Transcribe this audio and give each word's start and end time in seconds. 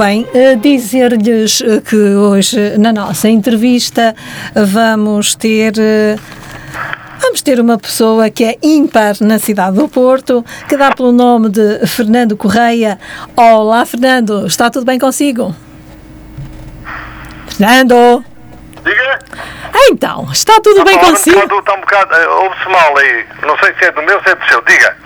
bem, 0.00 0.26
eh, 0.32 0.54
dizer-lhes 0.56 1.60
eh, 1.60 1.82
que 1.82 1.94
hoje 1.94 2.78
na 2.78 2.90
nossa 2.90 3.28
entrevista 3.28 4.14
vamos 4.54 5.34
ter. 5.34 5.74
eh, 5.78 6.16
Vamos 7.20 7.42
ter 7.42 7.60
uma 7.60 7.78
pessoa 7.78 8.30
que 8.30 8.42
é 8.42 8.56
ímpar 8.62 9.14
na 9.20 9.38
cidade 9.38 9.76
do 9.76 9.86
Porto, 9.86 10.42
que 10.66 10.74
dá 10.74 10.90
pelo 10.90 11.12
nome 11.12 11.50
de 11.50 11.86
Fernando 11.86 12.34
Correia. 12.34 12.98
Olá, 13.36 13.84
Fernando, 13.84 14.46
está 14.46 14.70
tudo 14.70 14.86
bem 14.86 14.98
consigo? 14.98 15.54
Fernando! 17.48 18.24
Diga? 18.82 19.18
Então, 19.90 20.26
está 20.32 20.54
tudo 20.62 20.82
bem 20.82 20.94
Está 20.94 21.10
consigo? 21.10 21.38
Está 21.38 21.74
um 21.74 21.80
bocado. 21.80 22.14
Ouve-se 22.42 22.68
mal 22.70 22.96
aí. 22.96 23.26
Não 23.46 23.58
sei 23.58 23.74
se 23.78 23.84
é 23.84 23.92
do 23.92 24.02
meu, 24.02 24.18
se 24.22 24.30
é 24.30 24.34
do 24.34 24.44
seu. 24.46 24.62
Diga. 24.64 24.96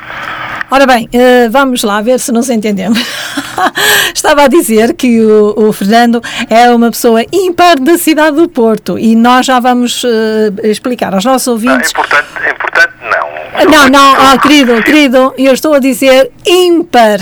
Ora 0.74 0.88
bem, 0.88 1.08
eh, 1.12 1.48
vamos 1.50 1.84
lá 1.84 2.02
ver 2.02 2.18
se 2.18 2.32
nos 2.32 2.50
entendemos. 2.50 2.98
Estava 4.12 4.42
a 4.42 4.48
dizer 4.48 4.92
que 4.94 5.20
o, 5.20 5.68
o 5.68 5.72
Fernando 5.72 6.20
é 6.50 6.68
uma 6.68 6.90
pessoa 6.90 7.24
ímpar 7.32 7.78
da 7.78 7.96
cidade 7.96 8.34
do 8.34 8.48
Porto 8.48 8.98
e 8.98 9.14
nós 9.14 9.46
já 9.46 9.60
vamos 9.60 10.02
eh, 10.04 10.68
explicar 10.68 11.14
aos 11.14 11.24
nossos 11.24 11.46
ouvintes. 11.46 11.92
importante, 11.92 12.26
importante 12.52 12.92
não. 13.04 13.70
Não, 13.70 13.88
não, 13.88 14.14
ah, 14.16 14.36
querido, 14.36 14.82
querido, 14.82 15.32
eu 15.38 15.54
estou 15.54 15.74
a 15.74 15.78
dizer 15.78 16.32
ímpar, 16.44 17.20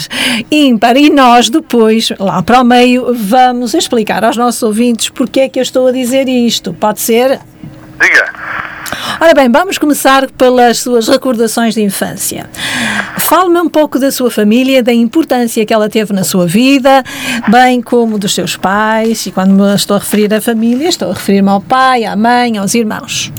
ímpar. 0.51 0.97
E 0.97 1.11
nós 1.11 1.51
depois, 1.51 2.11
lá 2.19 2.43
para 2.43 2.63
o 2.63 2.65
meio, 2.65 3.13
vamos 3.13 3.75
explicar 3.75 4.25
aos 4.25 4.39
nossos 4.39 4.63
ouvintes 4.63 5.11
porque 5.11 5.41
é 5.41 5.49
que 5.51 5.59
eu 5.59 5.63
estou 5.63 5.89
a 5.89 5.93
dizer 5.93 6.27
isto. 6.27 6.73
Pode 6.73 7.03
ser? 7.03 7.39
Diga. 8.03 8.25
Ora 9.21 9.35
bem, 9.35 9.51
vamos 9.51 9.79
começar 9.79 10.29
pelas 10.33 10.81
suas 10.81 11.09
recordações 11.09 11.75
de 11.75 11.83
infância. 11.83 12.49
Fale-me 13.19 13.61
um 13.61 13.69
pouco 13.69 13.99
da 13.99 14.11
sua 14.11 14.31
família, 14.31 14.83
da 14.83 14.93
importância 14.93 15.65
que 15.65 15.73
ela 15.73 15.89
teve 15.89 16.13
na 16.13 16.25
sua 16.25 16.47
vida, 16.47 17.03
bem 17.49 17.81
como 17.81 18.19
dos 18.19 18.35
seus 18.35 18.57
pais. 18.57 19.25
E 19.27 19.31
quando 19.31 19.51
me 19.53 19.75
estou 19.75 19.97
a 19.97 20.01
referir 20.01 20.33
à 20.35 20.41
família, 20.41 20.89
estou 20.89 21.11
a 21.11 21.15
referir-me 21.15 21.49
ao 21.49 21.61
pai, 21.61 22.05
à 22.05 22.17
mãe, 22.17 22.59
aos 22.59 22.75
irmãos. 22.75 23.33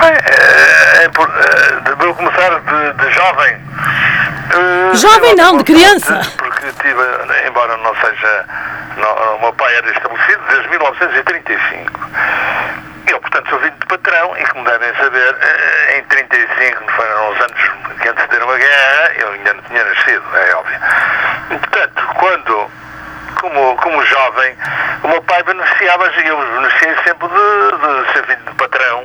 Bem, 0.00 0.12
eh, 0.12 1.04
é 1.04 1.08
por- 1.10 1.28
eh, 1.30 1.94
vou 1.98 2.14
começar 2.14 2.50
de, 2.50 3.04
de 3.04 3.14
jovem. 3.14 3.56
Eh, 4.50 4.96
Jovem 4.96 5.34
não, 5.36 5.56
de 5.58 5.64
criança. 5.64 6.20
Embora 7.46 7.76
não 7.76 7.94
seja. 7.96 8.44
Não, 8.96 9.36
o 9.36 9.40
meu 9.40 9.52
pai 9.54 9.74
era 9.76 9.90
estabelecido 9.90 10.42
desde 10.48 10.68
1935. 10.68 12.00
Eu, 13.08 13.20
portanto, 13.20 13.50
sou 13.50 13.58
filho 13.60 13.72
de 13.72 13.86
patrão 13.86 14.36
e, 14.36 14.46
como 14.46 14.64
devem 14.64 14.94
saber, 14.94 15.36
eh, 15.40 15.98
em 15.98 16.02
35, 16.04 16.84
que 16.84 16.92
foram 16.92 17.30
os 17.30 17.40
anos 17.40 17.70
que 18.00 18.08
antecederam 18.08 18.50
a 18.50 18.56
guerra, 18.56 19.12
eu 19.18 19.32
ainda 19.32 19.54
não 19.54 19.62
tinha 19.62 19.84
nascido, 19.84 20.24
é 20.34 20.54
óbvio. 20.56 20.80
E, 21.50 21.58
portanto, 21.58 22.08
quando 22.18 22.70
como, 23.36 23.76
como 23.76 24.04
jovem, 24.04 24.56
o 25.02 25.08
meu 25.08 25.22
pai 25.22 25.42
beneficiava, 25.42 26.06
eu 26.24 26.36
beneficiei 26.36 26.94
sempre 27.04 27.28
de, 27.28 28.04
de 28.06 28.12
ser 28.12 28.24
filho 28.26 28.44
de 28.46 28.54
patrão, 28.54 29.04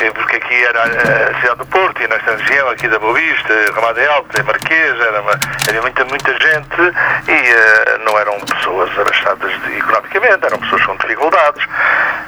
eh, 0.00 0.10
porque 0.12 0.36
aqui 0.36 0.64
era 0.64 0.82
a 0.82 1.40
cidade 1.40 1.58
do 1.58 1.66
Porto, 1.66 2.02
e 2.02 2.08
nesta 2.08 2.36
região, 2.36 2.68
aqui 2.70 2.88
da 2.88 2.98
Boa 2.98 3.14
Vista, 3.14 3.54
Ramada 3.74 4.10
Alta, 4.10 4.42
Marquês, 4.42 5.00
era, 5.00 5.20
uma, 5.20 5.38
havia 5.68 5.82
muita, 5.82 6.04
muita 6.04 6.32
gente 6.32 6.80
e 7.28 7.32
eh, 7.32 7.98
não 8.04 8.18
eram 8.18 8.38
pessoas 8.40 8.90
abastadas 8.98 9.52
economicamente, 9.76 10.46
eram 10.46 10.58
pessoas 10.58 10.84
com 10.86 10.96
dificuldades. 10.96 11.66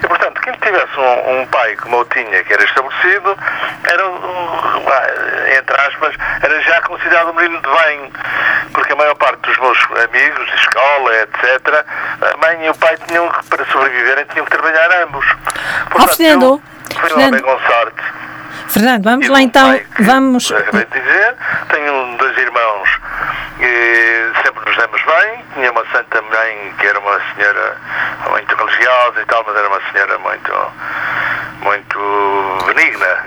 E, 0.03 0.07
portanto, 0.07 0.41
quem 0.43 0.53
tivesse 0.55 0.99
um, 0.99 1.41
um 1.41 1.47
pai 1.47 1.77
como 1.77 1.97
eu 1.97 2.05
tinha, 2.07 2.45
que 2.45 2.53
era 2.53 2.65
estabelecido, 2.65 3.37
era, 3.85 4.09
um, 4.09 5.59
entre 5.59 5.81
aspas, 5.81 6.15
era 6.43 6.61
já 6.61 6.81
considerado 6.83 7.31
um 7.31 7.35
menino 7.35 7.61
de 7.61 7.69
bem, 7.69 8.13
porque 8.73 8.93
a 8.93 8.97
maior 8.97 9.15
parte 9.17 9.41
dos 9.41 9.59
meus 9.59 9.79
amigos 10.05 10.47
de 10.47 10.55
escola, 10.57 11.17
etc., 11.23 11.85
a 12.33 12.37
mãe 12.39 12.67
e 12.67 12.71
o 12.71 12.75
pai 12.75 12.97
tinham 13.07 13.29
que, 13.31 13.45
para 13.47 13.65
sobreviverem, 13.67 14.25
tinham 14.33 14.45
que 14.45 14.51
trabalhar 14.51 15.03
ambos. 15.03 15.27
Fernando, 16.17 16.43
eu 16.45 16.61
fui 16.95 16.97
um 16.97 17.09
Fernando. 17.09 17.29
homem 17.29 17.43
com 17.43 17.59
sorte. 17.67 18.03
Fernando, 18.69 19.05
vamos 19.05 19.21
Tive 19.21 19.33
lá 19.33 19.43
então, 19.43 19.69
pai 19.69 19.87
vamos. 20.01 20.53
Acabei 20.53 20.85
de 20.85 21.01
dizer, 21.01 21.35
tenho 21.71 22.17
dois 22.19 22.37
irmãos 22.37 23.01
que 23.59 24.33
sempre 24.45 24.56
nos 24.77 24.85
demos 24.85 25.03
bem. 25.03 25.45
Tinha 25.55 25.73
uma 25.73 25.85
santa 25.91 26.23
mãe 26.23 26.75
que 26.79 26.87
era 26.87 26.99
uma 26.99 27.21
senhora 27.35 27.77
muito 28.29 28.55
religiosa 28.55 29.23
e 29.23 29.25
tal, 29.25 29.43
mas 29.47 29.57
era 29.57 29.69
uma 29.69 29.81
senhora 29.91 30.19
muito, 30.19 30.73
muito 31.63 32.65
benigna. 32.67 33.25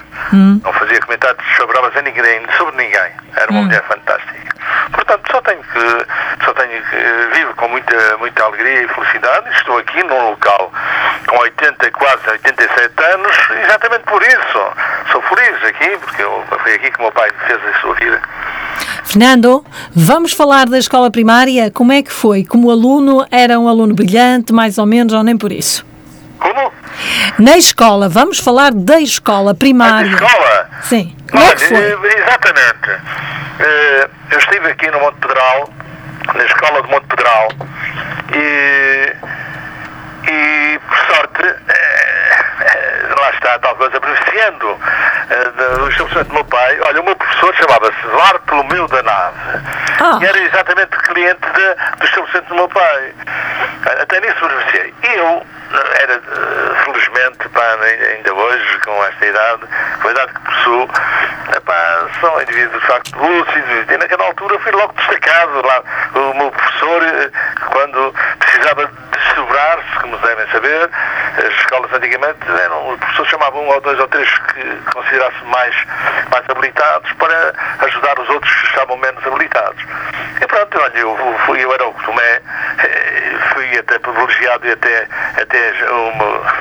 Não 0.63 0.73
fazia 0.73 0.99
comentários 1.01 1.43
sobre 1.57 1.77
a 1.77 2.01
ninguém, 2.01 2.41
sobre 2.57 2.75
ninguém. 2.77 3.11
Era 3.35 3.51
uma 3.51 3.63
mulher 3.63 3.83
fantástica. 3.83 4.55
Portanto, 4.91 5.31
só 5.31 5.41
tenho 5.41 5.63
que, 5.63 6.45
só 6.45 6.53
tenho 6.53 6.83
que 6.83 7.37
vivo 7.37 7.55
com 7.55 7.67
muita, 7.67 8.17
muita 8.17 8.43
alegria 8.43 8.83
e 8.83 8.87
felicidade. 8.89 9.49
Estou 9.57 9.77
aqui 9.79 10.03
num 10.03 10.29
local 10.29 10.71
com 11.27 11.37
80, 11.37 11.91
quase 11.91 12.29
87 12.29 13.03
anos, 13.13 13.37
exatamente 13.63 14.03
por 14.03 14.21
isso. 14.21 14.73
Sou 15.11 15.21
feliz 15.23 15.63
aqui, 15.63 15.97
porque 15.97 16.21
eu, 16.21 16.45
foi 16.61 16.75
aqui 16.75 16.91
que 16.91 16.99
o 16.99 17.03
meu 17.03 17.11
pai 17.11 17.29
fez 17.47 17.59
a 17.65 17.79
sua 17.79 17.95
vida. 17.95 18.21
Fernando, 19.13 19.65
vamos 19.95 20.33
falar 20.33 20.67
da 20.69 20.77
escola 20.77 21.09
primária. 21.09 21.71
Como 21.71 21.91
é 21.91 22.03
que 22.03 22.11
foi? 22.11 22.45
Como 22.45 22.69
aluno, 22.69 23.25
era 23.31 23.59
um 23.59 23.67
aluno 23.67 23.95
brilhante, 23.95 24.53
mais 24.53 24.77
ou 24.77 24.85
menos, 24.85 25.13
ou 25.13 25.23
nem 25.23 25.35
por 25.35 25.51
isso? 25.51 25.83
Como? 26.37 26.71
Na 27.39 27.57
escola, 27.57 28.07
vamos 28.07 28.37
falar 28.39 28.71
da 28.71 28.99
escola 29.01 29.55
primária. 29.55 30.11
escola? 30.11 30.69
Sim. 30.83 31.15
Como 31.31 31.43
é 31.43 31.55
que 31.55 31.65
foi? 31.65 31.77
eh, 31.77 31.97
Exatamente. 32.19 32.89
Eh, 33.59 34.09
eu 34.31 34.37
estive 34.37 34.67
aqui 34.67 34.91
no 34.91 34.99
Monte 34.99 35.15
Pedral, 35.15 35.69
na 36.35 36.45
escola 36.45 36.83
de 36.83 36.89
Monte 36.91 37.07
Pedral, 37.07 37.47
e, 38.31 39.13
e 40.29 40.79
por 40.87 40.97
sorte, 41.15 41.45
eh, 41.67 42.18
lá 43.19 43.29
está, 43.31 43.59
tal 43.59 43.75
coisa, 43.75 43.99
beneficiando 43.99 44.77
eh, 45.29 45.43
do 45.77 45.89
estabelecimento 45.89 46.27
do 46.27 46.33
meu 46.33 46.45
pai. 46.45 46.79
Olha, 46.87 47.01
o 47.01 47.03
meu 47.05 47.15
professor 47.15 47.55
chamava-se 47.55 48.07
Bartolomeu 48.07 48.87
da 48.87 49.03
Nave. 49.03 49.37
Ah. 49.99 50.19
E 50.21 50.25
era 50.25 50.39
exatamente 50.39 50.95
cliente 50.97 51.41
de- 51.53 51.97
do 51.97 52.05
estabelecimento 52.05 52.47
do 52.49 52.55
meu 52.55 52.69
pai. 52.69 53.13
Até 54.01 54.19
nisso 54.21 54.47
beneficiei. 54.47 54.93
E 55.03 55.07
eu 55.15 55.45
eh, 55.73 56.01
era, 56.03 56.13
eh, 56.15 56.83
felizmente, 56.83 57.49
pá, 57.49 57.61
ainda 58.15 58.33
hoje, 58.33 58.79
com 58.85 59.03
esta 59.05 59.25
idade, 59.25 59.61
com 60.01 60.07
a 60.07 60.11
idade 60.11 60.33
que 60.33 60.39
possuo, 60.41 60.89
epá, 61.55 62.07
sou 62.19 62.35
um 62.37 62.41
indivíduo 62.41 62.79
de 62.79 62.87
facto 62.87 63.17
lúcido. 63.17 63.93
E 63.93 63.97
naquela 63.97 64.25
altura 64.25 64.59
fui 64.59 64.71
logo 64.71 64.93
destacado. 64.93 65.65
Lá, 65.65 65.83
o 66.15 66.33
meu 66.35 66.51
professor, 66.51 67.03
eh, 67.03 67.29
quando 67.71 68.13
precisava 68.39 68.89
desdobrar-se, 69.39 69.99
como 70.01 70.17
devem 70.17 70.47
saber, 70.47 70.89
as 71.37 71.53
escolas 71.53 71.91
antigamente 71.93 72.39
eram, 72.61 72.89
os 72.89 72.99
professores 72.99 73.31
chamavam 73.31 73.63
um 73.63 73.69
ou 73.69 73.81
dois 73.81 73.99
ou 73.99 74.07
três 74.07 74.29
que 74.29 74.91
considerasse 74.93 75.43
mais, 75.45 75.75
mais 76.31 76.49
habilitados 76.49 77.11
para 77.13 77.53
ajudar 77.85 78.19
os 78.19 78.29
outros 78.29 78.53
que 78.53 78.67
estavam 78.67 78.97
menos 78.97 79.25
habilitados. 79.25 79.81
E 80.41 80.47
pronto, 80.47 80.81
olha, 80.81 80.97
eu, 80.97 81.17
fui, 81.45 81.63
eu 81.63 81.73
era 81.73 81.87
o 81.87 81.93
Tomé, 82.05 82.41
eh, 82.79 83.37
fui 83.53 83.77
até 83.77 83.97
privilegiado 83.99 84.67
e 84.67 84.71
até, 84.71 85.07
até 85.41 85.91
uma. 85.91 86.59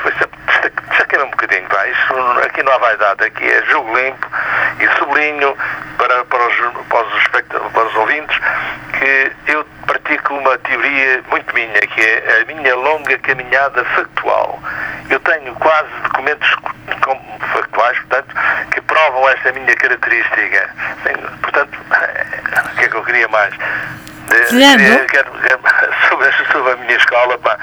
Um 1.18 1.30
bocadinho, 1.30 1.66
pá. 1.68 1.86
Isso, 1.88 2.14
aqui 2.44 2.62
não 2.62 2.72
há 2.72 2.78
vaidade, 2.78 3.24
aqui 3.24 3.44
é 3.44 3.62
jogo 3.66 3.96
limpo 3.96 4.26
e 4.78 4.88
sublinho 4.98 5.56
para, 5.96 6.24
para, 6.26 6.46
os, 6.46 6.54
para, 6.88 7.06
os, 7.06 7.26
para 7.72 7.84
os 7.84 7.94
ouvintes 7.96 8.38
que 8.98 9.32
eu 9.46 9.66
pratico 9.92 10.34
uma 10.34 10.56
teoria 10.58 11.22
muito 11.30 11.52
minha, 11.54 11.80
que 11.80 12.00
é 12.00 12.42
a 12.42 12.44
minha 12.54 12.74
longa 12.76 13.18
caminhada 13.18 13.82
factual. 13.96 14.58
Eu 15.10 15.18
tenho 15.20 15.54
quase 15.56 15.88
documentos 16.04 16.48
factuais, 17.52 17.98
portanto, 18.00 18.34
que 18.70 18.80
provam 18.82 19.28
esta 19.30 19.50
minha 19.52 19.74
característica. 19.74 20.70
Portanto, 21.42 21.78
o 21.80 22.76
que 22.76 22.84
é 22.84 22.88
que 22.88 22.94
eu 22.96 23.02
queria 23.04 23.28
mais? 23.28 23.54
Quero- 25.06 25.06
quero- 25.06 25.60
sobre, 26.10 26.30
sobre 26.52 26.72
a 26.72 26.76
minha 26.76 26.96
escola, 26.96 27.38
pá, 27.38 27.56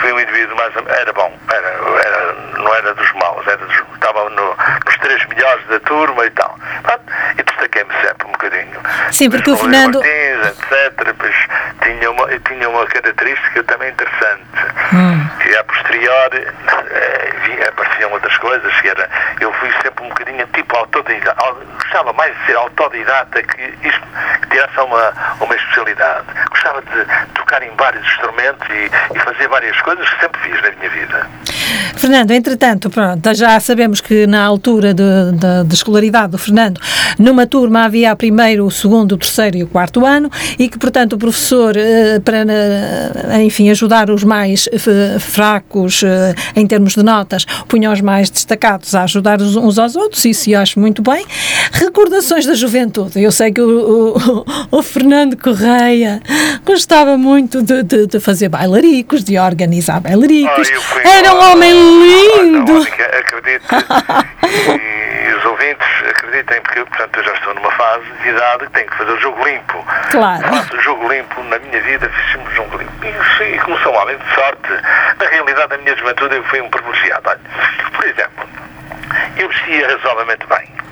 fui 0.00 0.12
um 0.12 0.18
indivíduo 0.20 0.56
mais. 0.56 0.72
Era 0.88 1.12
bom, 1.12 1.38
era, 1.52 1.68
era, 1.68 2.32
não 2.58 2.74
era 2.74 2.94
dos 2.94 3.12
maus, 3.12 3.46
era 3.46 3.58
dos, 3.58 3.76
estava 3.94 4.30
no- 4.30 4.56
nos 4.86 4.96
três 4.98 5.24
melhores 5.26 5.66
da 5.66 5.78
turma 5.80 6.24
e 6.24 6.30
tal. 6.30 6.58
Pronto, 6.82 7.04
e 7.38 7.42
destaquei-me 7.56 7.92
sempre 8.02 8.26
um 8.26 8.32
bocadinho. 8.32 8.80
Sim, 9.10 9.30
porque 9.30 9.50
o 9.50 9.54
Luís 9.54 9.62
Fernando- 9.62 10.00
Martins, 10.00 10.46
etc. 10.48 11.14
Pois 11.18 11.34
tinha 11.82 12.10
uma, 12.10 12.26
tinha 12.40 12.68
uma 12.68 12.86
característica 12.86 13.62
também 13.64 13.90
interessante. 13.90 14.46
Hum. 14.92 15.26
que 15.40 15.56
a 15.56 15.64
posteriori 15.64 16.38
uh, 16.38 17.68
apareciam 17.68 18.12
outras 18.12 18.36
coisas, 18.38 18.72
que 18.80 18.88
era, 18.88 19.08
eu 19.40 19.52
fui 19.54 19.70
sempre 19.82 20.04
um 20.04 20.08
bocadinho 20.08 20.46
tipo 20.54 20.76
autodidata, 20.76 21.36
gostava 21.82 22.12
mais 22.12 22.36
de 22.38 22.46
ser 22.46 22.56
autodidata 22.56 23.42
que 23.42 23.62
isto, 23.86 24.02
que 24.42 24.48
tivesse 24.48 24.78
uma, 24.80 25.12
uma 25.40 25.54
especialidade. 25.54 26.26
Gostava 26.50 26.82
de 26.82 27.32
tocar 27.34 27.62
em 27.62 27.70
vários 27.76 28.06
instrumentos 28.06 28.66
e, 28.70 28.90
e 29.14 29.18
fazer 29.20 29.48
várias 29.48 29.80
coisas 29.82 30.08
que 30.08 30.20
sempre 30.20 30.40
fiz 30.42 30.62
na 30.62 30.70
minha 30.70 30.90
vida. 30.90 31.26
Fernando, 31.96 32.30
entretanto, 32.30 32.90
pronto, 32.90 33.34
já 33.34 33.58
sabemos 33.58 34.00
que 34.00 34.26
na 34.26 34.44
altura 34.44 34.92
de, 34.92 35.74
escolaridade 35.74 36.32
do 36.32 36.38
Fernando, 36.38 36.80
numa 37.18 37.45
turma 37.46 37.84
havia 37.84 38.14
primeiro, 38.16 38.66
o 38.66 38.70
segundo, 38.70 39.12
o 39.12 39.18
terceiro 39.18 39.56
e 39.56 39.62
o 39.62 39.66
quarto 39.66 40.04
ano 40.04 40.30
e 40.58 40.68
que, 40.68 40.78
portanto, 40.78 41.14
o 41.14 41.18
professor, 41.18 41.76
eh, 41.76 42.20
para, 42.20 42.44
eh, 42.48 43.42
enfim, 43.42 43.70
ajudar 43.70 44.10
os 44.10 44.24
mais 44.24 44.68
eh, 44.72 45.18
fracos 45.18 46.02
em 46.54 46.66
termos 46.66 46.94
de 46.94 47.02
notas, 47.02 47.44
punha 47.68 47.90
os 47.90 48.00
mais 48.00 48.30
destacados 48.30 48.94
a 48.94 49.04
ajudar 49.04 49.40
uns 49.40 49.78
aos 49.78 49.96
outros, 49.96 50.24
isso 50.24 50.50
eu 50.50 50.60
acho 50.60 50.78
muito 50.80 51.02
bem. 51.02 51.24
Recordações 51.72 52.46
da 52.46 52.54
juventude. 52.54 53.22
Eu 53.22 53.32
sei 53.32 53.52
que 53.52 53.60
o, 53.60 54.16
o, 54.16 54.78
o 54.78 54.82
Fernando 54.82 55.36
Correia 55.36 56.20
gostava 56.64 57.16
muito 57.16 57.62
de, 57.62 57.82
de, 57.82 58.06
de, 58.06 58.20
fazer 58.20 58.48
bailaricos, 58.48 59.22
de 59.24 59.38
organizar 59.38 60.00
bailaricos. 60.00 60.68
Oh, 60.68 61.08
Era 61.08 61.34
um 61.34 61.52
homem 61.52 61.72
lindo! 61.72 62.72
E, 62.72 62.76
e, 62.76 62.78
os 62.78 62.86
ouvintes 65.56 65.86
acreditem, 66.10 66.60
porque 66.60 66.84
portanto, 66.84 67.16
eu 67.16 67.24
já 67.24 67.32
estou 67.32 67.54
numa 67.54 67.70
fase 67.72 68.04
de 68.22 68.28
idade 68.28 68.66
que 68.66 68.72
tenho 68.72 68.86
que 68.90 68.96
fazer 68.96 69.12
o 69.12 69.20
jogo 69.20 69.44
limpo. 69.44 69.86
Claro. 70.10 70.42
Faço 70.48 70.76
o 70.76 70.80
jogo 70.80 71.08
limpo, 71.08 71.42
na 71.44 71.58
minha 71.58 71.80
vida 71.80 72.08
fiz 72.10 72.32
sempre 72.32 72.52
o 72.52 72.56
jogo 72.56 72.76
limpo. 72.76 72.92
E, 73.04 73.44
e 73.44 73.58
como 73.60 73.78
sou 73.78 73.94
um 73.94 73.98
homem 73.98 74.16
de 74.18 74.34
sorte, 74.34 74.68
na 75.18 75.26
realidade, 75.26 75.70
na 75.70 75.78
minha 75.78 75.96
juventude 75.96 76.36
eu 76.36 76.44
fui 76.44 76.60
um 76.60 76.68
privilegiado. 76.68 77.28
Olha, 77.28 77.40
por 77.92 78.04
exemplo, 78.04 78.48
eu 79.38 79.48
vestia 79.48 79.88
razoavelmente 79.88 80.46
bem. 80.46 80.85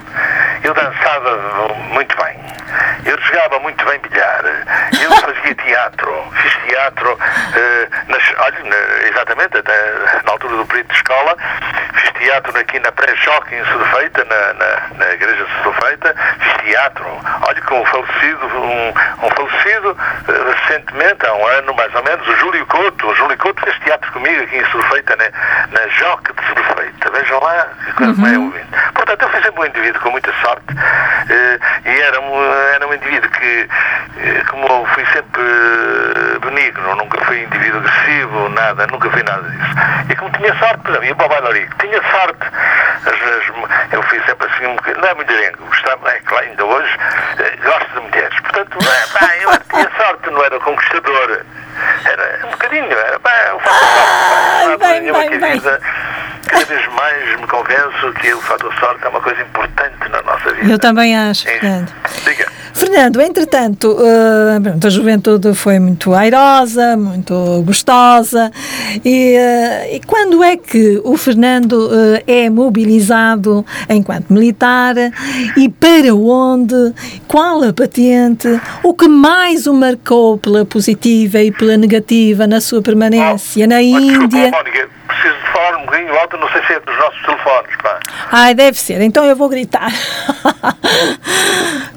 Eu 0.62 0.74
dançava 0.74 1.36
muito 1.92 2.16
bem. 2.16 2.36
Eu 3.04 3.18
jogava 3.20 3.58
muito 3.60 3.84
bem 3.84 3.98
bilhar. 4.00 4.44
Eu 5.02 5.10
fazia 5.16 5.54
teatro. 5.54 6.24
Fiz 6.42 6.54
teatro, 6.66 7.12
uh, 7.12 8.10
nas, 8.10 8.22
olha, 8.38 9.08
exatamente, 9.08 9.58
até 9.58 10.22
na 10.24 10.32
altura 10.32 10.56
do 10.56 10.66
período 10.66 10.88
de 10.88 10.94
escola. 10.94 11.36
Fiz 11.94 12.10
teatro 12.12 12.58
aqui 12.58 12.78
na 12.80 12.92
pré-choque 12.92 13.54
em 13.54 13.64
Sudofeita, 13.64 14.24
na, 14.24 14.54
na, 14.54 14.80
na 14.96 15.12
igreja 15.12 15.44
de 15.44 15.52
Sudofeita. 15.56 16.14
Fiz 16.40 16.54
teatro, 16.64 17.06
olha, 17.46 17.62
com 17.62 17.80
um 17.80 17.86
falecido, 17.86 18.46
um, 18.46 18.88
um 19.22 19.30
falecido 19.30 19.90
uh, 19.92 20.52
recentemente, 20.52 21.26
há 21.26 21.34
um 21.34 21.46
ano 21.46 21.74
mais 21.74 21.94
ou 21.94 22.02
menos, 22.02 22.26
o 22.26 22.36
Júlio 22.36 22.66
Couto. 22.66 23.06
O 23.06 23.14
Júlio 23.14 23.36
Couto 23.38 23.62
fez 23.62 23.78
teatro 23.80 24.10
comigo 24.12 24.42
aqui 24.42 24.56
em 24.56 24.64
Sudofeita, 24.66 25.16
na, 25.16 25.78
na 25.78 25.88
Joque 25.88 26.32
de 26.32 26.46
Sudofeita. 26.46 27.10
Vejam 27.10 27.40
lá 27.40 27.66
uhum. 28.00 28.26
é 28.26 28.38
ouvindo. 28.38 28.92
Portanto, 28.94 29.22
eu 29.22 29.28
fui 29.28 29.42
sempre 29.42 29.60
um 29.60 29.66
indivíduo 29.66 30.00
com 30.04 30.10
muita 30.10 30.30
sorte 30.42 30.70
uh, 30.70 31.88
e 31.88 32.00
era 32.02 32.20
um, 32.20 32.54
era 32.74 32.86
um 32.86 32.94
indivíduo 32.94 33.30
que, 33.30 33.62
uh, 33.64 34.46
como 34.50 34.86
fui 34.88 35.04
sempre 35.06 35.42
uh, 35.42 36.40
benigno, 36.40 36.94
nunca 36.96 37.24
fui 37.24 37.42
indivíduo 37.42 37.80
agressivo, 37.80 38.48
nada, 38.50 38.86
nunca 38.88 39.10
fui 39.10 39.22
nada 39.22 39.48
disso. 39.48 39.74
E 40.10 40.16
como 40.16 40.30
tinha 40.32 40.54
sorte, 40.58 40.78
por 40.82 40.90
exemplo, 40.90 41.06
ia 41.06 41.14
para 41.14 41.26
o 41.26 41.28
bailarico, 41.30 41.74
tinha 41.78 42.00
sorte, 42.10 42.46
às 43.06 43.18
vezes 43.18 43.44
eu 43.92 44.02
fui 44.02 44.20
sempre 44.26 44.46
assim 44.46 44.66
um 44.66 44.76
bocadinho, 44.76 45.00
não 45.00 45.08
é 45.08 45.14
mulherengo, 45.14 45.64
gostava, 45.66 46.10
é 46.10 46.20
claro, 46.20 46.44
ainda 46.44 46.64
hoje 46.64 46.98
gosto 47.64 47.88
de 47.94 48.00
mulheres, 48.00 48.40
portanto, 48.40 48.78
é, 48.82 49.44
eu 49.44 49.58
tinha 49.70 49.90
sorte, 49.96 50.30
não 50.30 50.44
era 50.44 50.60
conquistador, 50.60 51.40
era 52.04 52.46
um 52.46 52.50
bocadinho, 52.50 52.92
era, 52.92 53.18
bem, 53.18 53.32
eu 53.48 53.60
faço 53.60 53.84
sorte, 53.86 54.78
bem, 54.78 55.12
bem, 55.12 55.40
bem, 55.40 55.60
bem 55.60 55.80
cada 56.46 56.64
vez 56.64 56.86
mais 56.94 57.40
me 57.40 57.46
convenço 57.46 58.12
que 58.20 58.32
o 58.32 58.40
fator 58.40 58.72
sorte 58.78 59.04
é 59.04 59.08
uma 59.08 59.20
coisa 59.20 59.42
importante 59.42 60.08
na 60.10 60.22
nossa 60.22 60.52
vida. 60.54 60.72
Eu 60.72 60.78
também 60.78 61.16
acho, 61.16 61.44
Fernando. 61.44 61.92
Diga. 62.24 62.54
Fernando, 62.74 63.20
entretanto, 63.20 63.92
uh, 63.92 64.86
a 64.86 64.90
juventude 64.90 65.54
foi 65.54 65.78
muito 65.78 66.12
airosa, 66.12 66.96
muito 66.96 67.62
gostosa, 67.62 68.50
e, 69.04 69.36
uh, 69.36 69.94
e 69.94 70.00
quando 70.04 70.42
é 70.42 70.56
que 70.56 71.00
o 71.04 71.16
Fernando 71.16 71.72
uh, 71.72 72.22
é 72.26 72.50
mobilizado 72.50 73.64
enquanto 73.88 74.32
militar 74.32 74.96
e 75.56 75.68
para 75.68 76.12
onde? 76.14 76.92
Qual 77.28 77.62
a 77.62 77.72
patente? 77.72 78.60
O 78.82 78.92
que 78.92 79.06
mais 79.06 79.68
o 79.68 79.72
marcou 79.72 80.36
pela 80.36 80.64
positiva 80.64 81.40
e 81.40 81.52
pela 81.52 81.76
negativa 81.76 82.46
na 82.46 82.60
sua 82.60 82.82
permanência 82.82 83.64
oh, 83.64 83.68
na 83.68 83.80
Índia? 83.80 84.50
Desculpa, 84.50 84.64
preciso 85.06 85.34
de 85.34 85.52
falar 85.52 85.63
um 85.84 85.86
bocadinho 85.86 86.18
alto, 86.18 86.36
não 86.38 86.48
sei 86.48 86.64
se 86.64 86.72
é 86.72 86.80
dos 86.80 86.98
nossos 86.98 87.22
telefones, 87.22 87.76
pá. 87.82 88.00
Ai, 88.32 88.54
deve 88.54 88.78
ser, 88.78 89.00
então 89.02 89.24
eu 89.26 89.36
vou 89.36 89.48
gritar. 89.48 89.92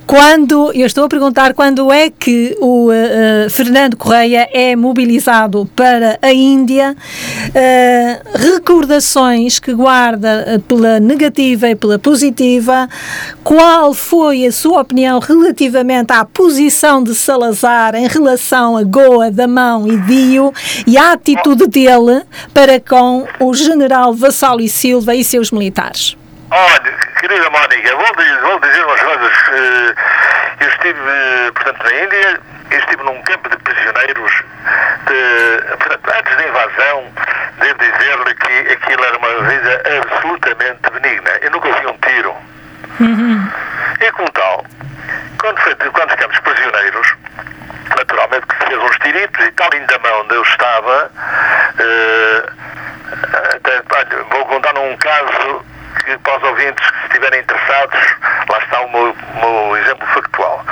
Quando, 0.07 0.71
eu 0.71 0.88
estou 0.88 1.04
a 1.04 1.09
perguntar 1.09 1.54
quando 1.54 1.92
é 1.92 2.09
que 2.09 2.57
o 2.62 2.89
uh, 2.89 3.50
Fernando 3.50 3.98
Correia 3.98 4.48
é 4.54 4.74
mobilizado 4.74 5.69
para 5.75 6.18
a 6.21 6.31
Índia, 6.31 6.95
uh, 7.50 8.38
recordações 8.38 9.59
que 9.59 9.74
guarda 9.74 10.63
pela 10.65 10.98
negativa 11.01 11.69
e 11.69 11.75
pela 11.75 12.00
positiva, 12.00 12.88
qual 13.44 13.94
foi 13.94 14.45
a 14.45 14.51
sua 14.51 14.80
opinião 14.80 15.19
relativamente 15.19 16.13
à 16.13 16.24
posição 16.24 17.03
de 17.03 17.13
Salazar 17.13 17.94
em 17.94 18.07
relação 18.07 18.77
a 18.77 18.83
Goa, 18.83 19.30
Damão 19.30 19.86
e 19.89 19.98
Dio 19.98 20.53
e 20.88 20.98
a 20.98 21.12
atitude 21.12 21.68
dele 21.68 22.24
para 22.53 22.80
com 22.80 23.27
o 23.42 23.53
general 23.53 24.13
Vassalo 24.13 24.62
e 24.62 24.69
Silva 24.69 25.13
e 25.13 25.24
seus 25.24 25.51
militares? 25.51 26.15
Olha, 26.50 26.94
querida 27.20 27.50
Mónica, 27.50 27.96
vou 27.98 28.16
dizer, 28.16 28.40
vou 28.40 28.60
dizer 28.62 28.86
umas 28.86 29.02
coisas. 29.02 29.34
Eh, 29.50 29.96
eu 30.62 30.70
estive, 30.70 31.00
eh, 31.00 31.52
portanto, 31.52 31.84
na 31.84 31.94
Índia, 31.94 32.40
estive 32.72 33.04
num 33.04 33.22
campo 33.24 33.50
de 33.50 33.58
prisioneiros, 33.58 34.32
de, 35.08 35.76
portanto, 35.76 36.10
antes 36.18 36.38
da 36.38 36.48
invasão, 36.48 37.12
devo 37.60 37.80
dizer-lhe 37.80 38.36
que 38.36 38.74
aquilo 38.74 39.04
era 39.04 39.18
uma 39.18 39.50
vida 39.50 39.84
absolutamente 39.98 40.90
benigna. 40.90 41.32
Eu 41.42 41.52
nunca 41.52 41.70
vi 41.70 41.88
um 41.88 41.98
tiro. 41.98 42.36
Uhum. 43.02 43.52
E 44.00 44.12
como 44.14 44.32
tal, 44.32 44.66
quando, 45.42 45.60
foi, 45.60 45.76
quando 45.76 46.12
ficamos 46.12 46.40
prisioneiros, 46.40 47.14
naturalmente 47.98 48.48
que 48.48 48.58
se 48.58 48.66
fez 48.68 48.84
uns 48.84 48.98
tiritos 49.00 49.46
e 49.46 49.52
tal, 49.52 49.70
ainda 49.74 50.00
mão 50.00 50.22
onde 50.22 50.34
eu 50.34 50.42
estava, 50.44 51.12
uh, 51.76 52.52
até, 53.54 53.84
olha, 53.96 54.24
vou 54.30 54.46
contar 54.46 54.74
num 54.74 54.96
caso 54.96 55.66
que 56.04 56.18
para 56.20 56.38
os 56.38 56.44
ouvintes 56.44 56.90
que 56.90 57.06
estiverem 57.08 57.40
interessados, 57.40 58.00
lá 58.50 58.58
está 58.60 58.82
o 58.82 58.92
meu, 58.92 59.16
meu 59.42 59.78
exemplo 59.78 60.08
factual. 60.08 60.64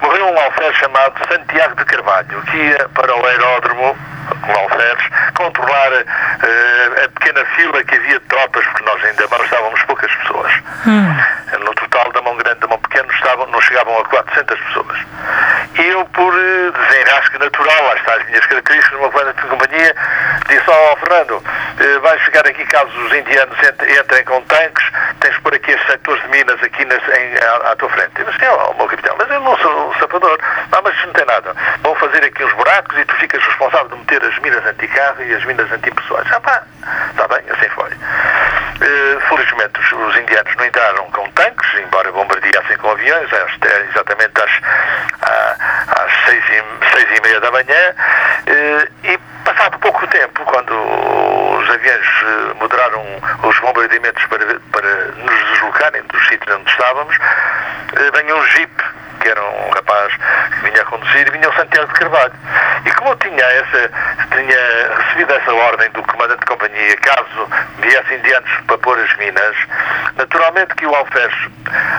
Morreu 0.00 0.26
um 0.26 0.40
alferes 0.40 0.76
chamado 0.76 1.14
Santiago 1.28 1.74
de 1.76 1.84
Carvalho, 1.84 2.42
que 2.42 2.56
ia 2.56 2.88
para 2.90 3.16
o 3.16 3.26
aeródromo, 3.26 3.96
com 4.42 4.52
alferes, 4.52 5.08
controlar 5.34 5.92
uh, 5.92 7.04
a 7.04 7.08
pequena 7.08 7.44
fila 7.56 7.84
que 7.84 7.94
havia 7.94 8.18
de 8.18 8.26
tropas, 8.26 8.64
porque 8.66 8.84
nós 8.84 9.04
ainda 9.04 9.24
estávamos 9.24 9.82
poucas 9.82 10.14
pessoas. 10.16 10.52
Hum. 10.86 11.16
No 11.64 11.74
total 11.74 12.12
da 12.12 12.22
mão 12.22 12.36
grande 12.36 12.58
e 12.58 12.60
da 12.60 12.68
não 13.48 13.60
chegavam 13.60 13.98
a 13.98 14.04
400 14.04 14.60
pessoas. 14.60 14.98
E 15.74 15.86
eu, 15.86 16.04
por 16.06 16.32
uh, 16.32 16.72
desenrasque 16.72 17.38
natural, 17.38 17.84
lá 17.84 17.94
está 17.96 18.14
as 18.14 18.26
minhas 18.26 18.46
características, 18.46 18.98
uma 18.98 19.10
coisa 19.10 19.32
de 19.32 19.42
companhia, 19.42 19.94
disse 20.48 20.70
ao 20.70 20.92
oh, 20.92 20.96
Fernando, 20.96 21.32
uh, 21.36 22.00
vais 22.00 22.22
ficar 22.22 22.46
aqui 22.46 22.64
caso 22.66 22.90
os 22.98 23.12
indianos 23.12 23.56
entrem 23.98 24.24
com 24.24 24.40
tanques, 24.42 24.84
tens 25.20 25.36
por 25.38 25.54
aqui 25.54 25.72
estes 25.72 25.86
sectores 25.86 26.22
de 26.22 26.28
minas 26.28 26.62
aqui 26.62 26.84
nas, 26.84 27.02
em, 27.08 27.36
à, 27.44 27.72
à, 27.72 27.76
tua 27.76 27.88
frente. 27.90 28.12
Eu 28.18 28.26
disse, 28.26 28.46
oh, 28.48 28.74
meu 28.74 28.86
capitão, 28.86 29.16
mas 29.18 29.30
eu 29.30 29.40
não 29.40 29.56
sou 29.58 29.90
um 29.90 29.94
sapador. 29.98 30.38
Ah, 30.72 30.80
mas 30.82 31.06
não 31.06 31.12
tem 31.12 31.24
nada. 31.26 31.54
Vão 31.82 31.94
fazer 31.96 32.24
aqui 32.24 32.44
uns 32.44 32.52
buracos 32.52 32.96
e 32.98 33.04
tu 33.04 33.14
ficas 33.16 33.42
responsável 33.42 33.88
de 33.88 33.96
meter 33.96 34.22
as 34.24 34.38
minas 34.40 34.64
anti-carro 34.66 35.22
e 35.22 35.34
as 35.34 35.44
minas 35.44 35.70
antipessoais. 35.72 36.26
Ah 36.32 36.40
pá, 36.40 36.62
está 37.10 37.28
bem, 37.28 37.42
assim 37.50 37.68
foi. 37.70 37.90
Uh, 37.90 39.20
felizmente 39.28 39.80
os, 39.80 39.92
os, 39.92 40.16
indianos 40.16 40.54
não 40.56 40.66
entraram 40.66 41.10
com 41.10 41.30
tanques, 41.30 41.74
embora 41.80 42.12
bombardeassem 42.12 42.76
com 42.76 42.90
aviões, 42.90 43.15
exatamente 43.22 44.32
às, 44.42 44.50
às 46.00 46.12
seis, 46.26 46.44
e, 46.44 46.90
seis 46.92 47.18
e 47.18 47.22
meia 47.22 47.40
da 47.40 47.50
manhã, 47.50 47.94
uh, 47.94 48.88
e 49.04 49.18
passado 49.44 49.78
pouco 49.78 50.06
tempo, 50.08 50.44
quando 50.44 50.72
os 50.72 51.70
aviões 51.70 52.06
uh, 52.22 52.56
moderaram 52.56 53.04
os 53.42 53.58
bombardeamentos 53.60 54.24
para, 54.26 54.44
para 54.72 55.04
nos 55.16 55.50
deslocarem 55.50 56.02
dos 56.02 56.28
sítios 56.28 56.56
onde 56.56 56.70
estávamos, 56.70 57.16
uh, 57.16 58.12
vem 58.16 58.32
um 58.32 58.42
jeep 58.46 58.85
que 59.26 59.30
era 59.30 59.42
um 59.42 59.70
rapaz 59.70 60.12
que 60.14 60.70
vinha 60.70 60.82
a 60.82 60.84
conduzir, 60.84 61.32
vinha 61.32 61.48
o 61.48 61.54
Santiago 61.54 61.92
de 61.92 61.98
Carvalho. 61.98 62.32
E 62.84 62.90
como 62.92 63.10
eu 63.10 63.16
tinha, 63.16 63.44
essa, 63.44 63.90
tinha 64.30 64.96
recebido 64.98 65.32
essa 65.34 65.52
ordem 65.52 65.90
do 65.90 66.02
comandante 66.04 66.38
de 66.38 66.46
companhia, 66.46 66.96
caso 66.98 67.48
viessem 67.78 68.20
diante 68.20 68.62
para 68.68 68.78
pôr 68.78 68.96
as 69.00 69.16
minas, 69.16 69.56
naturalmente 70.16 70.76
que 70.76 70.86
o 70.86 70.94
Alferes, 70.94 71.34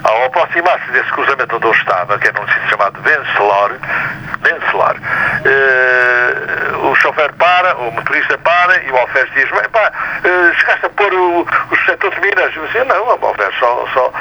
ao 0.05 0.25
aproximar-se 0.25 0.89
desse 0.91 1.11
cruzamento 1.11 1.57
onde 1.57 1.65
eu 1.65 1.71
estava, 1.73 2.17
que 2.17 2.27
era 2.29 2.41
um 2.41 2.47
sítio 2.47 2.69
chamado 2.69 3.01
Vencelor, 3.01 3.71
bem 4.47 4.71
solar. 4.71 4.95
Uh, 4.95 6.89
o 6.89 6.95
chofer 6.95 7.33
para, 7.33 7.75
o 7.75 7.91
motorista 7.91 8.37
para 8.37 8.81
e 8.83 8.91
o 8.91 8.97
alferes 8.97 9.31
diz, 9.33 9.49
pá, 9.71 9.91
uh, 10.23 10.55
chegaste 10.55 10.85
a 10.85 10.89
pôr 10.89 11.13
o, 11.13 11.41
o 11.41 11.77
setor 11.85 12.11
de 12.11 12.21
Minas? 12.21 12.55
Eu 12.55 12.65
disse, 12.65 12.83
não, 12.85 13.05
o 13.05 13.25
alferes 13.25 13.55
só, 13.59 13.85
só, 13.93 14.13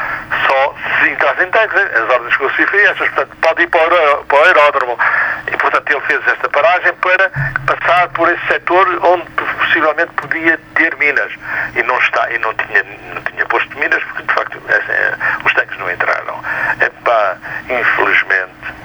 só 0.47 0.75
se 0.99 1.11
entras 1.11 1.40
em 1.40 1.50
tanques, 1.50 1.76
as 1.76 2.11
ordens 2.11 2.37
que 2.37 2.42
eu 2.42 2.50
estas, 2.50 3.09
portanto, 3.11 3.37
pode 3.40 3.62
ir 3.62 3.68
para 3.68 4.18
o, 4.21 4.25
para 4.25 4.38
o 4.38 4.45
aeródromo. 4.45 4.99
E, 5.47 5.56
portanto, 5.56 5.90
ele 5.90 6.00
fez 6.00 6.26
esta 6.26 6.49
paragem 6.49 6.92
para 6.95 7.30
passar 7.66 8.09
por 8.09 8.30
esse 8.33 8.47
setor 8.47 8.88
onde 9.04 9.25
possivelmente 9.30 10.12
podia 10.14 10.59
ter 10.75 10.97
minas. 10.97 11.33
E 11.75 11.83
não 11.83 11.99
está, 11.99 12.30
e 12.33 12.38
não 12.38 12.52
tinha, 12.54 12.83
não 13.14 13.23
tinha 13.23 13.47
posto 13.47 13.78
minas, 13.78 14.02
porque, 14.04 14.23
de 14.23 14.35
facto, 14.35 14.62
é, 14.68 15.14
os 15.45 15.54
tanques 15.54 15.78
não 15.78 15.90
entraram. 15.90 16.40
Epá, 16.80 17.37
infelizmente, 17.68 18.76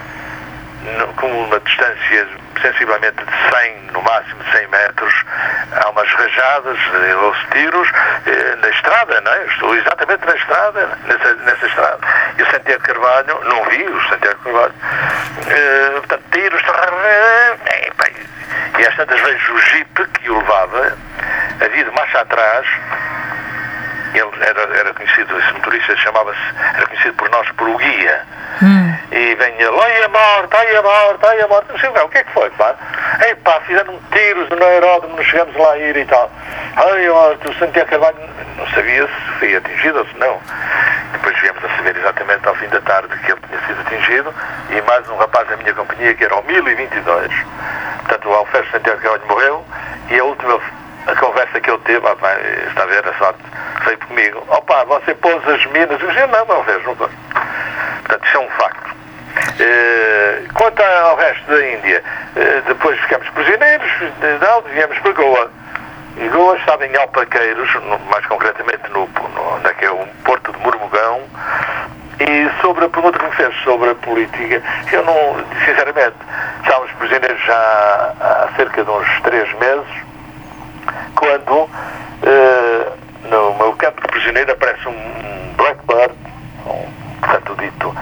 com 1.16 1.26
uma 1.26 1.60
distância 1.60 2.28
sensivelmente 2.60 3.16
de 3.16 3.56
100, 3.56 3.76
no 3.92 4.02
máximo 4.02 4.42
de 4.44 4.52
100 4.52 4.68
metros, 4.68 5.14
há 5.72 5.90
umas 5.90 6.08
rajadas, 6.12 6.78
ou 7.20 7.34
tiros 7.52 7.88
eh, 8.26 8.56
na 8.56 8.68
estrada, 8.68 9.20
não 9.20 9.32
é? 9.32 9.44
Estou 9.46 9.74
exatamente 9.76 10.24
na 10.24 10.34
estrada, 10.34 10.98
nessa, 11.04 11.34
nessa 11.34 11.66
estrada. 11.66 11.98
E 12.38 12.42
o 12.42 12.50
Santiago 12.50 12.82
Carvalho, 12.84 13.40
não 13.44 13.64
vi 13.64 13.82
o 13.84 14.08
Santiago 14.08 14.38
Carvalho, 14.44 14.74
eh, 15.48 15.90
portanto, 15.98 16.22
tiros, 16.30 16.62
e 18.78 18.86
às 18.86 18.96
tantas 18.96 19.20
vezes 19.20 19.48
o 19.48 19.58
jipe 19.58 20.04
que 20.06 20.30
o 20.30 20.38
levava, 20.38 20.96
havia 21.64 21.84
de 21.84 21.90
marcha 21.92 22.20
atrás, 22.20 22.66
ele 24.14 24.30
era, 24.40 24.78
era 24.78 24.94
conhecido, 24.94 25.38
esse 25.38 25.52
motorista 25.52 25.96
chamava-se, 25.96 26.40
era 26.74 26.86
conhecido 26.86 27.14
por 27.14 27.30
nós 27.30 27.48
por 27.52 27.68
o 27.68 27.76
guia. 27.76 28.22
Hum. 28.62 28.94
E 29.10 29.34
venha, 29.34 29.72
olha 29.72 30.06
a 30.06 30.08
morte, 30.08 30.56
olha 30.56 30.78
a 30.78 30.82
morte, 30.82 31.26
olha 31.26 31.44
a 31.44 31.48
morte. 31.48 31.72
Não 31.72 31.78
sei 31.78 31.88
o 31.88 32.08
que 32.08 32.18
é 32.18 32.24
que 32.24 32.32
foi, 32.32 32.50
pá? 32.50 32.74
Ei 33.26 33.34
pá, 33.36 33.60
fizeram 33.66 33.98
tiros 34.12 34.48
no 34.50 34.64
aeródromo, 34.64 35.16
não 35.16 35.24
chegamos 35.24 35.56
lá 35.56 35.72
a 35.72 35.78
ir 35.78 35.96
e 35.96 36.04
tal. 36.04 36.30
Ai, 36.76 37.08
morte, 37.08 37.48
o 37.48 37.54
Santiago 37.58 37.90
Carvalho 37.90 38.16
não 38.56 38.66
sabia 38.68 39.06
se 39.06 39.38
foi 39.38 39.56
atingido 39.56 39.98
ou 39.98 40.06
se 40.06 40.16
não. 40.18 40.40
Depois 41.12 41.38
viemos 41.40 41.64
a 41.64 41.76
saber 41.76 41.96
exatamente 41.96 42.46
ao 42.48 42.54
fim 42.54 42.68
da 42.68 42.80
tarde 42.80 43.16
que 43.18 43.32
ele 43.32 43.40
tinha 43.48 43.60
sido 43.66 43.80
atingido 43.80 44.34
e 44.70 44.80
mais 44.82 45.08
um 45.08 45.16
rapaz 45.16 45.48
da 45.48 45.56
minha 45.56 45.74
companhia 45.74 46.14
que 46.14 46.24
era 46.24 46.36
o 46.36 46.42
1022. 46.44 47.32
Portanto, 47.98 48.28
o 48.28 48.32
Alferes 48.34 48.70
Santiago 48.70 49.00
Carvalho 49.00 49.26
morreu 49.26 49.64
e 50.10 50.18
a 50.18 50.24
última 50.24 50.60
a 51.06 51.16
conversa 51.16 51.60
que 51.60 51.70
ele 51.70 51.80
teve, 51.80 52.06
ah, 52.06 52.16
está 52.68 52.82
a 52.82 52.86
ver 52.86 53.06
a 53.06 53.18
sorte, 53.18 53.40
foi 53.82 53.96
comigo. 53.96 54.42
Opa, 54.48 54.84
você 54.84 55.14
pôs 55.14 55.46
as 55.48 55.64
minas. 55.66 56.00
Eu 56.00 56.08
disse, 56.08 56.26
não, 56.26 56.44
não 56.46 56.62
vejo, 56.62 56.86
não. 56.86 56.96
Portanto, 56.96 58.26
isso 58.26 58.36
é 58.36 58.40
um 58.40 58.48
facto. 58.50 58.92
Uh, 59.32 60.52
quanto 60.54 60.82
ao 60.82 61.16
resto 61.16 61.50
da 61.50 61.66
Índia, 61.66 62.02
uh, 62.36 62.62
depois 62.66 62.98
ficamos 63.00 63.28
prisioneiros, 63.30 63.90
não, 64.40 64.62
viemos 64.62 64.98
para 64.98 65.12
Goa. 65.12 65.50
E 66.16 66.28
Goa 66.28 66.56
estava 66.56 66.86
em 66.86 66.94
Alpaqueiros, 66.96 67.74
no, 67.74 67.98
mais 68.10 68.26
concretamente 68.26 68.82
no, 68.90 69.06
no, 69.06 69.58
naquele 69.60 69.98
é 69.98 70.06
porto 70.24 70.52
de 70.52 70.58
Murmugão. 70.58 71.22
E 72.20 72.60
sobre 72.60 72.84
a 72.84 72.88
pergunta 72.88 73.18
que 73.18 73.24
me 73.24 73.32
fez 73.32 73.54
sobre 73.62 73.90
a 73.90 73.94
política, 73.94 74.62
eu 74.92 75.04
não, 75.04 75.44
sinceramente, 75.64 76.14
estávamos 76.62 76.92
prisioneiros 76.92 77.42
já 77.44 78.14
há 78.20 78.48
cerca 78.54 78.84
de 78.84 78.90
uns 78.90 79.20
três 79.22 79.52
meses, 79.54 80.04
quando 81.16 81.52
uh, 81.52 83.01
no 83.24 83.54
meu 83.54 83.72
campo 83.74 84.00
de 84.00 84.08
prisioneiro 84.08 84.52
aparece 84.52 84.88
um 84.88 85.54
Blackbird, 85.56 86.14
um, 86.66 87.20
portanto 87.20 87.56
dito, 87.60 87.94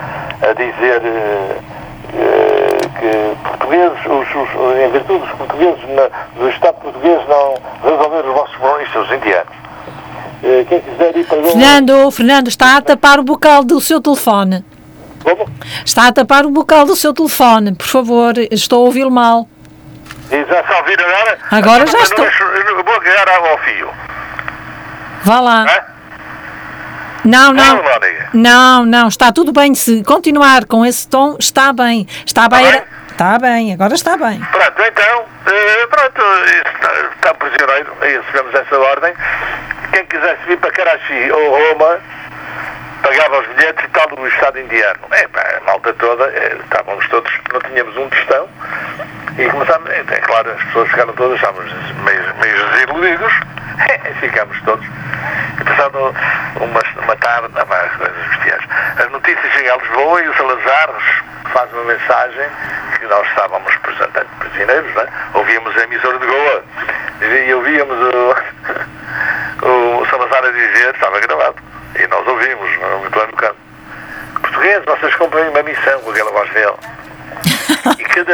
a 0.42 0.52
dizer 0.52 1.02
uh, 1.02 1.56
uh, 2.14 2.90
que 2.98 3.48
portugueses, 3.48 3.98
os, 4.06 4.28
os, 4.34 4.78
em 4.78 4.90
virtude 4.90 5.18
dos 5.20 5.30
portugueses 5.36 5.88
na, 5.88 6.38
do 6.38 6.48
Estado 6.48 6.74
português 6.74 7.20
não 7.28 7.54
resolver 7.82 8.28
os 8.28 8.34
vossos 8.34 8.56
problemas, 8.56 8.94
os 8.94 9.12
indianos. 9.12 9.54
quem 10.68 10.80
quiser 10.80 11.16
ir 11.16 11.26
para 11.26 11.42
Fernando, 11.42 12.10
Fernando, 12.10 12.48
está 12.48 12.76
a 12.76 12.82
tapar 12.82 13.18
o 13.18 13.22
bocal 13.22 13.62
do 13.64 13.80
seu 13.80 14.00
telefone. 14.00 14.64
Como? 15.22 15.46
Está 15.84 16.08
a 16.08 16.12
tapar 16.12 16.46
o 16.46 16.50
bocal 16.50 16.86
do 16.86 16.96
seu 16.96 17.12
telefone, 17.12 17.74
por 17.74 17.86
favor, 17.86 18.34
estou 18.50 18.82
a 18.82 18.86
ouvi-lo 18.86 19.10
mal. 19.10 19.46
E 20.30 20.44
já 20.44 20.60
está 20.60 20.74
a 20.74 20.78
ouvir 20.78 20.98
agora? 21.00 21.38
Agora 21.50 21.86
já 21.86 21.98
estou. 21.98 22.24
Vou 22.24 22.94
agarrar 22.94 23.50
ao 23.50 23.58
fio. 23.58 23.88
Vá 25.24 25.40
lá. 25.40 25.66
É? 25.68 25.84
Não, 27.24 27.52
não. 27.52 27.82
Não, 28.32 28.86
não, 28.86 29.08
está 29.08 29.32
tudo 29.32 29.52
bem. 29.52 29.74
Se 29.74 30.02
continuar 30.04 30.64
com 30.64 30.84
esse 30.84 31.06
tom, 31.08 31.36
está 31.38 31.72
bem. 31.72 32.06
Está 32.24 32.48
bem. 32.48 32.64
Está 32.64 32.78
bem, 32.78 32.84
está 33.10 33.38
bem 33.38 33.72
agora 33.74 33.94
está 33.94 34.16
bem. 34.16 34.40
Pronto, 34.40 34.82
então, 34.82 35.26
eh, 35.46 35.86
pronto, 35.88 36.22
está, 36.54 36.92
está 37.16 37.34
prisioneiro, 37.34 37.92
aí 38.00 38.16
recebemos 38.16 38.54
essa 38.54 38.78
ordem. 38.78 39.12
Quem 39.92 40.06
quisesse 40.06 40.42
vir 40.46 40.56
para 40.58 40.70
Karachi 40.70 41.30
ou 41.30 41.50
Roma, 41.50 41.98
pagava 43.02 43.40
os 43.40 43.46
bilhetes 43.48 43.84
e 43.84 43.88
tal 43.88 44.08
do 44.08 44.26
Estado 44.26 44.58
indiano. 44.58 45.00
É, 45.10 45.28
pá, 45.28 45.44
a 45.58 45.64
malta 45.66 45.92
toda, 45.94 46.24
é, 46.30 46.56
estávamos 46.64 47.06
todos, 47.08 47.30
não 47.52 47.60
tínhamos 47.60 47.94
um 47.98 48.08
tostão, 48.08 48.48
e 49.40 49.48
começámos, 49.48 49.88
é, 49.88 50.00
é 50.00 50.20
claro, 50.20 50.50
as 50.50 50.62
pessoas 50.64 50.90
ficaram 50.90 51.14
todas, 51.14 51.36
estávamos 51.36 51.72
meio, 52.04 52.34
meio 52.36 52.70
desiludidos, 52.72 53.32
ficámos 54.20 54.60
todos. 54.64 54.86
E 54.86 55.64
passado 55.64 56.14
uma, 56.56 57.02
uma 57.02 57.16
tarde, 57.16 57.48
as 57.58 57.96
coisas 57.96 58.28
bestiais. 58.28 58.62
As 58.98 59.10
notícias 59.10 59.52
chegam 59.54 59.76
a 59.76 59.78
Lisboa 59.78 60.22
e 60.22 60.28
o 60.28 60.36
Salazar 60.36 60.90
faz 61.54 61.72
uma 61.72 61.84
mensagem 61.84 62.48
que 62.98 63.06
nós 63.06 63.26
estávamos 63.28 63.74
portanto, 63.76 64.26
prisioneiros, 64.40 64.96
é? 64.96 65.08
ouvíamos 65.32 65.74
a 65.74 65.84
emissora 65.84 66.18
de 66.18 66.26
Goa 66.26 66.64
e 67.22 67.54
ouvíamos 67.54 67.96
o, 67.96 68.36
o 70.00 70.06
Salazar 70.10 70.44
a 70.44 70.50
dizer, 70.50 70.94
estava 70.94 71.18
gravado, 71.18 71.56
e 71.98 72.06
nós 72.08 72.26
ouvimos, 72.28 72.78
lá 72.78 73.26
no 73.26 73.36
canto. 73.36 73.56
Portugueses, 74.42 74.84
vocês 74.84 75.14
cumprem 75.16 75.48
uma 75.48 75.62
missão 75.62 75.98
com 76.00 76.10
aquela 76.10 76.30
voz 76.30 76.50
dele. 76.50 76.99
E 78.00 78.04
cada, 78.04 78.32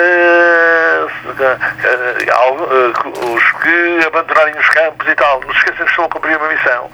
os 3.35 3.52
que 3.62 4.06
abandonarem 4.06 4.54
os 4.56 4.68
campos 4.68 5.08
e 5.08 5.14
tal, 5.16 5.40
não 5.40 5.52
se 5.52 5.58
esqueçam 5.58 5.85
que 5.85 5.90
estão 5.90 6.04
a 6.04 6.08
cumprir 6.08 6.37
uma 6.37 6.49
missão. 6.49 6.90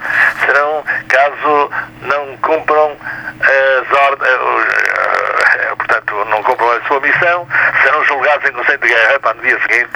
Serão, 0.46 0.84
caso 1.08 1.70
não 2.02 2.36
cumpram 2.38 2.96
as 3.42 3.98
ordens, 4.08 4.30
eh, 4.30 5.58
eh, 5.58 5.74
portanto, 5.76 6.24
não 6.30 6.42
cumpram 6.42 6.70
a 6.70 6.80
sua 6.88 7.00
missão, 7.00 7.46
serão 7.82 8.04
julgados 8.04 8.48
em 8.48 8.52
conceito 8.52 8.80
de 8.80 8.88
guerra. 8.88 9.20
Para 9.20 9.34
no 9.34 9.42
dia 9.42 9.60
seguinte, 9.60 9.90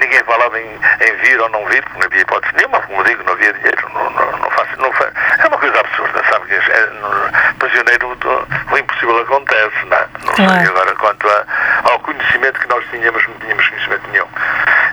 ninguém, 0.00 0.24
falava 0.24 0.58
em, 0.58 0.66
em, 0.66 1.16
vir 1.18 1.40
ou 1.40 1.48
não 1.50 1.64
vir, 1.66 1.82
porque 1.82 1.98
não 1.98 2.06
havia 2.06 2.22
hipótese 2.22 2.54
nenhuma, 2.56 2.80
como 2.80 3.04
digo, 3.04 3.22
não 3.22 3.34
havia 3.34 3.52
dinheiro, 3.52 3.90
não, 3.94 4.10
não, 4.10 4.32
não, 4.38 4.50
faço, 4.50 4.80
não 4.80 4.92
faço, 4.92 5.12
é 6.54 6.86
no, 6.86 7.54
prisioneiro, 7.58 8.16
o 8.70 8.78
impossível 8.78 9.18
acontece, 9.20 9.86
não, 9.86 9.96
é? 9.96 10.08
não 10.24 10.34
sei 10.34 10.68
agora 10.68 10.94
quanto 10.96 11.28
a, 11.28 11.44
ao 11.90 11.98
conhecimento 12.00 12.60
que 12.60 12.68
nós 12.68 12.84
tínhamos, 12.90 13.26
não 13.26 13.34
tínhamos 13.34 13.68
conhecimento 13.68 14.10
nenhum. 14.10 14.26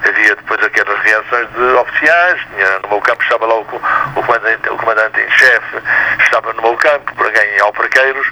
Havia 0.07 0.35
depois 0.35 0.63
aquelas 0.63 0.99
reações 0.99 1.47
de 1.51 1.63
oficiais, 1.73 2.41
tinha, 2.49 2.79
no 2.79 2.89
meu 2.89 3.01
campo 3.01 3.23
estava 3.23 3.45
lá 3.45 3.55
o, 3.55 3.61
o 3.61 4.23
comandante, 4.23 4.69
o 4.69 4.77
comandante 4.77 5.19
em 5.19 5.29
chefe, 5.31 5.77
estava 6.23 6.53
no 6.53 6.61
meu 6.61 6.75
campo, 6.77 7.13
por 7.15 7.25
alguém 7.25 7.55
em 7.55 7.59
Alparqueiros, 7.61 8.27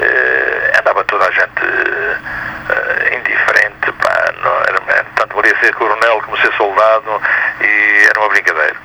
eh, 0.00 0.72
andava 0.78 1.04
toda 1.04 1.26
a 1.26 1.30
gente 1.30 1.62
eh, 2.70 3.16
indiferente, 3.16 3.92
pá, 3.92 4.32
não, 4.42 4.56
era, 4.62 5.04
tanto 5.16 5.36
valia 5.36 5.56
ser 5.60 5.74
coronel 5.74 6.20
como 6.22 6.36
ser 6.38 6.52
soldado, 6.54 7.20
e 7.60 8.06
era 8.08 8.20
uma 8.20 8.28
brincadeira. 8.28 8.76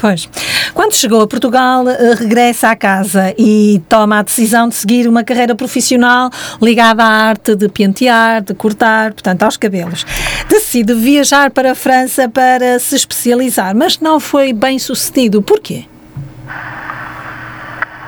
Pois. 0.00 0.26
Quando 0.72 0.94
chegou 0.94 1.20
a 1.20 1.28
Portugal, 1.28 1.86
eh, 1.86 2.14
regressa 2.18 2.70
à 2.70 2.76
casa 2.76 3.34
e 3.36 3.82
toma 3.86 4.20
a 4.20 4.22
decisão 4.22 4.66
de 4.66 4.74
seguir 4.74 5.06
uma 5.06 5.22
carreira 5.22 5.54
profissional 5.54 6.30
ligada 6.62 7.04
à 7.04 7.28
arte 7.28 7.54
de 7.54 7.68
pentear, 7.68 8.40
de 8.40 8.54
cortar, 8.54 9.12
portanto, 9.12 9.42
aos 9.42 9.58
cabelos. 9.58 10.06
Decide 10.48 10.94
viajar 10.94 11.50
para 11.50 11.72
a 11.72 11.74
França 11.74 12.30
para 12.30 12.78
se 12.78 12.96
especializar, 12.96 13.76
mas 13.76 14.00
não 14.00 14.18
foi 14.18 14.54
bem 14.54 14.78
sucedido. 14.78 15.42
Porquê? 15.42 15.84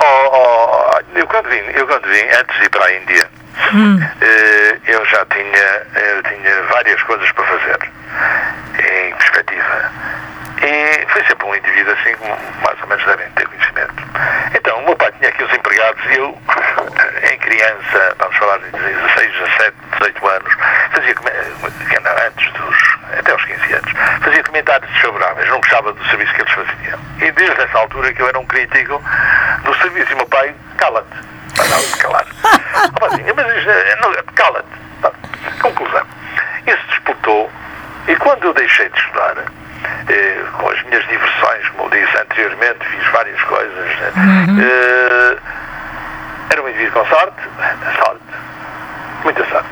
Oh, 0.01 0.31
oh, 0.33 1.19
eu, 1.19 1.27
quando 1.27 1.51
vim, 1.51 1.61
eu 1.75 1.87
quando 1.87 2.05
vim, 2.05 2.23
antes 2.41 2.59
de 2.59 2.65
ir 2.65 2.71
para 2.71 2.87
a 2.87 2.97
Índia, 2.97 3.31
hum. 3.75 4.01
Eh, 4.23 4.79
eu 4.87 5.05
já 5.05 5.27
tinha, 5.27 6.15
eu 6.15 6.23
tinha 6.23 6.63
várias 6.71 7.03
coisas 7.03 7.31
para 7.33 7.45
fazer 7.45 7.79
em 8.79 9.15
perspectiva 9.15 9.93
e 10.63 11.07
foi 11.09 11.25
sempre 11.25 11.47
um 11.47 11.55
indivíduo 11.55 11.93
assim, 11.93 12.15
como 12.17 12.37
mais 12.65 12.81
ou 12.81 12.89
menos 12.89 13.05
devem 13.05 13.29
ter 13.31 13.47
conhecimento. 13.47 13.95
Então, 14.55 14.79
o 14.79 14.85
meu 14.85 14.97
pai 14.97 15.13
tinha 15.19 15.29
aqui 15.29 15.43
os 15.43 15.53
empregados 15.53 16.05
e 16.07 16.15
eu, 16.17 16.39
em 17.33 17.39
criança, 17.39 18.17
vamos 18.19 18.37
falar 18.37 18.59
de 18.59 18.71
16, 18.71 19.33
17, 19.33 19.77
18 19.99 20.29
anos, 20.29 20.55
fazia 20.93 21.15
antes 22.27 22.53
dos, 22.53 22.77
até 23.19 23.33
aos 23.33 23.45
15 23.45 23.73
anos, 23.75 23.93
fazia 24.23 24.45
comentários 24.45 24.91
desfavoráveis, 24.93 25.49
não 25.49 25.59
gostava 25.59 25.93
do 25.93 26.05
serviço 26.07 26.35
que 26.35 26.43
eles 26.43 26.53
faziam. 26.53 26.99
E 27.21 27.33
desde 27.33 27.61
essa 27.61 27.79
altura 27.79 28.13
que 28.13 28.23
eu 28.23 28.29
era 28.29 28.39
um 28.39 28.47
crítico 28.47 29.03
do 29.65 29.75
serviço 29.77 30.11
e 30.11 30.15
o 30.15 30.17
meu 30.19 30.27
pai, 30.27 30.55
cala-te. 30.77 31.33
Mandava-me 31.59 31.97
calar. 31.99 32.27
mas 33.01 33.57
isto, 33.57 34.01
não, 34.01 34.35
cala-te. 34.35 34.69
Como 35.61 35.75
conclusão. 35.75 36.07
Isso 36.67 36.87
disputou, 36.89 37.51
e 38.09 38.17
quando 38.17 38.45
eu 38.45 38.55
deixei 38.55 38.89
de 38.89 38.99
estudar, 38.99 39.35
eh, 40.13 40.45
com 40.59 40.69
as 40.69 40.83
minhas 40.85 41.07
diversões, 41.09 41.69
como 41.71 41.85
eu 41.85 41.91
disse 41.91 42.19
anteriormente, 42.19 42.85
fiz 42.87 43.07
várias 43.09 43.43
coisas, 43.43 43.91
uhum. 44.17 44.61
eh, 44.61 45.37
era 46.51 46.63
um 46.63 46.69
indivíduo 46.69 46.93
com 47.03 47.07
sorte, 47.07 47.41
sorte, 47.97 48.23
muita 49.25 49.45
sorte. 49.47 49.69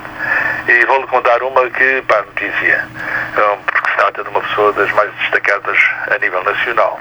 E 0.68 0.84
vou-lhe 0.86 1.06
contar 1.08 1.42
uma 1.42 1.68
que, 1.70 2.02
pá, 2.08 2.24
dizia, 2.36 2.86
porque 3.66 3.90
se 3.90 3.96
trata 3.96 4.22
de 4.22 4.28
uma 4.30 4.40
pessoa 4.40 4.72
das 4.72 4.90
mais 4.92 5.10
destacadas 5.20 5.78
a 6.10 6.18
nível 6.18 6.42
nacional. 6.44 7.00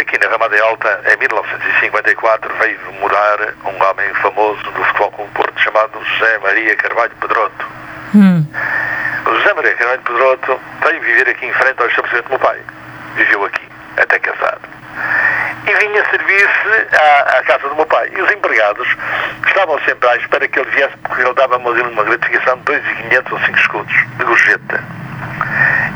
Aqui 0.00 0.18
na 0.18 0.28
Ramada 0.28 0.62
Alta, 0.62 1.00
em 1.12 1.16
1954, 1.18 2.54
veio 2.56 2.78
morar 3.00 3.38
um 3.64 3.90
homem 3.90 4.14
famoso 4.14 4.62
do 4.62 4.84
futebol 4.84 5.10
com 5.12 5.24
o 5.24 5.28
Porto 5.28 5.60
chamado 5.60 6.04
José 6.04 6.38
Maria 6.38 6.76
Carvalho 6.76 7.12
Pedroto. 7.20 7.66
Hum. 8.14 8.46
José 9.34 9.54
Maria 9.54 9.74
Carvalho 9.74 10.02
Pedroto 10.02 10.60
veio 10.82 11.00
viver 11.00 11.28
aqui 11.28 11.46
em 11.46 11.52
frente 11.52 11.80
ao 11.80 11.88
estabelecimento 11.88 12.24
do 12.24 12.30
meu 12.30 12.38
pai. 12.38 12.60
Viveu 13.14 13.44
aqui, 13.44 13.68
até 13.96 14.18
casado. 14.18 14.60
E 15.66 15.74
vinha 15.74 16.04
servir-se 16.10 16.96
à, 16.96 17.38
à, 17.38 17.42
casa 17.44 17.68
do 17.68 17.76
meu 17.76 17.86
pai. 17.86 18.10
E 18.16 18.22
os 18.22 18.30
empregados 18.30 18.88
estavam 19.46 19.78
sempre 19.80 20.08
à 20.08 20.16
espera 20.16 20.48
que 20.48 20.58
ele 20.58 20.70
viesse, 20.70 20.96
porque 20.98 21.22
ele 21.22 21.34
dava-me 21.34 21.68
uma 21.68 22.04
gratificação 22.04 22.56
de 22.58 22.64
2,500 22.64 23.32
ou 23.32 23.38
5 23.40 23.58
escudos 23.58 23.94
de 24.16 24.24
gorjeta. 24.24 24.84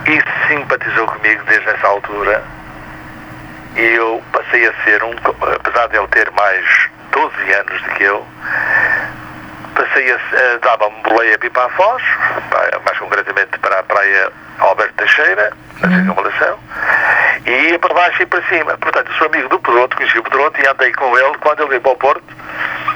E 0.06 0.48
simpatizou 0.48 1.06
comigo 1.06 1.42
desde 1.44 1.68
essa 1.68 1.86
altura 1.86 2.42
e 3.76 3.80
eu 3.80 4.22
passei 4.32 4.66
a 4.66 4.84
ser 4.84 5.02
um, 5.02 5.14
apesar 5.54 5.86
de 5.88 5.96
ele 5.96 6.08
ter 6.08 6.30
mais 6.32 6.90
12 7.10 7.52
anos 7.52 7.82
do 7.82 7.90
que 7.90 8.04
eu, 8.04 8.26
passei 9.74 10.12
a, 10.12 10.16
a 10.16 10.58
dava-me 10.62 11.02
boleia 11.02 11.38
para 11.38 11.64
a 11.64 11.70
Foz, 11.70 12.02
mais 12.84 12.98
concretamente 12.98 13.58
para 13.58 13.80
a 13.80 13.82
praia 13.82 14.32
Alberto 14.58 14.94
Teixeira, 14.94 15.52
na 15.80 15.88
uhum. 15.88 15.94
circunvalação, 15.96 16.58
e 17.46 17.50
ia 17.50 17.78
para 17.78 17.94
baixo 17.94 18.22
e 18.22 18.26
para 18.26 18.42
cima. 18.42 18.76
Portanto, 18.78 19.12
sou 19.14 19.26
amigo 19.26 19.48
do 19.48 19.58
Pedroto, 19.58 19.96
conheci 19.96 20.18
o 20.18 20.22
Pedroto 20.22 20.60
e 20.60 20.66
andei 20.66 20.92
com 20.92 21.18
ele 21.18 21.36
quando 21.38 21.60
ele 21.60 21.70
veio 21.70 21.80
para 21.80 21.92
o 21.92 21.96
Porto, 21.96 22.24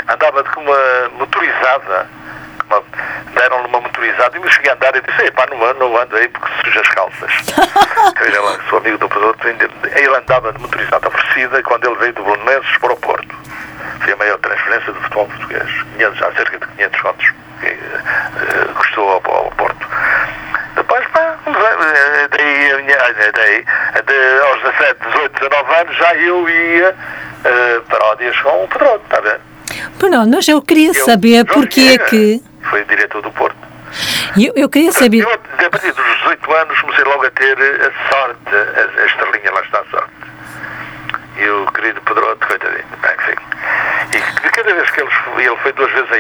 andava 0.09 0.45
com 0.45 0.61
uma 0.61 1.09
motorizada, 1.19 2.09
deram-lhe 3.35 3.67
uma 3.69 3.81
motorizada 3.81 4.37
e 4.37 4.41
me 4.41 4.51
cheguei 4.51 4.71
a 4.71 4.75
andar 4.75 4.97
e 4.97 5.01
disse, 5.01 5.31
pá, 5.33 5.47
não 5.51 5.65
ando, 5.65 5.81
não 5.81 5.97
ando 6.01 6.17
aí 6.17 6.29
porque 6.29 6.49
suja 6.65 6.81
as 6.81 6.89
calças. 6.89 7.33
Veja 8.19 8.41
lá, 8.41 8.59
sou 8.69 8.79
amigo 8.79 8.99
do 8.99 9.09
Pedroto, 9.09 9.49
ele 9.49 10.17
andava 10.17 10.53
de 10.53 10.61
motorizada 10.61 11.09
oferecida 11.09 11.63
quando 11.63 11.87
ele 11.87 11.97
veio 11.97 12.13
do 12.15 12.25
Belenenses 12.25 12.79
para 12.79 12.93
o 12.93 12.97
Porto. 12.97 13.46
Foi 14.03 14.13
a 14.13 14.17
maior 14.17 14.39
transferência 14.39 14.93
do 14.93 15.01
futebol 15.01 15.27
português. 15.27 15.71
500, 15.97 16.23
há 16.23 16.33
cerca 16.33 16.59
de 16.59 16.67
500 16.77 17.01
contos 17.01 17.27
que 17.61 17.69
uh, 17.69 18.75
custou 18.75 19.09
ao, 19.09 19.23
ao, 19.35 19.51
Porto. 19.53 19.87
Depois, 20.75 21.07
pá, 21.09 21.37
eh, 21.47 22.29
daí, 22.31 22.73
a 22.73 22.77
minha, 22.79 22.97
daí 23.33 23.65
de, 24.07 24.41
aos 24.43 24.63
17, 24.63 25.07
18, 25.09 25.41
19 25.41 25.75
anos 25.75 25.97
já 25.97 26.15
eu 26.17 26.49
ia 26.49 26.91
uh, 26.91 27.83
paródias 27.83 28.39
com 28.41 28.65
o 28.65 28.69
Pedroto, 28.69 29.03
está 29.05 29.21
ver? 29.21 29.41
Pronto, 29.99 30.29
mas 30.29 30.49
eu 30.49 30.61
queria 30.61 30.91
eu, 30.91 31.05
saber 31.05 31.45
porque 31.47 31.81
é 31.81 31.99
que... 31.99 32.43
Foi 32.69 32.85
diretor 32.85 33.23
do 33.23 33.31
Porto. 33.33 33.57
Eu, 34.37 34.53
eu 34.55 34.69
queria 34.69 34.93
saber... 34.93 35.23
Eu, 35.23 35.33
a 35.33 35.71
partir 35.71 35.93
dos 35.93 36.05
18 36.19 36.53
anos, 36.53 36.81
comecei 36.81 37.05
logo 37.05 37.27
a 37.27 37.31
ter 37.31 37.57
a 37.59 38.11
sorte, 38.13 38.39
a, 38.53 39.03
a 39.03 39.07
estrelinha 39.07 39.53
lá 39.53 39.61
está 39.63 39.81
a 39.81 39.85
sorte. 39.91 40.13
E 41.39 41.49
o 41.49 41.67
querido 41.73 42.01
Pedroto, 42.03 42.47
coitadinho, 42.47 42.85
enfim. 42.85 43.37
E 44.13 44.51
cada 44.51 44.75
vez 44.75 44.91
que 44.91 45.01
ele 45.01 45.11
foi, 45.11 45.45
ele 45.45 45.57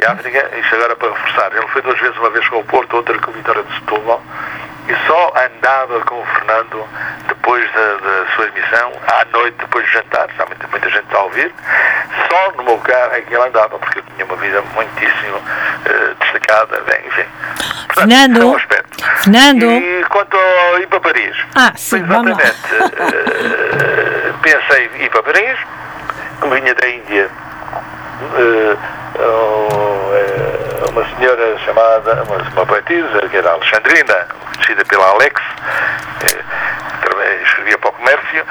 à 0.04 0.12
África, 0.12 0.50
isto 0.58 0.74
agora 0.74 0.96
para 0.96 1.10
reforçar, 1.10 1.52
ele 1.56 1.68
foi 1.68 1.82
duas 1.82 1.98
vezes, 1.98 2.16
uma 2.18 2.30
vez 2.30 2.48
com 2.48 2.58
o 2.58 2.64
Porto, 2.64 2.96
outra 2.96 3.18
com 3.18 3.30
o 3.30 3.34
Vitória 3.34 3.62
de 3.62 3.74
Setúbal, 3.74 4.22
e 4.88 5.06
só 5.06 5.32
andava 5.36 6.00
com 6.02 6.20
o 6.20 6.26
Fernando 6.26 6.86
depois 7.26 7.72
da, 7.72 7.94
da 7.96 8.26
sua 8.34 8.46
emissão, 8.48 8.92
à 9.06 9.24
noite, 9.32 9.56
depois 9.58 9.84
do 9.86 9.92
jantar, 9.92 10.28
há 10.38 10.46
muita, 10.46 10.66
muita 10.68 10.90
gente 10.90 11.14
a 11.14 11.20
ouvir, 11.20 11.52
só 12.28 12.52
no 12.56 12.62
meu 12.62 12.78
carro 12.78 13.14
é 13.14 13.20
que 13.20 13.34
ele 13.34 13.42
andava, 13.42 13.78
porque 13.78 13.98
eu 13.98 14.02
tinha 14.14 14.24
uma 14.24 14.36
vida 14.36 14.62
muitíssimo 14.74 15.36
uh, 15.36 16.14
destacada, 16.20 16.80
bem, 16.82 17.06
enfim. 17.06 17.24
Portanto, 17.86 17.94
Fernando, 17.94 18.42
é 18.42 18.44
um 18.44 18.58
Fernando. 19.16 19.70
E 19.70 20.04
quanto 20.08 20.36
a 20.36 20.80
ir 20.80 20.86
para 20.86 21.00
Paris, 21.00 21.36
ah, 21.54 21.72
sim, 21.76 21.96
exatamente, 21.96 22.40
uh, 22.40 24.38
pensei 24.42 24.90
em 24.98 25.04
ir 25.04 25.10
para 25.10 25.22
Paris, 25.22 25.58
como 26.40 26.54
vinha 26.54 26.74
da 26.74 26.88
Índia, 26.88 27.30
uh, 28.22 28.78
uma 30.90 31.04
senhora 31.16 31.58
chamada, 31.58 32.22
uma, 32.24 32.36
uma 32.36 32.66
poetisa, 32.66 33.28
que 33.28 33.36
era 33.36 33.50
Alexandrina, 33.50 34.26
conhecida 34.52 34.84
pela 34.86 35.06
Alex, 35.08 35.42
escrevia 37.42 37.78
para 37.78 37.90
o 37.90 37.92
comércio, 37.92 38.44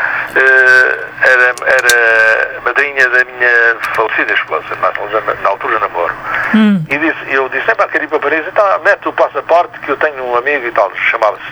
era, 1.21 1.55
era 1.65 2.61
madrinha 2.61 3.09
da 3.09 3.25
minha 3.25 3.77
falecida 3.93 4.33
esposa, 4.33 4.65
na, 4.81 5.33
na 5.35 5.49
altura 5.49 5.79
namoro. 5.79 6.13
Hum. 6.53 6.83
E 6.89 6.97
disse, 6.97 7.33
eu 7.33 7.49
disse, 7.49 7.69
é 7.69 7.75
para 7.75 7.87
querer 7.89 8.05
ir 8.05 8.07
para 8.07 8.19
Paris, 8.19 8.45
então 8.47 8.79
mete 8.83 9.07
o 9.07 9.13
passaporte 9.13 9.79
que 9.79 9.89
eu 9.89 9.97
tenho 9.97 10.23
um 10.23 10.35
amigo 10.37 10.65
e 10.65 10.71
tal, 10.71 10.91
chamava-se 10.95 11.43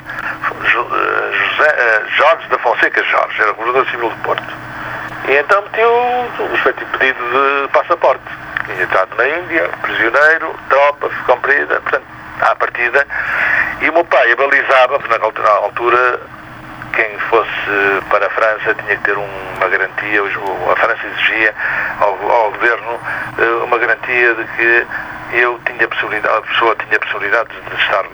José, 0.66 2.04
Jorge 2.18 2.48
da 2.50 2.58
Fonseca 2.60 3.04
Jorge, 3.04 3.42
era 3.42 3.52
governador 3.52 3.86
civil 3.90 4.10
do 4.10 4.16
Porto. 4.24 4.54
E 5.28 5.36
então 5.38 5.62
meti 5.62 5.82
o, 5.82 6.44
o 6.44 6.52
respectivo 6.54 6.98
pedido 6.98 7.20
de 7.64 7.68
passaporte. 7.72 8.24
Tinha 8.66 8.84
estado 8.84 9.16
na 9.18 9.28
Índia, 9.28 9.70
prisioneiro, 9.82 10.56
tropa, 10.70 11.10
comprida, 11.26 11.80
portanto, 11.82 12.06
à 12.42 12.56
partida. 12.56 13.08
E 13.82 13.90
o 13.90 13.94
meu 13.94 14.06
pai 14.06 14.32
abalizava, 14.32 15.00
na 15.10 15.52
altura, 15.56 16.20
quem 16.94 17.18
fosse 17.30 18.02
para 18.10 18.28
a 18.28 18.30
França 18.30 18.74
tinha 18.76 18.96
que 18.96 19.04
ter 19.04 19.18
uma 19.18 19.68
garantia, 19.68 20.22
a 20.24 20.76
França 20.76 21.08
exigia 21.08 21.54
ao, 22.00 22.32
ao 22.32 22.52
governo 22.52 23.00
eh, 23.38 23.64
uma 23.64 23.78
garantia 23.78 24.34
de 24.36 24.44
que 24.56 24.88
eu 25.34 25.60
tinha 25.66 25.88
possibilidade, 25.88 26.38
a 26.38 26.42
pessoa 26.42 26.76
tinha 26.76 27.00
possibilidade 27.00 27.50
de 27.70 27.82
estar 27.82 28.06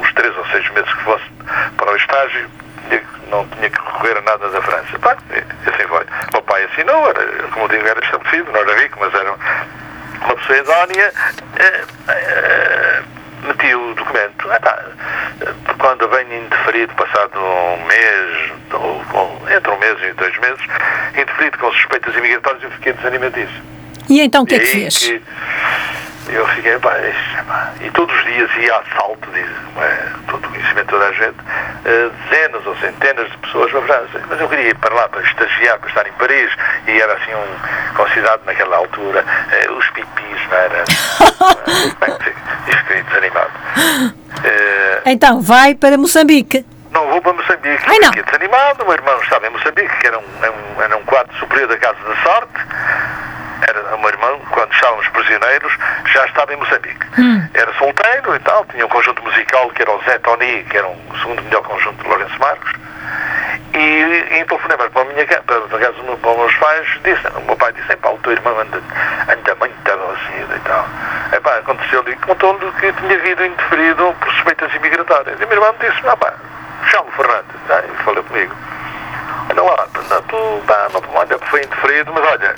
uns 0.00 0.12
três 0.14 0.36
ou 0.36 0.46
seis 0.46 0.68
meses 0.70 0.92
que 0.92 1.02
fosse 1.02 1.24
para 1.76 1.92
o 1.92 1.96
estágio 1.96 2.50
não 3.30 3.46
tinha 3.48 3.68
que 3.70 3.78
recorrer 3.78 4.18
a 4.18 4.20
nada 4.22 4.48
da 4.48 4.62
França. 4.62 4.98
Pá, 4.98 5.16
assim 5.30 5.88
foi. 5.88 6.04
O 6.04 6.32
meu 6.32 6.42
pai 6.42 6.64
assinou, 6.64 7.08
era, 7.08 7.48
como 7.52 7.68
digo, 7.68 7.86
era 7.86 8.00
estabelecido, 8.00 8.52
não 8.52 8.60
era 8.60 8.76
rico, 8.80 8.98
mas 9.00 9.14
era 9.14 9.32
uma 9.32 10.36
pessoa 10.36 10.58
idónea. 10.58 11.12
Eh, 11.58 11.84
eh, 12.08 13.02
meti 13.42 13.74
o 13.74 13.94
documento. 13.94 14.48
quando 15.78 16.08
venho 16.08 16.44
indeferido, 16.44 16.94
passado 16.94 17.38
um 17.38 17.86
mês, 17.86 18.52
ou, 18.72 19.42
entre 19.54 19.70
um 19.70 19.78
mês 19.78 19.98
e 20.02 20.12
dois 20.12 20.38
meses, 20.38 20.60
indeferido 21.14 21.58
com 21.58 21.72
suspeitas 21.72 22.14
imigratórias, 22.16 22.62
eu 22.62 22.70
fiquei 22.72 22.92
desanimadíssimo. 22.92 23.64
E 24.08 24.20
então 24.20 24.42
o 24.42 24.46
que 24.46 24.54
é 24.54 24.58
que 24.58 24.66
fez? 24.66 24.98
Que, 24.98 25.22
eu 26.28 26.46
fiquei, 26.48 26.76
pá, 26.78 26.92
e 27.80 27.90
todos 27.92 28.14
os 28.14 28.24
dias 28.24 28.50
ia 28.56 28.74
a 28.74 28.78
assalto, 28.80 29.28
diz, 29.32 29.48
é, 29.80 30.08
todo 30.28 30.44
o 30.44 30.48
conhecimento 30.48 30.86
de 30.86 30.90
toda 30.90 31.06
a 31.06 31.12
gente, 31.12 31.36
uh, 31.38 32.10
dezenas 32.28 32.66
ou 32.66 32.76
centenas 32.76 33.30
de 33.30 33.38
pessoas 33.38 33.70
para 33.70 33.80
a 33.80 33.82
França. 33.82 34.22
Mas 34.28 34.40
eu 34.40 34.48
queria 34.48 34.70
ir 34.70 34.74
para 34.76 34.94
lá 34.94 35.08
para 35.08 35.22
estagiar, 35.22 35.78
para 35.78 35.88
estar 35.88 36.08
em 36.08 36.12
Paris, 36.12 36.50
e 36.88 37.00
era 37.00 37.12
assim 37.14 37.32
um 37.32 37.94
considerado 37.94 38.44
naquela 38.44 38.76
altura, 38.76 39.24
uh, 39.24 39.72
os 39.74 39.88
pipis, 40.46 40.50
não 40.50 40.58
era? 40.58 40.84
Bem, 42.00 42.34
e 42.68 42.76
fiquei 42.76 43.02
desanimado. 43.02 43.50
Uh, 44.38 45.02
então, 45.06 45.40
vai 45.40 45.74
para 45.74 45.96
Moçambique. 45.96 46.64
Não 46.90 47.06
vou 47.08 47.20
para 47.20 47.32
Moçambique, 47.32 47.82
Ai, 47.86 47.98
não. 47.98 48.08
fiquei 48.08 48.22
desanimado, 48.22 48.82
o 48.82 48.86
meu 48.86 48.94
irmão 48.94 49.20
estava 49.20 49.46
em 49.46 49.50
Moçambique, 49.50 49.96
que 49.98 50.06
era 50.06 50.18
um, 50.18 50.22
um, 50.22 50.82
era 50.82 50.96
um 50.96 51.04
quarto 51.04 51.34
superior 51.36 51.68
da 51.68 51.76
Casa 51.76 51.98
da 52.08 52.16
Sorte, 52.22 52.54
era 53.68 53.94
o 53.94 53.98
meu 54.00 54.08
irmão, 54.08 54.40
quando 54.50 54.72
estávamos 54.72 55.08
prisioneiros, 55.08 55.72
já 56.12 56.24
estava 56.24 56.52
em 56.54 56.56
Moçambique. 56.56 57.06
Hum. 57.18 57.46
Era 57.52 57.72
solteiro 57.74 58.34
e 58.34 58.38
tal, 58.40 58.64
tinha 58.66 58.86
um 58.86 58.88
conjunto 58.88 59.22
musical 59.22 59.68
que 59.70 59.82
era 59.82 59.90
o 59.90 60.02
Zé 60.04 60.18
Tony, 60.18 60.64
que 60.64 60.76
era 60.76 60.86
um 60.86 60.98
segundo 61.20 61.42
melhor 61.42 61.62
conjunto 61.62 62.02
de 62.02 62.08
Lourenço 62.08 62.38
Marcos. 62.38 62.72
E 63.74 64.38
em 64.38 64.44
telefonema 64.44 64.88
para 64.90 65.02
a 65.02 65.04
minha 65.04 65.26
para, 65.26 65.42
para, 65.42 66.30
os 66.30 66.36
meus 66.36 66.56
pais, 66.56 66.86
disse, 67.04 67.26
o 67.36 67.40
meu 67.42 67.56
pai 67.56 67.72
disse, 67.72 67.96
pá, 67.96 68.10
o 68.10 68.18
teu 68.18 68.32
irmão 68.32 68.58
anda, 68.58 68.80
anda 69.28 69.54
muito 69.56 69.92
adoecido 69.92 70.56
e 70.56 70.60
tal. 70.60 70.86
Epá, 71.32 71.58
aconteceu-lhe, 71.58 72.16
contou-lhe 72.16 72.70
que 72.80 72.92
tinha 72.92 73.18
vindo 73.18 73.44
indeferido 73.44 74.14
por 74.20 74.32
suspeitas 74.32 74.74
imigratórias. 74.74 75.40
E 75.40 75.46
meu 75.46 75.56
irmão 75.56 75.74
disse, 75.80 76.00
pá, 76.02 76.32
chama-me 76.90 77.12
Fernando. 77.12 77.44
Ah, 77.68 77.82
e 77.84 78.04
falou 78.04 78.22
comigo. 78.24 78.54
Olha 79.50 79.62
lá, 79.62 79.88
tu, 80.28 80.62
pá, 80.66 80.88
não, 80.92 81.02
olha, 81.14 81.38
foi 81.50 81.62
indeferido, 81.62 82.12
mas 82.12 82.24
olha, 82.24 82.54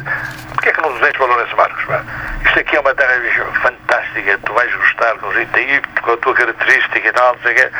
porquê 0.54 0.68
é 0.68 0.72
que 0.72 0.80
não 0.80 0.90
nos 0.90 1.00
vens 1.00 1.16
para 1.16 1.26
Lourenço 1.26 1.56
Marcos? 1.56 1.84
Pá? 1.84 2.02
Isto 2.44 2.58
aqui 2.60 2.76
é 2.76 2.80
uma 2.80 2.94
terra 2.94 3.20
fantástica, 3.62 4.38
tu 4.44 4.52
vais 4.52 4.74
gostar 4.74 5.18
com, 5.18 5.28
aí, 5.28 5.82
com 6.02 6.12
a 6.12 6.16
tua 6.16 6.34
característica 6.34 7.08
e 7.08 7.12
tal, 7.12 7.34
não 7.34 7.42
sei 7.42 7.52
o 7.52 7.56
quê. 7.56 7.70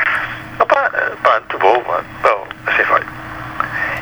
Ah, 0.61 0.67
pá, 0.67 0.91
pá, 1.23 1.41
tu 1.49 1.59
vou, 1.59 1.85
mano. 1.85 2.05
Bom, 2.23 2.49
assim 2.67 2.85
foi. 2.85 3.03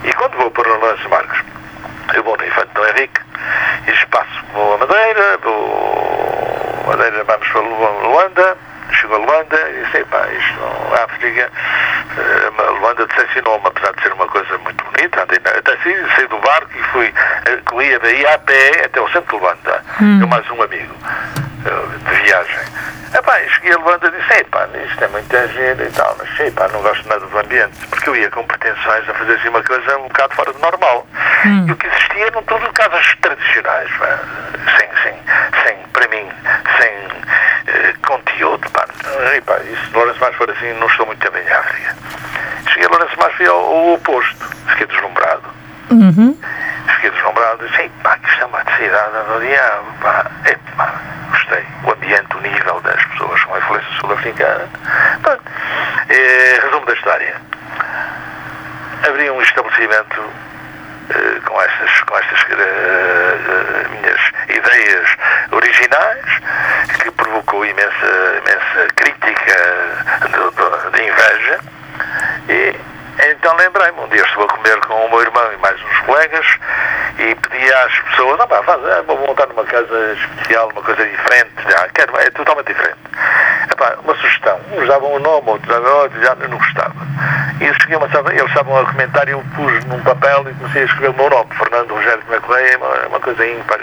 E 0.05 0.13
quando 0.13 0.37
vou 0.37 0.51
para 0.51 0.69
Lourenço 0.69 1.09
Marcos, 1.09 1.39
eu 2.15 2.23
vou 2.23 2.37
no 2.37 2.47
Infante 2.47 2.69
Dom 2.75 2.87
Henrique, 2.87 3.21
e 3.87 4.07
passo 4.07 4.45
vou 4.53 4.75
a 4.75 4.79
Madeira, 4.79 5.39
vou 5.43 6.85
Madeira, 6.87 7.25
vamos 7.25 7.49
para 7.49 7.61
Luanda, 7.61 8.57
chegou 8.93 9.17
a 9.17 9.19
Luanda 9.19 9.71
e 9.71 9.85
disse, 9.85 10.05
pá, 10.05 10.27
isto, 10.29 10.95
a 10.95 11.05
África, 11.05 11.51
uh, 11.51 12.63
a 12.63 12.71
Luanda 12.71 13.07
decepcionou-me, 13.07 13.67
apesar 13.67 13.93
de 13.93 14.03
ser 14.03 14.13
uma 14.13 14.27
coisa 14.27 14.59
muito 14.59 14.85
bonita, 14.85 15.23
andei, 15.23 15.39
até 15.45 15.73
assim, 15.73 15.95
saí 16.15 16.27
do 16.29 16.39
barco 16.39 16.71
e 16.75 16.83
fui, 16.85 17.09
uh, 17.09 17.63
corria 17.65 17.99
daí 17.99 18.27
a 18.27 18.39
pé 18.39 18.85
até 18.85 19.01
o 19.01 19.09
centro 19.11 19.37
de 19.37 19.43
Luanda, 19.43 19.83
hum. 20.01 20.21
eu 20.21 20.27
mais 20.29 20.51
um 20.51 20.63
amigo, 20.63 20.95
uh, 20.95 21.99
de 21.99 22.15
viagem. 22.23 22.67
Epá, 23.15 23.39
cheguei 23.49 23.73
a 23.73 23.79
Luanda 23.79 24.09
e 24.09 24.21
disse, 24.21 24.41
epá, 24.41 24.69
isto 24.85 25.05
é 25.05 25.09
muita 25.09 25.49
gente 25.49 25.83
e 25.83 25.91
tal, 25.93 26.17
mas 26.19 26.41
epá, 26.41 26.69
não 26.69 26.83
gosto 26.83 27.09
nada 27.09 27.25
do 27.25 27.39
ambiente, 27.39 27.87
porque 27.89 28.11
eu 28.11 28.17
ia 28.17 28.31
com 28.31 28.45
pretensões 28.45 29.09
a 29.09 29.15
fazer 29.15 29.35
assim 29.35 29.49
uma 29.49 29.63
coisa 29.63 29.99
um 29.99 30.09
bocado 30.09 30.35
fora 30.35 30.53
do 30.53 30.59
normal. 30.59 31.07
Hum. 31.47 31.67
E 31.69 31.73
o 31.73 31.77
que 31.77 31.87
existia 31.87 32.27
eram 32.27 32.43
tudo 32.43 32.73
casas 32.73 33.15
tradicionais, 33.21 33.91
pá, 33.99 34.19
sem, 34.77 34.89
sem, 35.03 35.15
sem, 35.63 35.77
para 35.93 36.09
mim, 36.09 36.29
sem 36.79 36.97
uh, 37.07 37.99
conteúdo, 38.07 38.66
pá. 38.66 38.66
Epá, 39.35 39.59
e 39.59 39.77
se 39.77 39.93
Lourenço 39.93 40.21
mais 40.21 40.35
for 40.37 40.51
assim, 40.51 40.73
não 40.75 40.87
estou 40.87 41.07
muito 41.07 41.31
bem 41.31 41.43
em 41.43 41.53
África. 41.53 41.97
Cheguei 42.69 42.87
a 42.87 42.91
Lourenço 42.91 43.19
mais 43.19 43.35
fui 43.35 43.47
ao, 43.47 43.59
ao 43.59 43.95
oposto, 43.95 44.47
fiquei 44.69 44.87
deslumbrado. 44.87 45.43
Uhum. 45.91 46.39
Fiquei 46.95 47.11
deslumbrado 47.11 47.65
e 47.65 47.69
disse, 47.69 47.91
pá, 48.03 48.17
que 48.19 48.29
isto 48.29 48.43
é 48.43 48.47
uma 48.47 48.65
cidade 48.77 49.33
do 49.33 49.41
diabo, 49.41 49.93
pá, 50.01 50.27
epá, 50.47 50.95
gostei. 51.31 51.65
O 51.85 51.93
ambiente, 51.93 52.37
o 52.37 52.41
nível 52.41 52.81
das 52.81 53.05
pessoas 53.05 53.43
com 53.45 53.55
a 53.55 53.59
influência 53.59 53.93
sul-africana. 54.01 54.69
Eh, 56.09 56.61
resumo 56.63 56.87
da 56.87 56.93
história. 56.93 57.35
Abri 59.09 59.29
um 59.29 59.43
estabelecimento 59.43 60.23
eh, 61.11 61.41
com 61.45 61.61
estas, 61.61 62.01
com 62.03 62.17
estas 62.17 62.43
uh, 62.43 63.91
minhas 63.91 64.21
ideias 64.49 65.09
originais, 65.51 66.27
provocou 67.37 67.65
imensa, 67.65 68.41
imensa 68.43 68.89
crítica 68.95 69.57
de, 70.23 70.31
de, 70.31 70.97
de 70.97 71.09
inveja. 71.09 71.61
E 72.49 72.77
então 73.31 73.57
lembrei-me, 73.57 74.01
um 74.01 74.09
dia 74.09 74.23
estive 74.23 74.45
a 74.45 74.49
comer 74.49 74.79
com 74.81 74.95
o 74.95 75.11
meu 75.11 75.23
irmão 75.23 75.53
e 75.53 75.57
mais 75.59 75.83
uns 75.83 75.99
colegas 76.01 76.47
e 77.19 77.35
pedi 77.35 77.73
às 77.73 77.99
pessoas, 78.01 78.41
ah, 78.41 78.47
pá, 78.47 78.63
faz, 78.63 78.85
ah, 78.85 79.03
vou 79.07 79.19
montar 79.19 79.47
numa 79.47 79.65
casa 79.65 80.13
especial, 80.13 80.69
uma 80.71 80.83
coisa 80.83 81.05
diferente, 81.05 81.51
já, 81.69 81.89
quero, 81.89 82.17
é 82.19 82.31
totalmente 82.31 82.69
diferente. 82.69 82.99
Epá, 83.73 83.97
uma 84.05 84.15
sugestão, 84.17 84.61
uns 84.73 84.87
davam 84.87 85.15
um 85.15 85.19
nome, 85.19 85.51
outros 85.51 85.69
davam 85.69 86.03
outro, 86.03 86.21
já 86.23 86.35
não 86.35 86.59
gostava. 86.59 86.95
E 87.61 87.65
eu 87.65 87.75
cheguei 87.75 87.97
uma, 87.97 88.07
eles 88.31 88.49
estavam 88.49 88.79
a 88.79 88.85
comentar 88.85 89.27
e 89.29 89.33
eu 89.33 89.43
pus 89.55 89.85
num 89.87 90.01
papel 90.03 90.47
e 90.49 90.55
comecei 90.55 90.83
a 90.83 90.85
escrever 90.85 91.11
o 91.11 91.15
meu 91.15 91.31
nome, 91.31 91.49
Fernando 91.57 91.95
Rogério 91.95 92.23
de 92.23 92.31
Macleia, 92.31 92.79
uma, 92.79 93.07
uma 93.07 93.21
coisa 93.21 93.47
ímpar, 93.47 93.79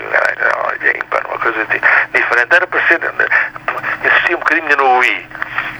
olha, 0.68 0.98
ímpar, 0.98 1.26
uma 1.28 1.40
coisa 1.40 1.66
diferente. 1.66 2.56
Era 2.56 2.68
para 2.68 2.88
ser, 2.88 3.00
insistia 4.06 4.36
um 4.36 4.40
bocadinho 4.40 4.78
no 4.78 4.98
UI. 5.00 5.28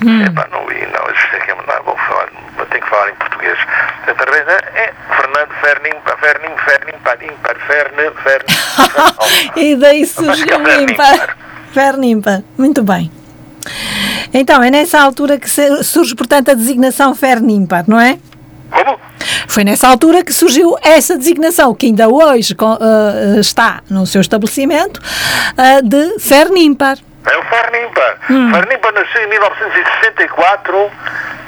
Hum. 0.06 0.26
Epá, 0.26 0.48
no 0.52 0.66
UI, 0.66 0.88
não, 0.88 1.14
isso 1.14 1.36
é 1.36 1.40
que 1.40 1.54
não, 1.54 1.84
vou 1.84 1.96
falar, 1.98 2.28
tenho 2.72 2.84
que 2.84 2.90
falar 2.90 3.10
em 3.10 3.16
português. 3.16 3.58
Santa 4.06 4.26
Teresa 4.26 4.58
é 4.76 4.94
Fernando 5.16 5.54
Fernim, 5.62 6.02
Fernim, 6.20 6.58
Fernim, 6.58 7.34
Ímpar, 7.34 7.56
Ferne, 7.68 8.12
Ferne. 8.24 9.54
e 9.56 9.76
daí 9.76 10.06
surgiu 10.06 10.58
o 10.58 10.82
ímpar. 10.82 11.38
Fernimpa, 11.72 12.44
muito 12.58 12.84
bem. 12.84 13.23
Então, 14.34 14.64
é 14.64 14.70
nessa 14.70 15.00
altura 15.00 15.38
que 15.38 15.50
surge, 15.84 16.16
portanto, 16.16 16.52
a 16.52 16.54
designação 16.54 17.16
Fernimpa, 17.16 17.84
não 17.88 18.00
é? 18.00 18.18
Como? 18.72 19.00
Foi 19.48 19.64
nessa 19.64 19.88
altura 19.88 20.24
que 20.24 20.34
surgiu 20.34 20.76
essa 20.82 21.18
designação, 21.18 21.74
que 21.76 21.86
ainda 21.86 22.08
hoje 22.10 22.54
uh, 22.54 23.40
está 23.40 23.82
no 23.90 24.06
seu 24.06 24.22
estabelecimento, 24.22 25.00
uh, 25.00 25.88
de 25.88 26.20
Fernimpa. 26.20 26.96
É 27.26 27.38
o 27.38 27.44
Fernimpa. 27.44 28.18
Hum. 28.30 28.52
Nasceu 28.94 29.24
em 29.24 29.28
1964 29.28 30.92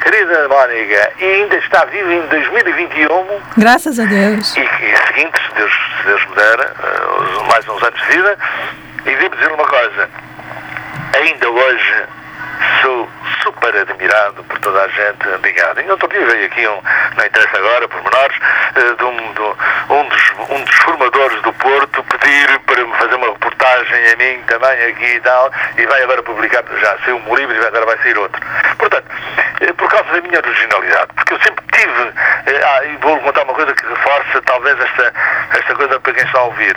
querida 0.06 0.48
Mónica, 0.48 1.12
e 1.20 1.24
ainda 1.24 1.56
está 1.56 1.84
vivo 1.86 2.12
em 2.12 2.20
2021. 2.28 3.08
Graças 3.56 3.98
a 3.98 4.04
Deus. 4.04 4.56
E, 4.56 4.60
e 4.60 4.96
seguinte, 5.06 5.40
se 5.48 5.54
Deus, 5.56 5.72
se 5.72 6.06
Deus 6.06 6.26
me 6.26 6.36
der, 6.36 6.60
uh, 6.60 7.44
mais 7.48 7.68
uns 7.68 7.82
anos 7.82 8.00
de 8.00 8.06
vida, 8.06 8.38
e 9.04 9.16
devo 9.16 9.34
dizer 9.34 9.52
uma 9.52 9.66
coisa, 9.66 10.08
ainda 11.16 11.50
hoje 11.50 12.06
sou 12.82 13.08
super 13.42 13.76
admirado 13.76 14.42
por 14.44 14.58
toda 14.58 14.82
a 14.82 14.88
gente 14.88 15.28
ligada. 15.42 15.82
E 15.82 15.90
outro 15.90 16.08
dia 16.08 16.24
veio 16.26 16.46
aqui, 16.46 16.66
um, 16.66 16.80
não 17.16 17.26
interessa 17.26 17.56
agora, 17.56 17.88
por 17.88 18.02
menores, 18.02 18.36
uh, 18.36 18.96
de 18.96 19.04
um, 19.04 19.32
de 19.32 19.85
um, 20.50 20.64
dos, 20.64 20.74
formadores 20.76 21.42
do 21.42 21.52
Porto 21.54 22.04
pedir 22.04 22.58
para 22.60 22.84
me 22.84 22.92
fazer 22.96 23.14
uma 23.14 23.28
reportagem 23.28 24.12
a 24.12 24.16
mim 24.16 24.42
também 24.46 24.84
aqui 24.86 25.16
e 25.16 25.20
tal, 25.20 25.50
e 25.76 25.86
vai 25.86 26.02
agora 26.02 26.22
publicar, 26.22 26.64
já 26.80 26.96
saiu 27.04 27.16
um 27.16 27.34
livro 27.34 27.54
e 27.54 27.66
agora 27.66 27.86
vai 27.86 27.98
sair 27.98 28.16
outro. 28.18 28.40
Portanto, 28.78 29.06
eh, 29.60 29.72
por 29.72 29.88
causa 29.88 30.10
da 30.12 30.20
minha 30.20 30.38
originalidade, 30.38 31.08
porque 31.14 31.34
eu 31.34 31.38
sempre 31.40 31.64
tive, 31.72 32.12
eh, 32.46 32.60
ah, 32.62 32.84
e 32.84 32.96
vou 32.98 33.18
contar 33.20 33.42
uma 33.44 33.54
coisa 33.54 33.72
que 33.74 33.86
reforça 33.86 34.42
talvez 34.42 34.78
esta, 34.78 35.12
esta 35.58 35.74
coisa 35.74 36.00
para 36.00 36.12
quem 36.12 36.24
está 36.24 36.38
a 36.38 36.44
ouvir. 36.44 36.76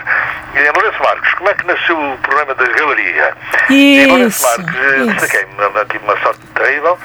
Em 0.56 0.72
Lourenço 0.72 1.04
Marcos, 1.04 1.34
como 1.34 1.50
é 1.50 1.54
que 1.54 1.66
nasceu 1.68 1.98
o 1.98 2.18
problema 2.20 2.56
da 2.56 2.66
galeria? 2.66 3.34
Isso, 3.70 3.74
em 3.74 4.06
Lourenço 4.08 4.44
Marcos, 4.44 4.76
eh, 4.76 5.14
destaquei-me, 5.14 5.86
tive 5.90 6.04
uma 6.04 6.18
sorte 6.20 6.40
terrível, 6.56 6.98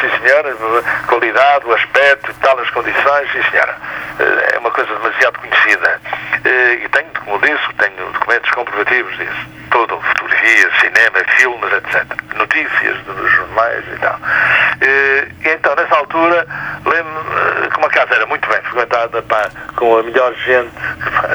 sim 0.00 0.10
senhora, 0.22 0.56
qualidade, 1.06 1.66
o 1.66 1.74
aspecto, 1.74 2.34
tal 2.40 2.58
as 2.58 2.70
condições, 2.70 3.30
sim 3.32 3.42
senhora. 3.50 3.76
É 4.52 4.58
uma 4.58 4.70
coisa 4.70 4.92
demasiado 4.94 5.38
conhecida. 5.38 5.49
E 6.44 6.88
tenho, 6.88 7.10
como 7.24 7.38
disse, 7.40 7.74
tenho 7.78 8.12
documentos 8.12 8.50
comprovativos 8.50 9.16
disso. 9.16 9.46
Tudo, 9.70 10.00
fotografias, 10.00 10.72
cinema, 10.80 11.24
filmes, 11.36 11.72
etc. 11.72 12.04
Notícias 12.34 12.98
dos 13.04 13.30
jornais 13.30 13.84
e 13.86 13.98
tal. 13.98 14.18
E, 14.82 15.28
então, 15.52 15.74
nessa 15.76 15.96
altura, 15.96 16.46
lembro-me 16.84 17.70
que 17.70 17.78
uma 17.78 17.88
casa 17.88 18.14
era 18.14 18.26
muito 18.26 18.48
bem 18.48 18.60
frequentada 18.62 19.22
pá, 19.22 19.50
com 19.76 19.98
a 19.98 20.02
melhor 20.02 20.34
gente, 20.34 20.72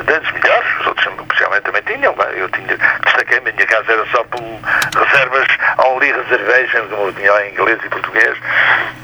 das 0.06 0.32
melhores, 0.32 0.80
os 0.82 0.88
outros 0.88 1.06
especialmente 1.36 1.64
também 1.64 1.82
tinham, 1.84 2.16
eu 2.34 2.50
tinha, 2.50 2.78
destaquei-me, 3.04 3.50
a 3.50 3.54
minha 3.54 3.68
casa 3.68 3.92
era 3.92 4.06
só 4.08 4.24
por 4.24 4.42
reservas 4.42 5.48
only 5.86 6.12
reservation, 6.12 6.88
como 6.88 7.08
eu 7.08 7.14
tinha 7.14 7.46
em 7.46 7.52
inglês 7.52 7.80
e 7.84 7.90
português, 7.90 8.38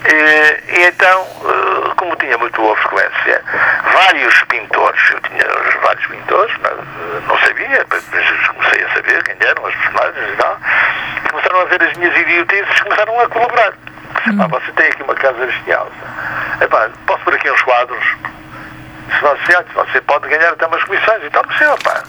e, 0.07 0.79
e 0.79 0.85
então, 0.87 1.27
eh, 1.43 1.93
como 1.97 2.15
tinha 2.15 2.37
muito 2.37 2.59
boa 2.61 2.75
frequência, 2.77 3.43
vários 3.93 4.43
pintores, 4.43 5.01
eu 5.11 5.19
tinha 5.21 5.45
vários 5.81 6.05
pintores, 6.07 6.55
mas 6.61 6.71
eh, 6.71 7.21
não 7.27 7.37
sabia, 7.39 7.85
mas 7.89 8.03
comecei 8.47 8.83
a 8.83 8.93
saber 8.93 9.23
quem 9.23 9.47
eram 9.47 9.65
as 9.65 9.75
personagens 9.75 10.33
e 10.33 10.35
tal, 10.37 10.57
começaram 11.29 11.61
a 11.61 11.65
ver 11.65 11.83
as 11.83 11.97
minhas 11.97 12.17
idiotices, 12.17 12.81
começaram 12.81 13.19
a 13.19 13.27
colaborar. 13.27 13.73
Epá, 14.27 14.47
você 14.47 14.71
tem 14.73 14.87
aqui 14.87 15.03
uma 15.03 15.15
casa 15.15 15.45
bestial. 15.45 15.89
Epá, 16.61 16.89
posso 17.07 17.23
pôr 17.23 17.33
aqui 17.33 17.49
uns 17.49 17.61
quadros? 17.63 18.05
Se 19.09 19.21
você, 19.21 19.63
você 19.73 20.01
pode 20.01 20.27
ganhar 20.27 20.49
até 20.49 20.65
umas 20.65 20.83
comissões. 20.83 21.23
Então, 21.23 21.41
que 21.43 21.57
senhor, 21.57 21.77
pá. 21.83 22.03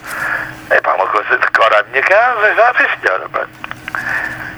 Epá, 0.70 0.94
uma 0.94 1.06
coisa 1.06 1.36
decora 1.38 1.80
a 1.80 1.82
minha 1.84 2.02
casa, 2.02 2.54
já, 2.54 2.74
sim 2.74 3.00
senhora, 3.00 3.28
pá. 3.28 3.46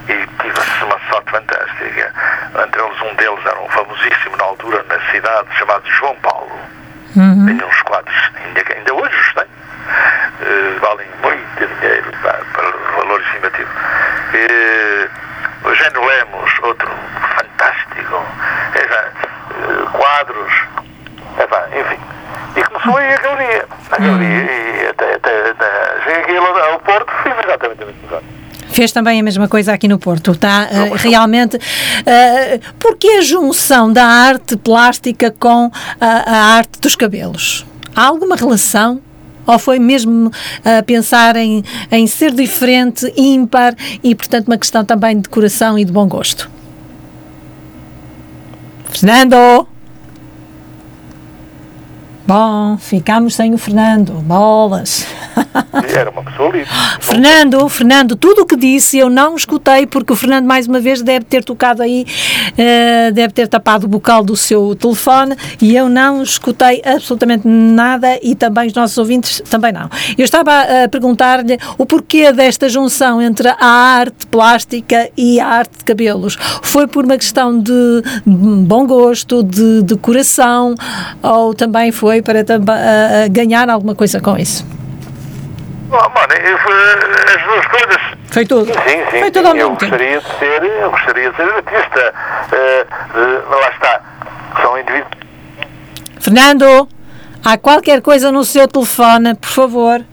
E 0.09 0.27
tive 0.43 0.85
uma 0.85 1.01
sorte 1.11 1.31
fantástica. 1.31 2.13
Entre 2.65 2.83
eles, 2.83 3.03
um 3.03 3.15
deles 3.15 3.47
era 3.47 3.61
um 3.61 3.69
famosíssimo 3.69 4.37
na 4.37 4.45
altura 4.45 4.85
na 4.89 5.01
cidade, 5.11 5.49
chamado 5.57 5.83
João 5.91 6.15
Paulo. 6.17 6.61
Uhum. 7.17 7.47
Tinha 7.47 7.67
uns 7.67 7.83
quadros, 7.83 8.31
ainda, 8.45 8.63
ainda 8.75 8.95
hoje 8.95 9.17
os 9.17 9.35
tenho. 9.35 9.55
Uh, 10.41 10.81
valem 10.81 11.07
muito 11.23 11.67
dinheiro, 11.81 12.13
pá, 12.23 12.39
para 12.53 12.71
valor 12.97 13.21
estimativo. 13.21 13.71
Uh, 14.35 15.69
Eugênio 15.69 16.05
Lemos, 16.05 16.59
outro 16.63 16.91
fantástico, 17.37 18.23
é, 18.75 19.97
quadros, 19.97 20.53
é, 21.39 21.81
enfim. 21.81 21.99
E 22.57 22.63
começou 22.63 22.97
aí 22.97 23.13
a 23.13 23.19
galeria. 23.19 23.67
A 23.91 23.99
galeria, 23.99 24.43
hum. 24.43 24.85
e 24.85 24.87
até, 24.89 25.15
até, 25.15 25.51
até 25.51 26.03
cheguei 26.05 26.23
aqui 26.23 26.37
ao 26.37 26.81
Porto, 26.81 27.13
fiz 27.23 27.33
exatamente 27.45 27.83
a 27.83 27.87
mesma 27.87 28.09
coisa. 28.09 28.25
Fez 28.69 28.93
também 28.93 29.21
a 29.21 29.23
mesma 29.23 29.47
coisa 29.47 29.73
aqui 29.73 29.87
no 29.87 29.99
Porto, 29.99 30.33
está 30.33 30.69
uh, 30.71 30.95
realmente. 30.95 31.57
Uh, 31.57 32.75
porque 32.79 33.09
a 33.09 33.21
junção 33.23 33.93
da 33.93 34.05
arte 34.05 34.57
plástica 34.57 35.31
com 35.31 35.71
a, 36.01 36.07
a 36.07 36.57
arte 36.57 36.81
dos 36.81 36.97
cabelos? 36.97 37.65
Há 37.95 38.07
alguma 38.07 38.37
relação? 38.37 39.01
Ou 39.47 39.59
foi 39.59 39.79
mesmo 39.79 40.31
a 40.65 40.81
uh, 40.81 40.85
pensar 40.85 41.37
em, 41.37 41.63
em 41.91 42.07
ser 42.07 42.33
diferente, 42.33 43.13
ímpar 43.17 43.75
e, 44.03 44.15
portanto, 44.15 44.49
uma 44.49 44.59
questão 44.59 44.85
também 44.85 45.17
de 45.17 45.23
decoração 45.23 45.79
e 45.79 45.85
de 45.85 45.93
bom 45.93 46.09
gosto? 46.09 46.51
Fernando! 48.91 49.74
Bom, 52.27 52.79
ficamos 52.79 53.35
sem 53.35 53.53
o 53.53 53.59
Fernando. 53.59 54.15
Bolas! 54.23 55.07
Era 55.95 56.11
uma 56.11 56.23
pessoa 56.25 56.51
livre. 56.51 56.69
Fernando, 57.01 57.69
Fernando, 57.69 58.17
tudo 58.17 58.43
o 58.43 58.47
que 58.47 58.57
disse 58.57 58.99
eu 58.99 59.09
não 59.09 59.37
escutei, 59.37 59.87
porque 59.87 60.13
o 60.13 60.17
Fernando, 60.17 60.47
mais 60.47 60.67
uma 60.67 60.81
vez, 60.81 61.03
deve 61.03 61.25
ter 61.25 61.45
tocado 61.45 61.83
aí, 61.83 62.05
uh, 62.53 63.13
deve 63.13 63.33
ter 63.33 63.47
tapado 63.47 63.87
o 63.87 63.89
bocal 63.89 64.25
do 64.25 64.37
seu 64.37 64.75
telefone 64.75 65.37
e 65.61 65.77
eu 65.77 65.89
não 65.89 66.23
escutei 66.23 66.83
absolutamente 66.85 67.47
nada 67.47 68.19
e 68.23 68.35
também 68.35 68.67
os 68.67 68.75
nossos 68.75 68.99
ouvintes 68.99 69.43
também 69.49 69.73
não. 69.73 69.89
Eu 70.19 70.25
estava 70.25 70.85
a 70.85 70.89
perguntar-lhe 70.89 71.59
o 71.79 71.87
porquê 71.87 72.33
desta 72.33 72.69
junção 72.69 73.23
entre 73.23 73.49
a 73.49 73.67
arte 73.67 74.27
plástica 74.27 75.11
e 75.17 75.39
a 75.39 75.47
arte 75.47 75.79
de 75.79 75.85
cabelos. 75.85 76.37
Foi 76.63 76.87
por 76.87 77.05
uma 77.05 77.17
questão 77.17 77.59
de 77.59 78.03
bom 78.27 78.87
gosto, 78.87 79.43
de 79.43 79.83
decoração, 79.83 80.75
ou 81.23 81.55
também 81.55 81.93
foi 81.93 82.23
para 82.23 82.41
uh, 82.41 83.31
ganhar 83.31 83.69
alguma 83.71 83.95
coisa 83.95 84.21
com 84.21 84.37
isso? 84.37 84.65
Oh, 85.91 86.09
mano, 86.09 86.33
as 86.33 87.45
duas 87.45 87.67
coisas. 87.67 88.03
Foi 88.31 88.47
tudo. 88.47 88.67
Sim, 88.67 89.05
sim. 89.11 89.21
Foi 89.21 89.31
tudo 89.31 89.49
ao 89.49 89.57
eu 89.57 89.69
tempo. 89.71 89.81
gostaria 89.81 90.19
de 90.21 90.39
ser, 90.39 90.65
eu 90.65 90.91
gostaria 90.91 91.31
de 91.31 91.37
ser 91.37 91.43
artista. 91.43 92.15
Uh, 92.53 93.19
uh, 93.19 93.61
lá 93.61 93.71
está. 93.71 94.01
São 94.61 94.79
indivíduos. 94.79 95.11
Fernando, 96.21 96.89
há 97.45 97.59
qualquer 97.59 98.01
coisa 98.01 98.33
no 98.33 98.45
seu 98.45 98.67
telefone, 98.67 99.35
por 99.35 99.49
favor. 99.51 100.05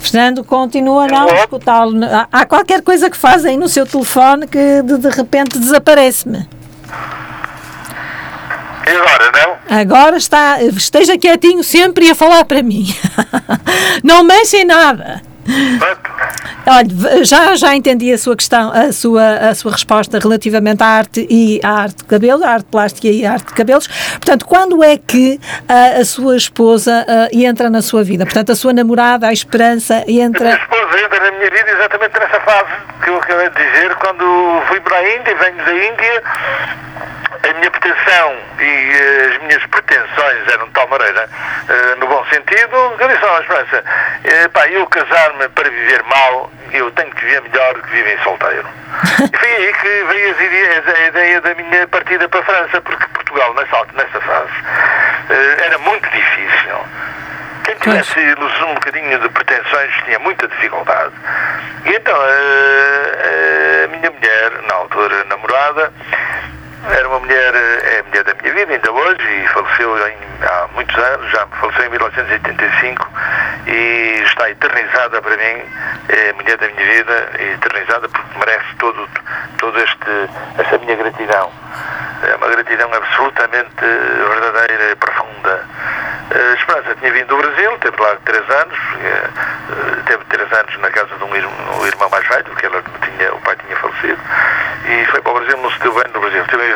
Fernando 0.00 0.44
continua 0.44 1.04
a 1.04 1.08
não 1.08 1.26
escutá-lo. 1.28 1.94
Há 2.30 2.44
qualquer 2.44 2.82
coisa 2.82 3.08
que 3.08 3.16
faz 3.16 3.44
aí 3.44 3.56
no 3.56 3.68
seu 3.68 3.86
telefone 3.86 4.46
que 4.46 4.82
de, 4.82 4.98
de 4.98 5.08
repente 5.08 5.58
desaparece-me. 5.58 6.48
E 8.86 8.90
agora, 8.90 9.32
não? 9.32 9.78
Agora 9.78 10.16
está, 10.16 10.62
esteja 10.62 11.16
quietinho 11.18 11.64
sempre 11.64 12.10
a 12.10 12.14
falar 12.14 12.44
para 12.44 12.62
mim. 12.62 12.86
não 14.04 14.22
mexa 14.22 14.58
em 14.58 14.64
nada. 14.64 15.22
Olha, 16.66 17.24
já, 17.24 17.54
já 17.54 17.76
entendi 17.76 18.12
a 18.12 18.16
sua 18.16 18.34
questão, 18.34 18.72
a 18.72 18.90
sua, 18.92 19.36
a 19.50 19.54
sua 19.54 19.72
resposta 19.72 20.18
relativamente 20.18 20.82
à 20.82 20.86
arte 20.86 21.26
e 21.28 21.60
à 21.62 21.82
arte 21.82 21.98
de 21.98 22.04
cabelo, 22.04 22.42
à 22.42 22.50
arte 22.50 22.66
plástica 22.70 23.08
e 23.08 23.26
à 23.26 23.32
arte 23.32 23.48
de 23.48 23.54
cabelos. 23.54 23.86
Portanto, 23.86 24.46
quando 24.46 24.82
é 24.82 24.96
que 24.96 25.38
a, 25.68 26.00
a 26.00 26.04
sua 26.04 26.36
esposa 26.36 27.04
uh, 27.06 27.38
entra 27.38 27.68
na 27.68 27.82
sua 27.82 28.02
vida? 28.02 28.24
Portanto, 28.24 28.52
a 28.52 28.54
sua 28.54 28.72
namorada, 28.72 29.28
a 29.28 29.32
esperança, 29.32 30.02
entra. 30.08 30.48
A 30.48 30.52
minha 30.52 30.62
esposa 30.62 31.04
entra 31.04 31.20
na 31.20 31.30
minha 31.36 31.50
vida 31.50 31.70
exatamente 31.70 32.18
nessa 32.18 32.40
fase 32.40 32.70
que 33.02 33.10
eu 33.10 33.16
acabei 33.16 33.50
de 33.50 33.56
dizer, 33.56 33.94
quando 33.96 34.62
fui 34.68 34.80
para 34.80 34.96
a 34.96 35.16
Índia, 35.16 35.36
venho 35.36 35.64
da 35.64 35.74
Índia 35.74 36.22
a 37.50 37.54
minha 37.54 37.70
pretensão 37.70 38.36
e 38.58 38.64
uh, 38.64 39.30
as 39.30 39.38
minhas 39.42 39.66
pretensões 39.66 40.48
eram 40.48 40.66
de 40.66 40.72
tal 40.72 40.88
maneira, 40.88 41.28
uh, 41.28 42.00
no 42.00 42.06
bom 42.06 42.24
sentido, 42.26 42.94
que 42.96 43.04
eu 43.04 43.08
disse, 43.08 43.24
oh, 43.24 43.40
Esperança, 43.40 43.84
uh, 43.84 44.48
pá, 44.50 44.66
eu 44.68 44.86
casar-me 44.86 45.48
para 45.48 45.68
viver 45.68 46.02
mal, 46.04 46.50
eu 46.72 46.90
tenho 46.92 47.10
que 47.10 47.24
viver 47.24 47.42
melhor 47.42 47.74
que 47.74 47.90
viver 47.90 48.18
solteiro. 48.22 48.66
e 49.32 49.36
foi 49.36 49.50
aí 49.50 49.72
que 49.74 50.04
veio 50.04 50.34
as 50.34 50.40
ideias, 50.40 50.88
a 50.88 51.06
ideia 51.06 51.40
da 51.42 51.54
minha 51.54 51.86
partida 51.88 52.28
para 52.28 52.40
a 52.40 52.44
França, 52.44 52.80
porque 52.80 53.06
Portugal, 53.08 53.54
nessa, 53.54 53.86
nessa 53.92 54.20
fase, 54.20 54.52
era 55.64 55.78
muito 55.78 56.08
difícil. 56.08 56.78
Quem 57.64 57.74
tivesse 57.76 58.20
um 58.64 58.74
bocadinho 58.74 59.18
de 59.18 59.28
pretensões 59.30 59.90
tinha 60.04 60.18
muita 60.18 60.46
dificuldade. 60.48 61.12
E 61.86 61.90
então, 61.90 62.14
a 62.14 63.86
minha 63.88 64.10
mulher, 64.10 64.52
na 64.68 64.74
altura 64.74 65.24
namorada, 65.24 65.92
era 66.90 67.08
uma 67.08 67.20
mulher, 67.20 67.54
é 67.54 68.00
a 68.00 68.02
mulher 68.04 68.24
da 68.24 68.34
minha 68.34 68.54
vida 68.54 68.72
ainda 68.72 68.92
hoje 68.92 69.42
e 69.42 69.48
faleceu 69.48 70.08
em, 70.08 70.16
há 70.42 70.68
muitos 70.74 70.96
anos, 70.96 71.30
já 71.30 71.46
faleceu 71.46 71.86
em 71.86 71.88
1985 71.90 73.08
e 73.66 74.22
está 74.24 74.50
eternizada 74.50 75.22
para 75.22 75.36
mim, 75.36 75.62
é 76.08 76.30
a 76.30 76.34
mulher 76.34 76.56
da 76.58 76.68
minha 76.68 76.92
vida, 76.92 77.30
eternizada 77.38 78.08
porque 78.08 78.38
merece 78.38 78.74
todo, 78.78 79.08
todo 79.58 79.78
este, 79.80 80.30
esta 80.58 80.78
minha 80.78 80.96
gratidão. 80.96 81.50
É 82.22 82.34
uma 82.36 82.48
gratidão 82.48 82.90
absolutamente 82.92 83.80
verdadeira 83.80 84.92
e 84.92 84.96
profunda. 84.96 85.64
A 86.30 86.54
Esperança 86.54 86.94
tinha 86.96 87.12
vindo 87.12 87.26
do 87.28 87.36
Brasil, 87.36 87.78
teve 87.78 88.00
lá 88.00 88.16
três 88.24 88.50
anos, 88.50 88.78
teve 90.06 90.24
três 90.24 90.52
anos 90.52 90.78
na 90.78 90.90
casa 90.90 91.14
de 91.16 91.24
um 91.24 91.36
irmão, 91.36 92.08
mais 92.10 92.26
velho, 92.28 92.44
porque 92.44 92.66
ela 92.66 92.82
tinha, 93.02 93.34
o 93.34 93.40
pai 93.40 93.56
tinha 93.56 93.76
falecido, 93.76 94.18
e 94.86 95.04
foi 95.06 95.20
para 95.20 95.32
o 95.32 95.34
Brasil, 95.34 95.56
não 95.58 95.70
se 95.70 95.80
deu 95.80 95.94
bem 95.94 96.04
no 96.12 96.20
Brasil, 96.20 96.42
esteve 96.42 96.73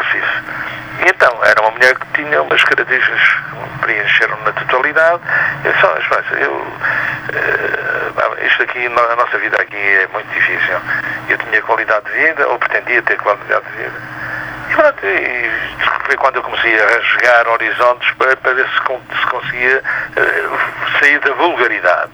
então, 1.07 1.45
era 1.45 1.61
uma 1.63 1.71
mulher 1.71 1.95
que 1.95 2.07
tinha 2.15 2.43
umas 2.43 2.63
características 2.65 3.21
que 3.21 3.79
preencheram 3.81 4.37
na 4.45 4.53
totalidade. 4.53 5.23
Eu 5.65 5.75
só, 5.81 5.97
Esperança, 5.97 6.35
eu, 6.35 6.53
uh, 6.53 8.45
isto 8.45 8.63
aqui, 8.63 8.87
a 8.87 9.17
nossa 9.17 9.39
vida 9.39 9.57
aqui 9.61 9.77
é 9.77 10.09
muito 10.13 10.29
difícil. 10.35 10.77
Eu 11.29 11.39
tinha 11.39 11.63
qualidade 11.63 12.05
de 12.07 12.13
vida, 12.13 12.49
ou 12.49 12.59
pretendia 12.59 13.03
ter 13.03 13.17
qualidade 13.19 13.65
de 13.67 13.83
vida. 13.83 14.01
E 14.71 14.75
pronto, 14.75 15.01
foi 16.07 16.17
quando 16.17 16.37
eu 16.37 16.43
comecei 16.43 16.81
a 16.81 16.87
rasgar 16.87 17.49
horizontes 17.49 18.11
para, 18.13 18.37
para 18.37 18.55
ver 18.55 18.67
se, 18.69 19.21
se 19.21 19.27
conseguia 19.31 19.83
uh, 19.83 20.99
sair 20.99 21.21
da 21.21 21.33
vulgaridade. 21.35 22.13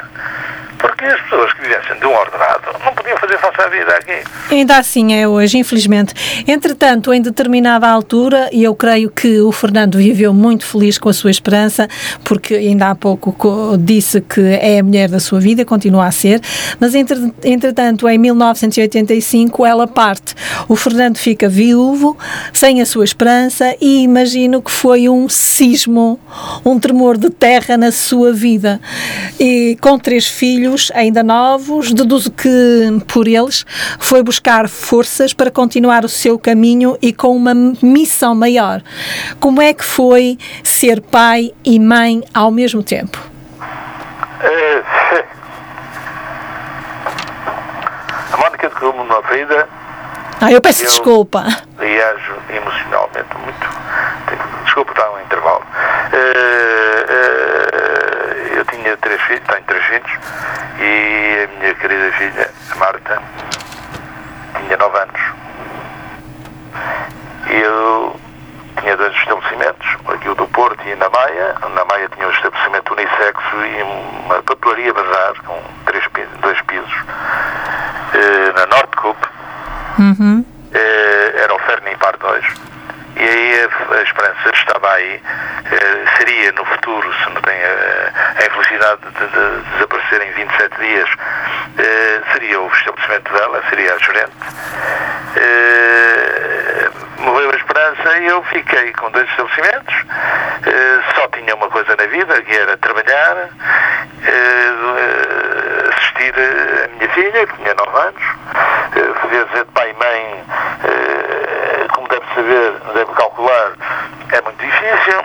Porque 0.78 1.04
as 1.06 1.20
pessoas 1.22 1.50
que 1.54 1.62
vivessem 1.62 1.98
de 1.98 2.06
um 2.06 2.14
ordenado 2.14 2.62
não 2.84 2.92
podiam 2.92 3.16
fazer 3.16 3.38
face 3.38 3.60
à 3.60 3.68
vida 3.68 3.90
aqui. 3.92 4.22
Ainda 4.50 4.76
assim 4.76 5.14
é 5.14 5.26
hoje, 5.26 5.56
infelizmente. 5.56 6.12
Entretanto, 6.46 7.12
em 7.14 7.22
determinada 7.22 7.88
altura, 7.88 8.50
e 8.52 8.62
eu 8.62 8.74
creio 8.74 9.08
que 9.08 9.40
o 9.40 9.50
Fernando 9.50 9.96
viveu 9.96 10.34
muito 10.34 10.66
feliz 10.66 10.98
com 10.98 11.08
a 11.08 11.12
sua 11.14 11.30
esperança, 11.30 11.88
porque 12.22 12.54
ainda 12.54 12.90
há 12.90 12.94
pouco 12.94 13.34
disse 13.78 14.20
que 14.20 14.40
é 14.40 14.80
a 14.80 14.82
mulher 14.82 15.08
da 15.08 15.20
sua 15.20 15.40
vida, 15.40 15.64
continua 15.64 16.06
a 16.06 16.12
ser, 16.12 16.40
mas 16.78 16.94
entre, 16.94 17.32
entretanto, 17.42 18.06
em 18.06 18.18
1985, 18.18 19.64
ela 19.64 19.86
parte. 19.86 20.34
O 20.68 20.76
Fernando 20.76 21.16
fica 21.16 21.48
viúvo, 21.48 22.16
sem 22.52 22.80
a 22.80 22.86
sua 22.86 23.04
esperança, 23.04 23.76
e 23.80 24.02
imagino 24.02 24.62
que 24.62 24.70
foi 24.70 25.08
um 25.08 25.28
sismo, 25.28 26.18
um 26.64 26.78
tremor 26.78 27.16
de 27.16 27.30
terra 27.30 27.76
na 27.76 27.90
sua 27.92 28.32
vida. 28.32 28.80
E 29.38 29.76
com 29.80 29.98
três 29.98 30.26
filhos, 30.26 30.90
ainda 30.94 31.22
novos, 31.22 31.92
deduzo 31.92 32.30
que 32.30 32.50
por 33.06 33.26
eles 33.28 33.64
foi 33.98 34.22
buscar 34.22 34.68
forças 34.68 35.32
para 35.32 35.50
continuar 35.50 36.04
o 36.04 36.08
seu 36.08 36.38
caminho 36.38 36.96
e 37.00 37.12
com 37.12 37.36
uma 37.36 37.54
missão 37.54 38.34
maior. 38.34 38.82
Como 39.40 39.60
é 39.62 39.72
que 39.72 39.84
foi 39.84 40.38
ser 40.62 41.00
pai 41.00 41.52
e 41.64 41.78
mãe 41.78 42.22
ao 42.32 42.50
mesmo 42.50 42.82
tempo? 42.82 43.18
a 48.32 48.36
Mónica 48.36 48.68
de 48.68 48.74
como 48.74 49.04
na 49.04 49.20
vida. 49.20 49.68
Ah, 50.44 50.52
eu 50.52 50.60
peço 50.60 50.82
eu 50.82 50.88
desculpa. 50.88 51.42
Reajo 51.78 52.36
emocionalmente 52.50 53.34
muito. 53.38 53.66
Desculpa, 54.64 54.92
está 54.92 55.10
um 55.10 55.20
intervalo. 55.22 55.64
Uh, 56.12 57.00
uh, 57.08 58.58
eu 58.58 58.64
tinha 58.66 58.94
três 58.98 59.22
filhos, 59.22 59.42
tenho 59.46 59.62
três 59.62 59.82
filhos, 59.86 60.12
e 60.80 61.44
a 61.44 61.46
minha 61.58 61.74
querida 61.76 62.12
filha, 62.12 62.50
Marta, 62.76 63.22
tinha 64.58 64.76
9 64.76 64.98
anos. 64.98 65.20
Eu 67.48 68.14
tinha 68.82 68.98
dois 68.98 69.16
estabelecimentos, 69.16 69.96
aqui 70.08 70.28
o 70.28 70.34
do 70.34 70.46
Porto 70.48 70.86
e 70.86 70.94
na 70.94 71.08
Maia. 71.08 71.56
Na 71.74 71.86
Maia 71.86 72.06
tinha 72.10 72.28
um 72.28 72.30
estabelecimento 72.30 72.92
unissexo 72.92 73.56
e 73.64 73.82
uma 73.82 74.42
papelaria 74.42 74.92
bazar 74.92 75.42
com 75.46 75.58
três, 75.86 76.04
dois 76.42 76.60
pisos. 76.60 76.92
Uh, 76.92 78.52
na 78.54 78.66
Norte. 78.66 78.84
Uhum. 79.98 80.40
Uh, 80.40 81.38
era 81.38 81.54
o 81.54 81.58
Ferni 81.60 81.96
Par 81.98 82.16
2. 82.18 82.44
E 83.24 83.26
aí 83.26 83.58
a, 83.58 83.94
a, 83.94 84.02
esperança 84.02 84.50
estava 84.52 84.92
aí, 84.92 85.16
uh, 85.16 86.16
seria 86.18 86.52
no 86.52 86.62
futuro, 86.66 87.10
se 87.14 87.30
não 87.30 87.40
tem 87.40 87.56
a, 87.64 88.12
a 88.38 88.46
infelicidade 88.46 89.00
de, 89.00 89.12
de, 89.12 89.28
de, 89.62 89.70
desaparecer 89.72 90.20
em 90.20 90.32
27 90.32 90.78
dias, 90.78 91.08
uh, 91.08 92.32
seria 92.34 92.60
o 92.60 92.66
estabelecimento 92.66 93.32
dela, 93.32 93.62
seria 93.70 93.94
a 93.94 93.98
gerente. 93.98 94.36
Uh, 95.40 97.22
morreu 97.22 97.50
a 97.50 97.56
esperança 97.56 98.18
e 98.18 98.26
eu 98.26 98.42
fiquei 98.42 98.92
com 98.92 99.10
dois 99.10 99.26
estabelecimentos, 99.30 99.94
só 101.14 101.26
tinha 101.28 101.54
uma 101.54 101.70
coisa 101.70 101.96
na 101.96 102.04
vida, 102.04 102.42
que 102.42 102.54
era 102.54 102.76
trabalhar, 102.76 103.48
assistir 105.96 106.34
a 106.36 106.88
minha 106.88 107.08
filha, 107.08 107.46
que 107.46 107.56
tinha 107.56 107.74
9 107.74 107.98
anos, 107.98 108.22
dizer 109.30 109.64
de 109.64 109.72
pai 109.72 109.88
e 109.88 109.94
mãe 109.94 110.44
como 111.94 112.08
saber, 112.34 112.72
deve 112.94 113.12
calcular, 113.12 113.72
é 114.32 114.40
muito 114.42 114.58
difícil, 114.58 115.24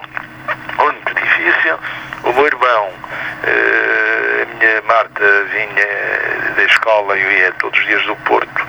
muito 0.77 1.13
difícil. 1.15 1.79
O 2.23 2.33
meu 2.33 2.45
irmão, 2.45 2.89
a 3.43 4.45
minha 4.55 4.81
Marta 4.83 5.43
vinha 5.51 6.53
da 6.55 6.63
escola, 6.63 7.17
eu 7.17 7.31
ia 7.31 7.51
todos 7.53 7.79
os 7.79 7.85
dias 7.85 8.03
do 8.05 8.15
Porto 8.17 8.59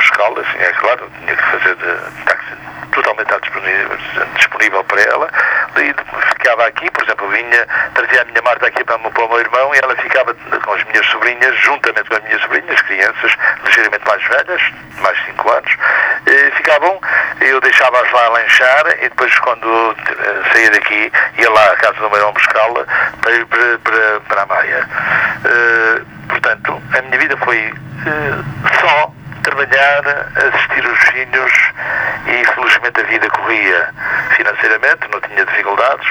buscá-la, 0.00 0.40
assim, 0.40 0.58
é 0.58 0.72
claro, 0.72 1.10
tinha 1.18 1.36
que 1.36 1.42
fazer 1.42 1.76
de 1.76 2.24
táxi, 2.24 2.56
totalmente 2.92 3.40
disponível, 3.40 3.98
disponível 4.36 4.84
para 4.84 5.02
ela. 5.02 5.30
E 5.76 5.94
ficava 6.30 6.66
aqui, 6.66 6.90
por 6.90 7.04
exemplo, 7.04 7.28
vinha, 7.28 7.66
trazia 7.94 8.22
a 8.22 8.24
minha 8.24 8.42
Marta 8.42 8.66
aqui 8.66 8.82
para, 8.84 8.98
para 8.98 9.24
o 9.24 9.28
meu 9.28 9.40
irmão 9.40 9.74
e 9.74 9.78
ela 9.78 9.94
ficava 9.96 10.34
com 10.34 10.72
as 10.72 10.84
minhas 10.84 11.06
sobrinhas, 11.06 11.56
juntamente 11.60 12.08
com 12.08 12.16
as 12.16 12.24
minhas 12.24 12.42
sobrinhas, 12.42 12.82
crianças 12.82 13.32
ligeiramente 13.64 14.06
mais 14.06 14.22
velhas, 14.24 14.62
mais 15.00 15.16
de 15.18 15.24
5 15.26 15.50
anos, 15.50 15.76
e 16.30 16.50
ficavam, 16.52 17.00
eu 17.40 17.60
deixava-as 17.60 18.10
lá 18.12 18.26
a 18.26 18.28
lanchar 18.28 18.86
e 19.00 19.08
depois 19.08 19.36
quando 19.40 19.96
saía 20.52 20.70
daqui 20.70 21.12
ia 21.38 21.50
lá 21.50 21.72
à 21.72 21.76
casa 21.76 21.94
do 21.94 22.08
meu 22.08 22.18
irmão 22.18 22.32
buscá-la 22.32 22.84
para 23.20 23.32
ir 23.32 23.46
para, 23.46 23.78
para, 23.78 24.20
para 24.20 24.42
a 24.42 24.46
Maia. 24.46 24.88
Uh, 25.44 26.06
portanto, 26.28 26.82
a 26.96 27.02
minha 27.02 27.18
vida 27.18 27.36
foi 27.38 27.74
só 28.80 29.12
trabalhar, 29.42 30.02
assistir 30.36 30.86
os 30.86 30.98
filhos 31.10 31.52
e 32.26 32.44
felizmente 32.54 33.00
a 33.00 33.04
vida 33.04 33.28
corria 33.30 33.88
financeiramente, 34.36 35.08
não 35.12 35.20
tinha 35.22 35.44
dificuldades. 35.44 36.06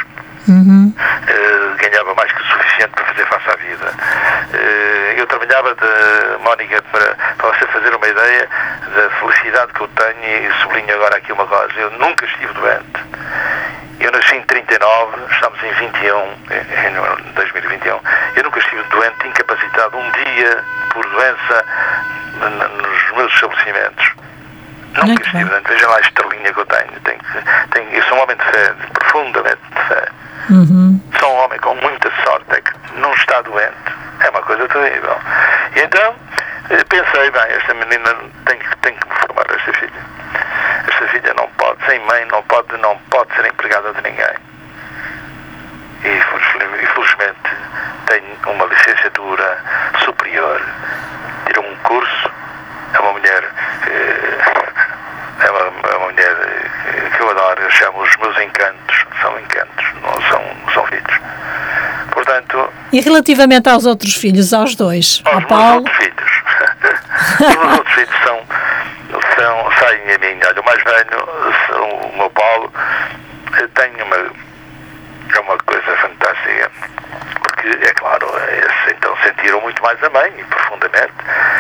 Uhum. 0.50 0.92
Uh, 0.98 1.78
ganhava 1.78 2.16
mais 2.16 2.32
que 2.32 2.42
o 2.42 2.46
suficiente 2.46 2.90
para 2.90 3.06
fazer 3.06 3.26
face 3.28 3.50
à 3.50 3.56
vida. 3.56 3.94
Uh, 4.52 5.20
eu 5.20 5.28
trabalhava 5.28 5.76
de 5.76 6.44
Mónica 6.44 6.82
para, 6.92 7.16
para 7.38 7.50
você 7.50 7.68
fazer 7.68 7.96
uma 7.96 8.08
ideia 8.08 8.50
da 8.96 9.10
felicidade 9.20 9.74
que 9.74 9.82
eu 9.82 9.88
tenho 9.90 10.50
e 10.50 10.52
sublinho 10.62 10.96
agora 10.96 11.18
aqui 11.18 11.32
uma 11.32 11.46
coisa. 11.46 11.74
Eu 11.80 11.92
nunca 11.92 12.26
estive 12.26 12.52
doente. 12.54 13.00
Eu 14.00 14.12
nasci 14.12 14.36
em 14.38 14.42
39, 14.44 15.18
estamos 15.32 15.64
em 15.64 15.72
21, 15.74 16.18
em 17.30 17.34
2021. 17.34 18.00
Eu 18.36 18.44
nunca 18.44 18.60
estive 18.60 18.82
doente, 18.90 19.28
incapacitado 19.28 19.98
um 19.98 20.12
dia 20.12 20.64
por 20.92 21.06
doença 21.10 21.66
nos 22.40 23.18
meus 23.18 23.34
estabelecimentos. 23.34 24.14
Nunca 24.94 25.06
Muito 25.06 25.26
estive 25.26 25.46
doente. 25.46 25.68
Veja 25.68 25.88
lá 25.88 25.98
a 25.98 26.02
estrelinha 26.02 26.54
que 26.54 26.60
eu 26.60 26.66
tenho. 26.66 27.00
tenho, 27.04 27.20
tenho 27.72 27.90
eu 27.92 28.04
sou 28.04 28.18
um 28.18 28.22
homem 28.22 28.38
de 28.38 28.44
fé, 28.44 28.74
profundamente 28.94 29.62
de 29.72 29.82
fé. 29.88 30.08
Uhum. 30.50 31.02
Sou 31.20 31.32
um 31.32 31.46
homem 31.46 31.60
com 31.60 31.76
muita 31.76 32.12
sorte, 32.24 32.46
é 32.52 32.62
que 32.62 33.00
não 33.00 33.14
está 33.14 33.42
doente. 33.42 33.76
É 34.22 34.30
uma 34.30 34.42
coisa 34.42 34.68
terrível. 34.68 35.18
E 35.76 35.80
então, 35.82 36.16
eh, 36.72 36.84
pensei, 36.90 37.32
bem, 37.32 37.44
esta 37.50 37.74
menina 37.74 38.16
tem, 38.46 38.60
tem 38.82 38.96
que 38.96 39.08
me 39.08 39.16
formar, 39.16 39.46
esta 39.56 39.74
filha. 39.74 40.02
Esta 40.88 41.08
filha 41.08 41.34
não 41.36 41.48
pode, 41.58 41.86
sem 41.86 42.00
mãe, 42.06 42.26
não 42.32 42.42
pode, 42.44 42.76
não 42.78 42.98
pode 43.10 43.34
ser 43.36 43.46
empregada 43.46 43.94
de 43.94 44.02
ninguém. 44.02 44.36
E 46.04 46.84
infelizmente 46.84 47.50
tem 48.08 48.24
uma 48.48 48.66
licenciatura 48.66 49.58
superior, 50.04 50.62
tirou 51.46 51.66
um 51.66 51.76
curso, 51.78 52.32
é 52.94 53.00
uma 53.00 53.12
mulher, 53.14 53.44
eh, 53.88 54.38
é 55.46 55.52
uma, 55.52 55.90
é 55.90 55.96
uma 55.96 56.06
mulher 56.12 56.38
eh, 56.42 57.10
que 57.16 57.22
eu 57.22 57.30
adoro, 57.30 57.62
eu 57.62 57.70
chamo 57.72 58.02
os 58.02 58.16
meus 58.18 58.38
encantos, 58.40 59.06
são 59.22 59.40
encantos, 59.40 59.86
não 60.02 60.22
são, 60.30 60.44
são 60.74 60.86
filhos. 60.86 61.20
Portanto. 62.12 62.70
E 62.92 63.02
relativamente 63.02 63.70
aos 63.70 63.86
outros 63.86 64.16
filhos, 64.16 64.54
aos 64.54 64.76
dois? 64.76 65.22
Aos 65.26 65.46
Paulo... 65.46 65.78
outros 65.78 65.98
filhos. 65.98 66.44
os 67.40 67.78
outros 67.78 67.94
filhos 67.96 68.16
são, 68.24 68.40
são, 69.36 69.72
saem 69.80 70.14
a 70.14 70.18
mim. 70.18 70.40
Olha, 70.46 70.62
o 70.62 70.66
mais 70.66 70.84
velho, 70.84 72.04
o 72.14 72.18
meu 72.18 72.30
Paulo, 72.32 72.74
tem 73.76 74.02
uma, 74.02 74.18
é 75.36 75.40
uma 75.40 75.58
coisa 75.58 75.98
fantástica. 75.98 76.72
Porque, 77.60 77.86
é 77.86 77.94
claro, 77.94 78.26
esse, 78.52 78.96
então 78.96 79.14
sentiram 79.18 79.60
muito 79.60 79.84
mais 79.84 80.02
a 80.02 80.10
mãe, 80.12 80.32
profundamente. 80.50 81.12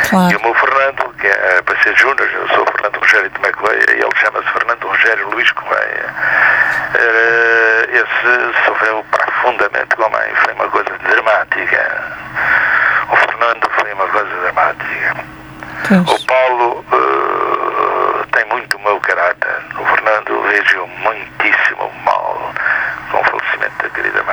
Claro. 0.09 0.31
E 0.31 0.35
o 0.37 0.41
meu 0.41 0.53
Fernando, 0.53 1.13
que 1.19 1.27
é 1.27 1.61
para 1.61 1.83
ser 1.83 1.93
Júnior, 1.97 2.29
eu 2.33 2.47
sou 2.49 2.65
Fernando 2.67 2.99
Rogério 2.99 3.29
de 3.29 3.41
Macoeia, 3.41 3.85
e 3.89 3.99
ele 3.99 4.15
chama-se 4.15 4.49
Fernando 4.49 4.87
Rogério 4.87 5.29
Luís 5.29 5.51
Correia. 5.51 6.05
Uh, 6.95 7.83
esse 7.91 8.65
sofreu 8.65 9.05
profundamente 9.11 9.93
com 9.97 10.05
a 10.05 10.09
mãe, 10.09 10.33
foi 10.35 10.53
uma 10.53 10.69
coisa 10.69 10.97
dramática. 11.03 12.03
O 13.11 13.15
Fernando 13.17 13.69
foi 13.71 13.93
uma 13.93 14.07
coisa 14.07 14.35
dramática. 14.41 15.15
O 16.07 16.25
Paulo 16.27 16.85
uh, 16.93 18.25
tem 18.31 18.45
muito 18.45 18.77
o 18.77 18.81
meu 18.83 18.99
caráter. 19.01 19.65
O 19.77 19.85
Fernando 19.85 20.41
vejo 20.43 20.87
muitíssimo 21.03 21.91
mal 22.05 22.53
com 23.11 23.19
o 23.19 23.23
falecimento 23.25 23.83
da 23.83 23.89
querida 23.89 24.23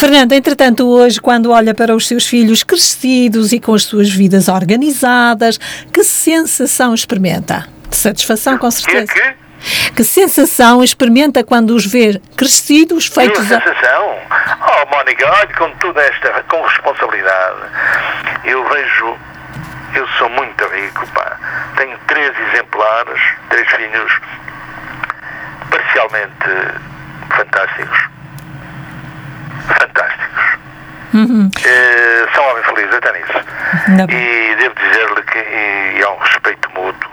mãe. 0.00 0.10
Fernando, 0.10 0.32
entretanto, 0.32 0.88
hoje, 0.88 1.20
quando 1.20 1.50
olha 1.50 1.74
para 1.74 1.94
os 1.94 2.06
seus 2.06 2.26
filhos 2.26 2.62
crescidos 2.62 3.52
e 3.52 3.60
com 3.60 3.74
as 3.74 3.82
suas 3.84 4.10
vidas 4.10 4.48
organizadas, 4.48 5.58
que 5.92 6.02
sensação 6.02 6.94
experimenta? 6.94 7.66
De 7.88 7.96
satisfação, 7.96 8.56
com 8.58 8.70
certeza. 8.70 9.12
Que, 9.12 9.20
que? 9.20 9.40
Que 9.94 10.04
sensação 10.04 10.82
experimenta 10.82 11.44
quando 11.44 11.74
os 11.74 11.84
vê 11.84 12.20
crescidos, 12.36 13.06
feitos 13.06 13.38
que 13.38 13.48
sensação? 13.48 14.18
Oh, 14.30 14.96
Mónica, 14.96 15.30
olha, 15.30 15.54
com 15.54 15.70
toda 15.72 16.00
esta, 16.00 16.42
com 16.44 16.62
responsabilidade, 16.62 17.58
eu 18.44 18.66
vejo, 18.70 19.18
eu 19.94 20.08
sou 20.18 20.30
muito 20.30 20.64
rico, 20.68 21.06
pá. 21.08 21.36
Tenho 21.76 21.98
três 22.06 22.32
exemplares, 22.48 23.20
três 23.50 23.68
filhos 23.68 24.12
parcialmente 25.70 26.80
fantásticos. 27.36 28.19
Fantásticos. 29.66 30.58
Uhum. 31.12 31.48
Uh, 31.48 32.34
são 32.34 32.44
homens 32.44 32.66
felizes, 32.66 32.94
até 32.94 33.12
nisso. 33.12 33.32
Não. 33.88 34.04
E 34.04 34.56
devo 34.56 34.74
dizer-lhe 34.74 35.22
que 35.22 35.38
e, 35.38 35.98
e 35.98 36.04
há 36.04 36.10
um 36.10 36.18
respeito 36.18 36.70
mútuo. 36.74 37.10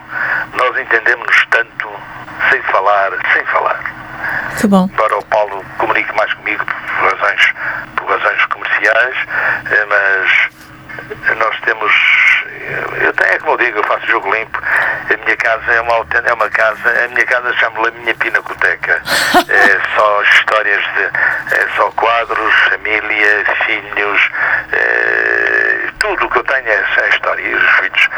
Nós 0.53 0.77
entendemos-nos 0.77 1.45
tanto 1.49 1.89
sem 2.49 2.61
falar, 2.63 3.11
sem 3.33 3.45
falar. 3.45 3.79
Que 4.59 4.67
bom. 4.67 4.87
Para 4.89 5.17
o 5.17 5.23
Paulo 5.25 5.63
comunique 5.77 6.15
mais 6.15 6.33
comigo 6.33 6.65
por 6.65 7.11
razões, 7.11 7.53
por 7.95 8.09
razões 8.09 8.45
comerciais, 8.45 9.15
eh, 9.71 9.85
mas 9.89 10.49
nós 11.37 11.59
temos, 11.61 11.91
eu 13.01 13.13
tenho, 13.13 13.33
é 13.33 13.39
como 13.39 13.53
eu 13.53 13.57
digo, 13.57 13.79
eu 13.79 13.83
faço 13.83 14.07
jogo 14.07 14.33
limpo, 14.33 14.59
a 14.61 15.17
minha 15.23 15.37
casa 15.37 15.71
é 15.71 15.81
uma, 15.81 16.05
é 16.25 16.33
uma 16.33 16.49
casa, 16.49 17.05
a 17.05 17.07
minha 17.09 17.25
casa 17.25 17.53
chamo-lhe 17.53 17.87
a 17.89 17.99
minha 17.99 18.15
pinacoteca. 18.15 19.01
é 19.49 19.95
só 19.95 20.23
histórias 20.23 20.83
de, 20.83 21.55
é 21.55 21.67
só 21.75 21.89
quadros, 21.91 22.53
família, 22.69 23.45
filhos, 23.65 24.29
é, 24.71 25.76
tudo 25.99 26.25
o 26.25 26.29
que 26.29 26.37
eu 26.37 26.43
tenho 26.43 26.67
é, 26.67 26.85
é 26.97 27.09
história. 27.09 27.41
E 27.41 27.53
os 27.53 27.69
filhos, 27.71 28.09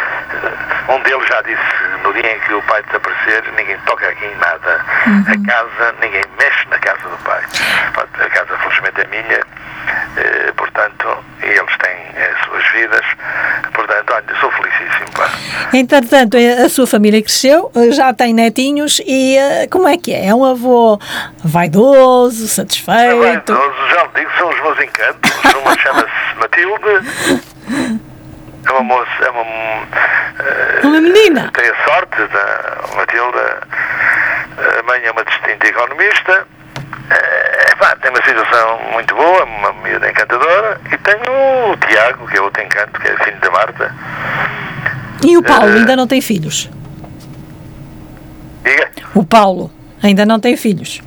um 0.90 1.00
deles 1.02 1.28
já 1.28 1.42
disse 1.42 2.04
no 2.04 2.14
dia 2.14 2.36
em 2.36 2.40
que 2.40 2.54
o 2.54 2.62
pai 2.64 2.82
desaparecer, 2.84 3.44
ninguém 3.56 3.78
toca 3.86 4.08
aqui 4.08 4.26
em 4.26 4.36
nada. 4.36 4.86
Uhum. 5.08 5.24
A 5.28 5.52
casa, 5.52 5.96
ninguém 6.02 6.24
mexe 6.38 6.68
na 6.70 6.80
casa 6.80 7.08
do 7.08 7.18
pai. 7.24 7.44
A 7.96 8.30
casa, 8.30 8.58
felizmente, 8.58 9.02
é 9.02 9.08
minha, 9.08 9.42
eh, 10.18 10.52
portanto, 10.56 11.24
eles 11.42 11.78
têm 11.78 12.24
as 12.24 12.46
suas 12.46 12.72
vidas, 12.72 13.06
portanto, 13.74 14.14
olha, 14.14 14.40
sou 14.40 14.52
felicíssimo. 14.52 15.12
Pá. 15.16 15.30
Entretanto, 15.74 16.38
a 16.38 16.70
sua 16.70 16.88
família 16.88 17.22
cresceu, 17.22 17.72
já 17.92 18.14
tem 18.14 18.34
netinhos 18.34 19.02
e 19.06 19.38
eh, 19.38 19.68
como 19.68 19.88
é 19.88 19.98
que 19.98 20.14
é? 20.14 20.28
É 20.28 20.36
um 20.36 20.44
avô 20.44 21.00
vaidoso, 21.44 22.48
satisfeito? 22.48 23.00
É 23.00 23.16
vaidoso, 23.16 23.90
já 23.90 24.08
digo, 24.16 24.32
são 24.38 24.50
os 24.50 24.62
meus 24.62 24.80
encantos. 24.80 25.32
Uma 25.62 25.78
chama-se 25.78 26.36
Matilde. 26.40 27.50
É 28.66 28.72
uma 28.72 28.84
moça, 28.84 29.10
é 29.26 29.30
uma. 29.30 29.42
Uh, 29.42 30.88
uma 30.88 31.02
menina. 31.02 31.52
Tem 31.54 31.70
a 31.70 31.76
sorte 31.86 32.18
da 32.28 32.96
Matilda. 32.96 33.62
A 34.80 34.84
mãe 34.84 35.02
é 35.04 35.12
uma 35.12 35.24
distinta 35.24 35.68
economista. 35.68 36.46
É, 37.10 37.76
pá, 37.80 37.96
tem 38.02 38.12
uma 38.12 38.24
situação 38.24 38.80
muito 38.92 39.16
boa, 39.16 39.44
uma 39.46 39.74
miúda 39.74 40.10
encantadora. 40.10 40.80
E 40.92 40.98
tenho 40.98 41.72
o 41.72 41.78
Tiago, 41.78 42.28
que 42.28 42.38
é 42.38 42.42
outro 42.42 42.62
encanto, 42.62 43.00
que 43.00 43.08
é 43.08 43.24
filho 43.24 43.40
da 43.40 43.52
Marta. 43.52 43.96
E 45.26 45.38
o 45.38 45.44
Paulo 45.44 45.72
uh, 45.72 45.78
ainda 45.78 45.96
não 45.96 46.08
tem 46.08 46.22
filhos? 46.22 46.70
Diga. 48.64 48.90
O 49.16 49.26
Paulo 49.26 49.72
ainda 50.04 50.26
não 50.26 50.40
tem 50.40 50.56
filhos. 50.56 51.02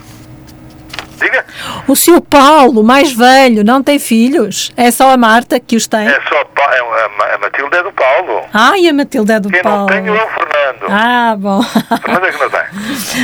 Diga. 1.23 1.45
O 1.87 1.95
seu 1.95 2.21
Paulo, 2.21 2.83
mais 2.83 3.13
velho, 3.13 3.63
não 3.63 3.83
tem 3.83 3.99
filhos? 3.99 4.73
É 4.77 4.91
só 4.91 5.11
a 5.11 5.17
Marta 5.17 5.61
que 5.61 5.77
os 5.77 5.87
tem? 5.87 6.09
É 6.09 6.21
só 6.29 6.43
a, 6.63 7.35
a 7.35 7.39
Matilde 7.39 7.77
é 7.77 7.83
do 7.83 7.93
Paulo. 7.93 8.43
Ah, 8.53 8.79
e 8.79 8.89
a 8.89 8.93
Matilde 8.93 9.33
é 9.33 9.41
do 9.41 9.49
Quem 9.49 9.63
Paulo. 9.63 9.87
Quem 9.87 10.03
não 10.03 10.15
tem 10.15 10.17
é 10.17 10.25
o 10.25 10.29
Fernando. 10.29 10.87
Ah, 10.89 11.37
bom. 11.39 11.63
Fernando 11.63 12.25
é 12.25 12.33
que 12.33 12.39
não 12.39 12.51
tem. 12.51 12.63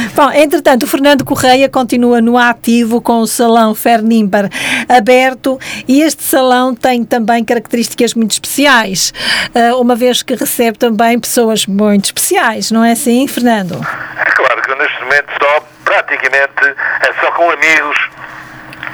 Bom, 0.15 0.31
entretanto, 0.33 0.83
o 0.85 0.87
Fernando 0.87 1.25
Correia 1.25 1.69
continua 1.69 2.21
no 2.21 2.37
ativo 2.37 3.01
com 3.01 3.21
o 3.21 3.27
Salão 3.27 3.75
Fernimbar 3.75 4.49
aberto 4.89 5.59
e 5.87 6.01
este 6.03 6.23
salão 6.23 6.75
tem 6.75 7.05
também 7.05 7.45
características 7.45 8.15
muito 8.15 8.33
especiais, 8.33 9.13
eh, 9.55 9.73
uma 9.75 9.95
vez 9.95 10.23
que 10.23 10.35
recebe 10.35 10.79
também 10.79 11.19
pessoas 11.19 11.67
muito 11.67 12.07
especiais, 12.07 12.71
não 12.71 12.85
é 12.85 12.93
assim, 12.93 13.27
Fernando? 13.29 13.75
É 13.75 14.31
claro 14.31 14.63
que 14.63 14.75
neste 14.75 15.01
momento 15.03 15.27
só 15.41 15.78
praticamente 15.88 16.77
é 17.01 17.12
só 17.20 17.33
com 17.33 17.51
amigos, 17.51 18.11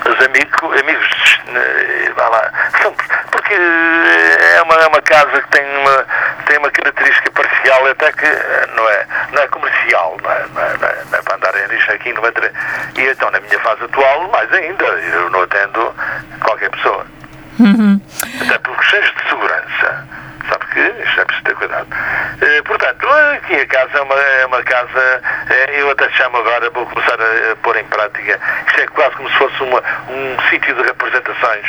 os 0.07 0.27
amigos, 0.27 0.81
amigos, 0.81 1.41
eh, 1.55 2.13
vá 2.15 2.29
lá, 2.29 2.53
são, 2.81 2.93
porque 3.31 3.45
porque 3.45 3.55
é 3.55 4.63
uma, 4.63 4.75
é 4.75 4.87
uma 4.87 5.03
casa 5.03 5.43
que 5.43 5.49
tem 5.51 5.65
uma, 5.77 6.07
tem 6.47 6.59
uma 6.59 6.71
característica 6.71 7.31
parcial, 7.31 7.87
até 7.87 8.11
que 8.13 8.27
não 8.75 8.89
é, 8.89 9.07
não 9.33 9.43
é 9.43 9.47
comercial, 9.49 10.17
não 10.23 10.31
é, 10.31 10.47
não 10.55 10.63
é, 10.63 10.77
não 10.79 10.89
é, 10.89 11.05
não 11.11 11.19
é 11.19 11.23
para 11.23 11.37
andar 11.37 11.69
nisto 11.69 11.93
aqui. 11.93 12.13
Não 12.15 12.27
é, 12.27 12.33
e 12.97 13.09
então, 13.11 13.31
na 13.31 13.41
minha 13.41 13.59
fase 13.61 13.85
atual, 13.85 14.29
mais 14.29 14.51
ainda, 14.53 14.85
eu 14.85 15.31
não 15.31 15.43
atendo 15.43 15.95
qualquer 16.41 16.71
pessoa. 16.71 17.07
Uhum. 17.59 18.01
Até 18.41 18.59
por 18.59 18.77
questões 18.79 19.13
de 19.15 19.29
segurança. 19.29 20.09
Sabe 20.49 20.67
que 20.73 20.81
isto 20.81 21.21
é 21.21 21.25
preciso 21.25 21.45
ter 21.45 21.55
cuidado. 21.55 21.87
Eh, 22.41 22.63
portanto, 22.63 23.09
aqui 23.09 23.55
a 23.55 23.67
casa 23.67 23.99
é 23.99 24.03
uma, 24.03 24.15
é 24.15 24.47
uma 24.47 24.63
casa, 24.63 25.23
eh, 25.51 25.81
eu 25.81 25.91
até 25.91 26.11
chamo 26.11 26.37
agora, 26.37 26.69
vou 26.71 26.85
começar 26.87 27.17
a, 27.21 27.53
a, 27.53 27.57
pôr 27.57 27.77
em 27.77 27.85
prática, 27.85 28.39
isto 28.67 28.81
é 28.81 28.87
quase 28.89 29.17
como 29.17 29.29
se 29.31 29.37
fosse 29.37 29.63
uma, 29.63 29.83
um 30.09 30.37
sítio 30.51 30.75
de 30.75 30.83
representações, 30.83 31.67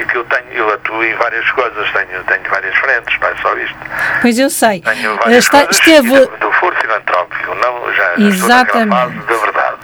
e 0.00 0.04
que 0.04 0.16
eu 0.16 0.24
tenho, 0.24 0.52
eu 0.52 0.72
atuo 0.72 1.04
em 1.04 1.14
várias 1.14 1.48
coisas, 1.52 1.90
tenho, 1.92 2.24
tenho 2.24 2.50
várias 2.50 2.76
frentes, 2.76 3.20
não 3.20 3.28
é 3.28 3.36
só 3.36 3.56
isto. 3.56 3.76
Pois 4.22 4.38
eu 4.38 4.50
sei. 4.50 4.80
Tenho 4.80 5.16
várias 5.16 5.44
Está, 5.44 5.64
coisas 5.64 5.78
esteve... 5.78 6.26
do, 6.26 6.52
foro 6.52 6.76
filantrópico, 6.80 7.54
não 7.54 7.92
já 7.92 8.14
Exatamente. 8.18 8.66
estou 8.66 8.88
fase 8.88 9.26
da 9.26 9.44
verdade, 9.44 9.76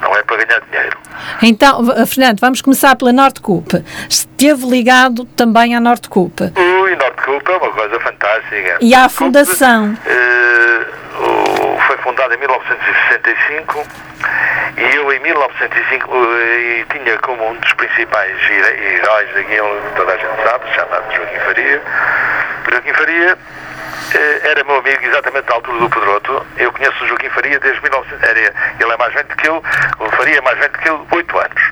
não 0.00 0.16
é 0.16 0.22
para 0.22 0.44
ganhar 0.44 0.60
dinheiro. 0.70 0.98
Então, 1.42 2.06
Fernando, 2.06 2.40
vamos 2.40 2.62
começar 2.62 2.96
pela 2.96 3.12
Nordcoop. 3.12 3.84
Esteve 4.08 4.66
ligado 4.66 5.24
também 5.24 5.74
à 5.74 5.80
Ui, 6.90 6.96
Nordcoop 6.96 7.48
é 7.48 7.56
uma 7.56 7.70
coisa 7.70 8.00
fantástica. 8.00 8.78
E 8.80 8.92
à 8.96 9.08
Fundação? 9.08 9.96
Uh, 10.04 11.78
foi 11.86 11.96
fundada 11.98 12.34
em 12.34 12.38
1965 12.38 13.86
e 14.76 14.96
eu 14.96 15.12
em 15.12 15.20
1905 15.20 16.10
uh, 16.12 16.26
tinha 16.92 17.16
como 17.18 17.48
um 17.48 17.54
dos 17.54 17.72
principais 17.74 18.36
heróis 18.50 19.32
daquilo, 19.34 19.80
toda 19.94 20.14
a 20.14 20.16
gente 20.16 20.42
sabe, 20.42 20.68
chamado 20.74 21.14
Joaquim 21.14 21.38
Faria. 21.38 21.82
Joaquim 22.68 22.92
Faria 22.92 23.38
era 24.18 24.64
meu 24.64 24.76
amigo 24.76 25.04
exatamente 25.04 25.48
na 25.48 25.54
altura 25.54 25.78
do 25.78 25.90
Pedroto. 25.90 26.46
Eu 26.56 26.72
conheço 26.72 27.04
o 27.04 27.06
Joaquim 27.08 27.28
Faria 27.30 27.58
desde 27.60 27.80
1900. 27.82 28.22
Era, 28.22 28.40
ele 28.40 28.92
é 28.92 28.96
mais 28.96 29.14
velho 29.14 29.28
que 29.28 29.48
eu, 29.48 29.62
o 29.98 30.10
Faria 30.12 30.38
é 30.38 30.40
mais 30.40 30.58
velho 30.58 30.72
que 30.72 30.88
eu, 30.88 31.06
8 31.10 31.38
anos. 31.38 31.62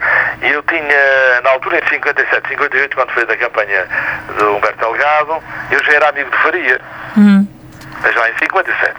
E 0.43 0.49
eu 0.49 0.62
tinha, 0.64 1.41
na 1.43 1.51
altura, 1.51 1.78
em 1.78 1.89
57, 1.89 2.49
58, 2.49 2.97
quando 2.97 3.11
foi 3.11 3.26
da 3.26 3.36
campanha 3.36 3.86
do 4.36 4.57
Humberto 4.57 4.78
Delgado, 4.78 5.43
eu 5.70 5.84
já 5.84 5.93
era 5.93 6.09
amigo 6.09 6.30
de 6.30 6.36
Faria. 6.39 6.80
Hum. 7.16 7.47
Mas 8.03 8.14
lá 8.14 8.30
em 8.30 8.39
57. 8.39 8.95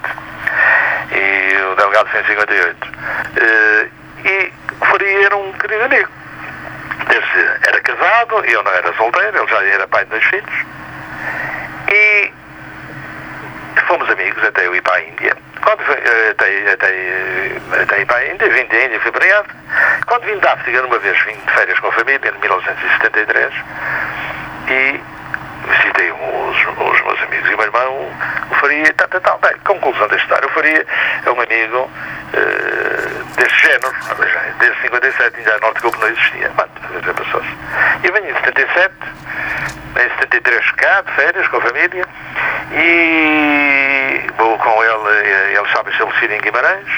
E 1.11 1.57
o 1.71 1.75
Delgado 1.75 2.09
foi 2.09 2.21
em 2.21 2.25
58. 2.25 2.87
Uh, 2.87 3.89
e 4.25 4.53
o 4.81 4.85
Faria 4.85 5.25
era 5.25 5.37
um 5.37 5.53
querido 5.53 5.83
amigo. 5.83 6.09
Desde, 7.07 7.67
era 7.67 7.81
casado, 7.81 8.45
eu 8.45 8.63
não 8.63 8.71
era 8.71 8.93
solteiro, 8.93 9.37
ele 9.37 9.47
já 9.47 9.63
era 9.63 9.87
pai 9.87 10.03
de 10.03 10.11
dois 10.11 10.23
filhos. 10.25 10.65
E 11.91 12.38
fomos 13.89 14.07
amigos 14.07 14.43
até 14.43 14.67
eu 14.67 14.75
ir 14.75 14.81
para 14.81 14.95
a 14.95 15.01
Índia. 15.01 15.35
Quando 15.63 15.83
fui, 15.83 15.95
até, 16.29 16.71
até, 16.71 17.81
até 17.81 18.01
ir 18.01 18.05
para 18.05 18.17
a 18.17 18.25
Índia, 18.27 18.49
vim 18.49 18.65
da 18.67 18.85
Índia, 18.85 18.99
fui 18.99 19.11
para 19.11 19.45
Quando 20.05 20.25
vim 20.25 20.37
da 20.37 20.53
África, 20.53 20.81
numa 20.83 20.99
vez 20.99 21.19
vim 21.23 21.33
de 21.33 21.51
férias 21.51 21.79
com 21.79 21.87
a 21.87 21.91
família, 21.93 22.21
em 22.23 22.39
1973, 22.39 23.53
e 24.69 24.99
visitei 25.67 26.11
os, 26.11 26.57
os 26.57 27.01
meus 27.03 27.23
amigos 27.23 27.49
e 27.49 27.53
o 27.53 27.57
meu 27.57 27.65
irmão, 27.65 28.11
o 28.51 28.55
Faria, 28.55 28.93
tal, 28.93 29.07
tal, 29.07 29.21
tal. 29.21 29.39
Bem, 29.39 29.57
conclusão 29.65 30.07
da 30.07 30.15
história, 30.15 30.47
o 30.47 30.51
Faria 30.51 30.85
é 31.25 31.31
um 31.31 31.41
amigo 31.41 31.77
uh, 31.79 33.23
desse 33.35 33.55
género, 33.55 33.93
desde 34.59 34.81
57, 34.81 35.37
ainda 35.37 35.55
a 35.55 35.59
Norte 35.59 35.81
Grupo 35.81 35.97
não 35.99 36.07
existia, 36.07 36.51
mas 36.55 37.05
já 37.05 37.13
passou-se. 37.13 37.49
Eu 38.03 38.13
venho 38.13 38.29
em 38.29 38.33
77, 38.33 38.93
em 39.95 40.19
73 40.19 40.71
cá, 40.71 41.01
de 41.01 41.11
férias, 41.13 41.47
com 41.47 41.57
a 41.57 41.61
família, 41.61 42.05
e 42.71 44.29
vou 44.37 44.57
com 44.57 44.83
ele, 44.83 45.27
ele 45.27 45.67
estava 45.67 45.89
estabelecido 45.89 46.33
em 46.33 46.41
Guimarães, 46.41 46.89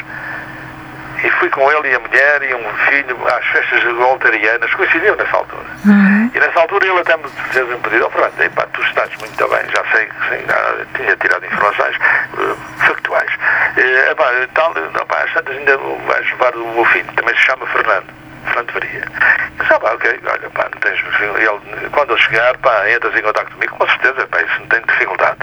e 1.24 1.30
fui 1.32 1.50
com 1.50 1.72
ele 1.72 1.90
e 1.90 1.96
a 1.96 2.00
mulher 2.00 2.42
e 2.44 2.54
um 2.54 2.74
filho 2.90 3.18
às 3.28 3.46
festas 3.48 3.84
voltarianas, 3.84 4.74
coincidiu 4.74 5.16
nessa 5.16 5.38
altura. 5.38 5.66
Uhum. 5.86 6.32
E 6.34 6.40
nessa 6.40 6.60
altura 6.60 6.88
ele 6.88 7.00
até 7.00 7.18
me 7.18 7.24
fez 7.52 7.70
um 7.70 7.80
pedido, 7.80 8.06
oh 8.06 8.10
Fernando, 8.10 8.42
epá, 8.42 8.66
tu 8.74 8.82
estás 8.82 9.10
muito 9.18 9.48
bem, 9.48 9.62
já 9.70 9.84
sei 9.92 10.06
que 10.08 10.30
sim, 10.30 10.46
já 10.48 10.86
tinha 10.98 11.16
tirado 11.18 11.46
informações 11.46 11.96
uh, 11.98 12.58
factuais. 12.86 13.32
Uh, 13.78 14.12
epá, 14.12 14.26
tal, 14.54 14.74
epá, 14.78 15.24
às 15.24 15.34
tantas 15.34 15.56
ainda 15.56 15.78
vais 15.78 16.32
levar 16.32 16.56
o 16.56 16.74
meu 16.74 16.86
filho, 16.86 17.12
também 17.16 17.36
se 17.36 17.42
chama 17.42 17.66
Fernando. 17.68 18.21
Faria. 18.72 19.00
Eu 19.00 19.64
disse, 19.64 19.74
ah, 19.74 19.80
pá, 19.80 19.94
ok, 19.94 20.20
olha, 20.26 20.50
pá, 20.52 20.70
não 20.72 20.80
tens. 20.80 21.00
Ele, 21.20 21.90
quando 21.92 22.12
ele 22.12 22.22
chegar, 22.22 22.58
pá, 22.58 22.90
entras 22.90 23.16
em 23.16 23.22
contato 23.22 23.52
comigo, 23.52 23.76
com 23.78 23.88
certeza, 23.88 24.28
pá, 24.28 24.42
isso 24.42 24.60
não 24.60 24.68
tem 24.68 24.82
dificuldade. 24.82 25.38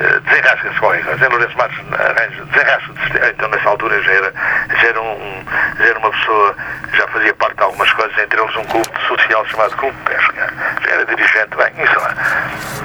Uh, 0.00 0.20
desenrasca-se 0.20 0.78
qualquer 0.80 1.04
coisa. 1.04 1.26
Em 1.26 1.28
Lourenço 1.28 1.56
Matos 1.56 1.78
arranja, 1.92 2.44
desenrasca-se. 2.44 3.30
Então, 3.30 3.48
nessa 3.48 3.68
altura, 3.68 4.02
já 4.02 4.12
era, 4.12 4.32
já 4.80 4.88
era, 4.88 5.00
um, 5.00 5.44
já 5.78 5.84
era 5.84 5.98
uma 5.98 6.10
pessoa, 6.10 6.56
já 6.94 7.08
fazia 7.08 7.34
parte 7.34 7.56
de 7.56 7.62
algumas 7.62 7.92
coisas, 7.92 8.18
entre 8.18 8.40
eles 8.40 8.56
um 8.56 8.64
clube 8.64 8.88
social 9.08 9.46
chamado 9.46 9.76
Clube 9.76 9.96
Pesca. 10.04 10.52
Já 10.84 10.90
era 10.90 11.04
dirigente, 11.06 11.56
bem, 11.56 11.84
isso 11.84 11.98
lá. 12.00 12.14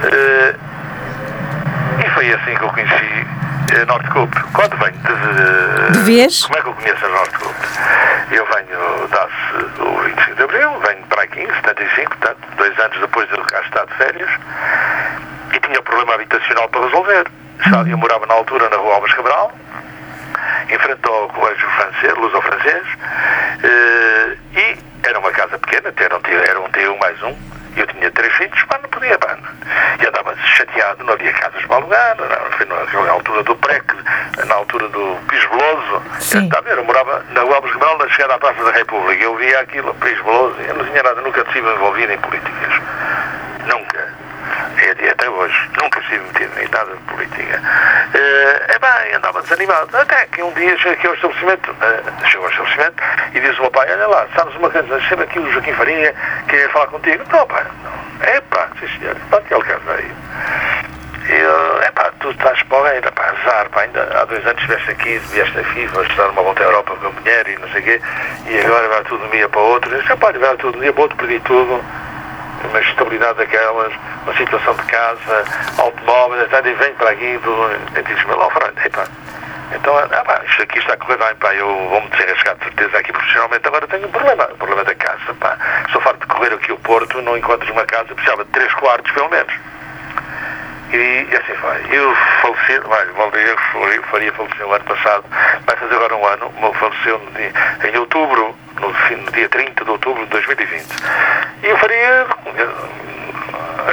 Uh, 0.04 0.70
e 2.04 2.10
foi 2.10 2.32
assim 2.32 2.54
que 2.54 2.62
eu 2.62 2.68
conheci 2.70 3.19
a 3.76 3.86
Nortecoop. 3.86 4.40
Quando 4.52 4.76
venho 4.76 4.98
de, 4.98 5.92
de 5.92 5.98
vez? 6.04 6.44
Como 6.44 6.58
é 6.58 6.62
que 6.62 6.68
eu 6.68 6.74
conheço 6.74 7.06
a 7.06 7.08
Nortecoop? 7.08 7.54
Eu 8.32 8.46
venho, 8.46 9.08
dá-se 9.08 9.82
o 9.82 10.02
25 10.02 10.34
de 10.36 10.42
Abril, 10.42 10.70
venho 10.86 11.06
para 11.06 11.22
aqui 11.22 11.40
em 11.40 11.46
75, 11.46 12.16
portanto, 12.16 12.38
dois 12.56 12.78
anos 12.78 13.00
depois 13.00 13.28
de 13.28 13.38
eu 13.38 13.44
cá 13.44 13.60
estar 13.60 13.84
de 13.86 13.94
férias, 13.94 14.30
e 15.54 15.60
tinha 15.60 15.80
um 15.80 15.82
problema 15.82 16.14
habitacional 16.14 16.68
para 16.68 16.84
resolver. 16.84 17.26
Eu 17.88 17.98
morava 17.98 18.26
na 18.26 18.34
altura 18.34 18.68
na 18.70 18.76
rua 18.76 18.94
Alves 18.94 19.12
Cabral, 19.14 19.52
em 20.68 20.78
frente 20.78 21.00
ao 21.06 21.28
colégio 21.28 21.68
francês, 21.70 22.14
luso 22.16 22.40
francês, 22.42 22.82
e 24.54 24.78
era 25.06 25.18
uma 25.18 25.30
casa 25.30 25.58
pequena, 25.58 25.92
era 25.96 26.16
um 26.16 26.20
tio, 26.20 26.38
era 26.38 26.60
um 26.60 26.68
tio 26.70 26.98
mais 26.98 27.22
um, 27.22 27.36
eu 27.76 27.86
tinha 27.86 28.10
três 28.10 28.32
filhos, 28.34 28.64
mas 28.70 28.82
não 28.82 28.88
podia, 28.90 29.18
pá. 29.18 29.38
E 30.00 30.06
andava 30.06 30.34
chateado, 30.36 31.04
não 31.04 31.14
havia 31.14 31.32
casas 31.32 31.64
para 31.66 31.76
alugar, 31.76 32.16
não, 32.16 32.86
foi 32.88 33.04
na 33.04 33.12
altura 33.12 33.42
do 33.42 33.56
PREC, 33.56 33.84
na 34.46 34.54
altura 34.54 34.88
do 34.88 35.16
Pis 35.28 35.44
Veloso. 35.44 36.02
Está 36.18 36.58
a 36.58 36.60
ver, 36.60 36.78
eu 36.78 36.84
morava 36.84 37.24
na 37.30 37.42
Rua 37.42 37.56
Alves 37.56 37.72
Cabral, 37.72 37.98
na 37.98 38.08
chegada 38.08 38.34
à 38.34 38.38
Praça 38.38 38.64
da 38.64 38.72
República. 38.72 39.22
Eu 39.22 39.36
via 39.36 39.60
aquilo, 39.60 39.94
Pis 39.94 40.18
Veloso, 40.18 40.56
eu 40.60 40.74
não 40.74 40.84
tinha 40.84 41.02
nada, 41.02 41.20
nunca 41.20 41.40
estive 41.42 41.68
envolvido 41.68 42.12
em 42.12 42.18
políticas. 42.18 42.74
Nunca. 43.66 44.29
Até 45.10 45.28
hoje, 45.28 45.70
nunca 45.82 46.00
estive 46.00 46.24
metido 46.24 46.60
em 46.60 46.68
nada 46.68 46.94
de 46.94 47.02
política. 47.02 47.60
Uh, 47.60 48.72
é 48.72 48.78
bem, 48.78 49.14
andava 49.14 49.42
desanimado. 49.42 49.96
Até 49.96 50.26
que 50.26 50.42
um 50.42 50.52
dia 50.52 50.76
cheguei 50.78 50.92
aqui 50.92 51.06
ao 51.06 51.14
estabelecimento, 51.14 51.70
uh, 51.72 52.26
chegou 52.26 52.46
ao 52.46 52.50
estabelecimento 52.52 53.02
e 53.34 53.40
disse 53.40 53.56
ao 53.56 53.62
meu 53.62 53.70
pai, 53.70 53.92
olha 53.92 54.06
lá, 54.06 54.26
sabes 54.34 54.54
uma 54.56 54.70
coisa, 54.70 55.00
chega 55.00 55.24
aqui 55.24 55.38
o 55.38 55.52
Joaquim 55.52 55.74
Faria, 55.74 56.14
quer 56.48 56.70
falar 56.70 56.86
contigo. 56.86 57.24
Não, 57.30 57.46
pai, 57.46 57.64
não. 57.84 58.26
É 58.26 58.40
pá, 58.40 58.68
sim 58.78 58.88
senhor, 58.98 59.16
para 59.28 59.40
que 59.42 59.54
ele 59.54 59.64
casa 59.64 59.92
aí. 59.92 60.10
Eu, 61.28 61.82
é 61.82 61.90
pá, 61.90 62.10
tu 62.20 62.30
estás 62.30 62.62
porreira, 62.64 63.12
pá, 63.12 63.30
azar, 63.30 63.68
pá, 63.70 63.82
ainda 63.82 64.02
há 64.20 64.24
dois 64.24 64.46
anos 64.46 64.60
estiveste 64.62 64.90
aqui, 64.90 65.18
vieste 65.18 65.58
aqui, 65.58 65.86
foste 65.88 66.14
dar 66.16 66.30
uma 66.30 66.42
volta 66.42 66.62
à 66.62 66.66
Europa 66.66 66.96
com 66.96 67.06
a 67.08 67.10
mulher 67.10 67.46
e 67.46 67.56
não 67.58 67.68
sei 67.68 67.80
o 67.80 67.84
quê, 67.84 68.00
e 68.46 68.58
agora 68.58 68.88
vai 68.88 69.02
tudo 69.04 69.20
de 69.20 69.26
um 69.26 69.30
dia 69.30 69.48
para 69.48 69.60
o 69.60 69.64
outro. 69.64 69.94
Eu 69.94 70.00
disse, 70.00 70.16
pá, 70.16 70.32
vai 70.32 70.56
tudo 70.56 70.72
de 70.72 70.78
um 70.78 70.80
dia 70.80 70.92
para 70.92 71.00
o 71.00 71.02
outro, 71.02 71.16
perdi 71.18 71.40
tudo 71.40 71.84
uma 72.64 72.80
estabilidade 72.80 73.38
daquelas, 73.38 73.92
uma 74.22 74.36
situação 74.36 74.74
de 74.74 74.82
casa, 74.84 75.44
automóveis, 75.78 76.42
etc. 76.42 76.66
E 76.66 76.74
vem 76.74 76.94
para 76.94 77.10
aqui 77.10 77.24
e 77.24 78.02
diz-me 78.02 78.34
lá, 78.34 78.48
então, 79.72 79.96
ah, 79.96 80.24
pá, 80.24 80.42
isto 80.46 80.62
aqui 80.62 80.78
está 80.78 80.94
a 80.94 80.96
correr 80.96 81.16
bem, 81.16 81.34
pá, 81.36 81.54
eu 81.54 81.66
vou-me 81.66 82.08
desenrascar 82.08 82.56
de 82.56 82.64
certeza 82.64 82.98
aqui 82.98 83.12
profissionalmente, 83.12 83.66
agora 83.66 83.86
tenho 83.86 84.06
um 84.06 84.10
problema, 84.10 84.44
o 84.52 84.56
problema 84.56 84.84
da 84.84 84.94
casa, 84.94 85.34
pá. 85.38 85.56
Sou 85.92 86.00
farto 86.00 86.20
de 86.20 86.26
correr 86.26 86.52
aqui 86.52 86.72
o 86.72 86.78
Porto, 86.78 87.22
não 87.22 87.36
encontro 87.36 87.72
uma 87.72 87.86
casa, 87.86 88.14
precisava 88.14 88.44
de 88.44 88.50
três 88.50 88.72
quartos, 88.74 89.10
pelo 89.12 89.30
menos. 89.30 89.52
E 90.92 91.36
assim 91.36 91.54
foi. 91.54 91.96
Eu 91.96 92.12
faleci, 92.42 92.80
olha, 92.84 93.12
Valdir 93.12 93.56
Faria 94.10 94.32
faleceu 94.32 94.68
o 94.68 94.72
ano 94.72 94.84
passado, 94.84 95.24
vai 95.64 95.76
fazer 95.76 95.94
agora 95.94 96.16
um 96.16 96.26
ano, 96.26 96.52
faleceu 96.74 97.22
em 97.84 97.96
outubro, 97.96 98.56
no, 98.80 98.92
fim, 98.92 99.14
no 99.14 99.30
dia 99.30 99.48
30 99.48 99.84
de 99.84 99.90
outubro 99.90 100.24
de 100.24 100.30
2020. 100.30 100.84
E 101.62 101.66
eu 101.68 101.78
faria, 101.78 102.26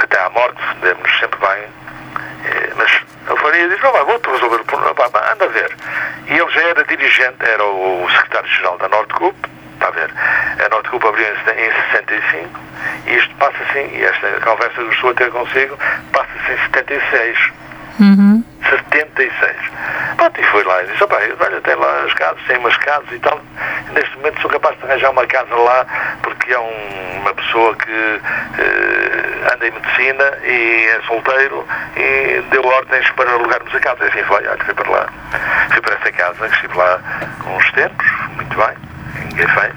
até 0.02 0.20
à 0.20 0.30
morte, 0.30 0.60
demos 0.82 1.18
sempre 1.20 1.38
bem, 1.38 1.68
mas 2.74 2.90
eu 3.28 3.36
faria 3.36 3.68
diz, 3.68 3.80
não 3.80 3.92
vai, 3.92 4.04
vou-te 4.04 4.30
resolver 4.30 4.56
o 4.56 4.64
problema, 4.64 5.32
anda 5.32 5.44
a 5.44 5.48
ver. 5.48 5.76
E 6.26 6.32
ele 6.32 6.50
já 6.50 6.62
era 6.62 6.84
dirigente, 6.84 7.36
era 7.40 7.64
secretário-geral 8.58 8.78
da 8.78 8.88
Nordcoop, 8.88 9.36
está 9.74 9.88
a 9.88 9.90
ver, 9.90 10.10
a 10.64 10.68
Nordcoop 10.68 11.06
abriu 11.06 11.26
em 11.26 11.70
65, 11.92 12.60
e 13.06 13.14
isto 13.14 13.34
passa 13.36 13.56
assim, 13.68 13.88
e 13.96 14.04
esta 14.04 14.28
conversa 14.40 14.82
que 14.82 14.94
estou 14.94 15.10
a 15.10 15.14
ter 15.14 15.30
consigo, 15.30 15.78
passa-se 16.12 16.52
em 16.52 16.58
76. 16.58 17.38
Uhum. 18.00 18.44
76. 18.68 19.56
Pronto, 20.16 20.40
e 20.40 20.44
foi 20.44 20.64
lá 20.64 20.82
e 20.82 20.86
disse, 20.86 21.04
olha, 21.04 21.60
tem 21.60 21.74
lá 21.74 22.02
as 22.04 22.14
casas, 22.14 22.42
tem 22.46 22.58
umas 22.58 22.76
casas 22.76 23.10
e 23.12 23.18
tal. 23.18 23.40
Neste 23.92 24.16
momento 24.16 24.40
sou 24.40 24.50
capaz 24.50 24.78
de 24.78 24.84
arranjar 24.84 25.10
uma 25.10 25.26
casa 25.26 25.54
lá 25.54 25.86
porque 26.22 26.52
é 26.52 26.58
um, 26.58 27.20
uma 27.20 27.34
pessoa 27.34 27.74
que 27.76 27.90
uh, 27.90 29.52
anda 29.52 29.66
em 29.66 29.70
medicina 29.70 30.38
e 30.44 30.86
é 30.86 31.00
solteiro 31.06 31.66
e 31.96 32.42
deu 32.50 32.64
ordens 32.64 33.08
para 33.10 33.30
alugarmos 33.32 33.74
a 33.74 33.80
casa. 33.80 34.04
Assim 34.04 34.22
foi, 34.24 34.46
olha, 34.46 34.64
fui 34.64 34.74
para 34.74 34.90
lá. 34.90 35.06
Fui 35.72 35.80
para 35.80 35.94
essa 35.94 36.12
casa, 36.12 36.46
estive 36.46 36.76
lá 36.76 37.00
uns 37.46 37.72
tempos, 37.72 38.06
bem, 38.58 38.76
em 39.22 39.34
Guefães. 39.36 39.74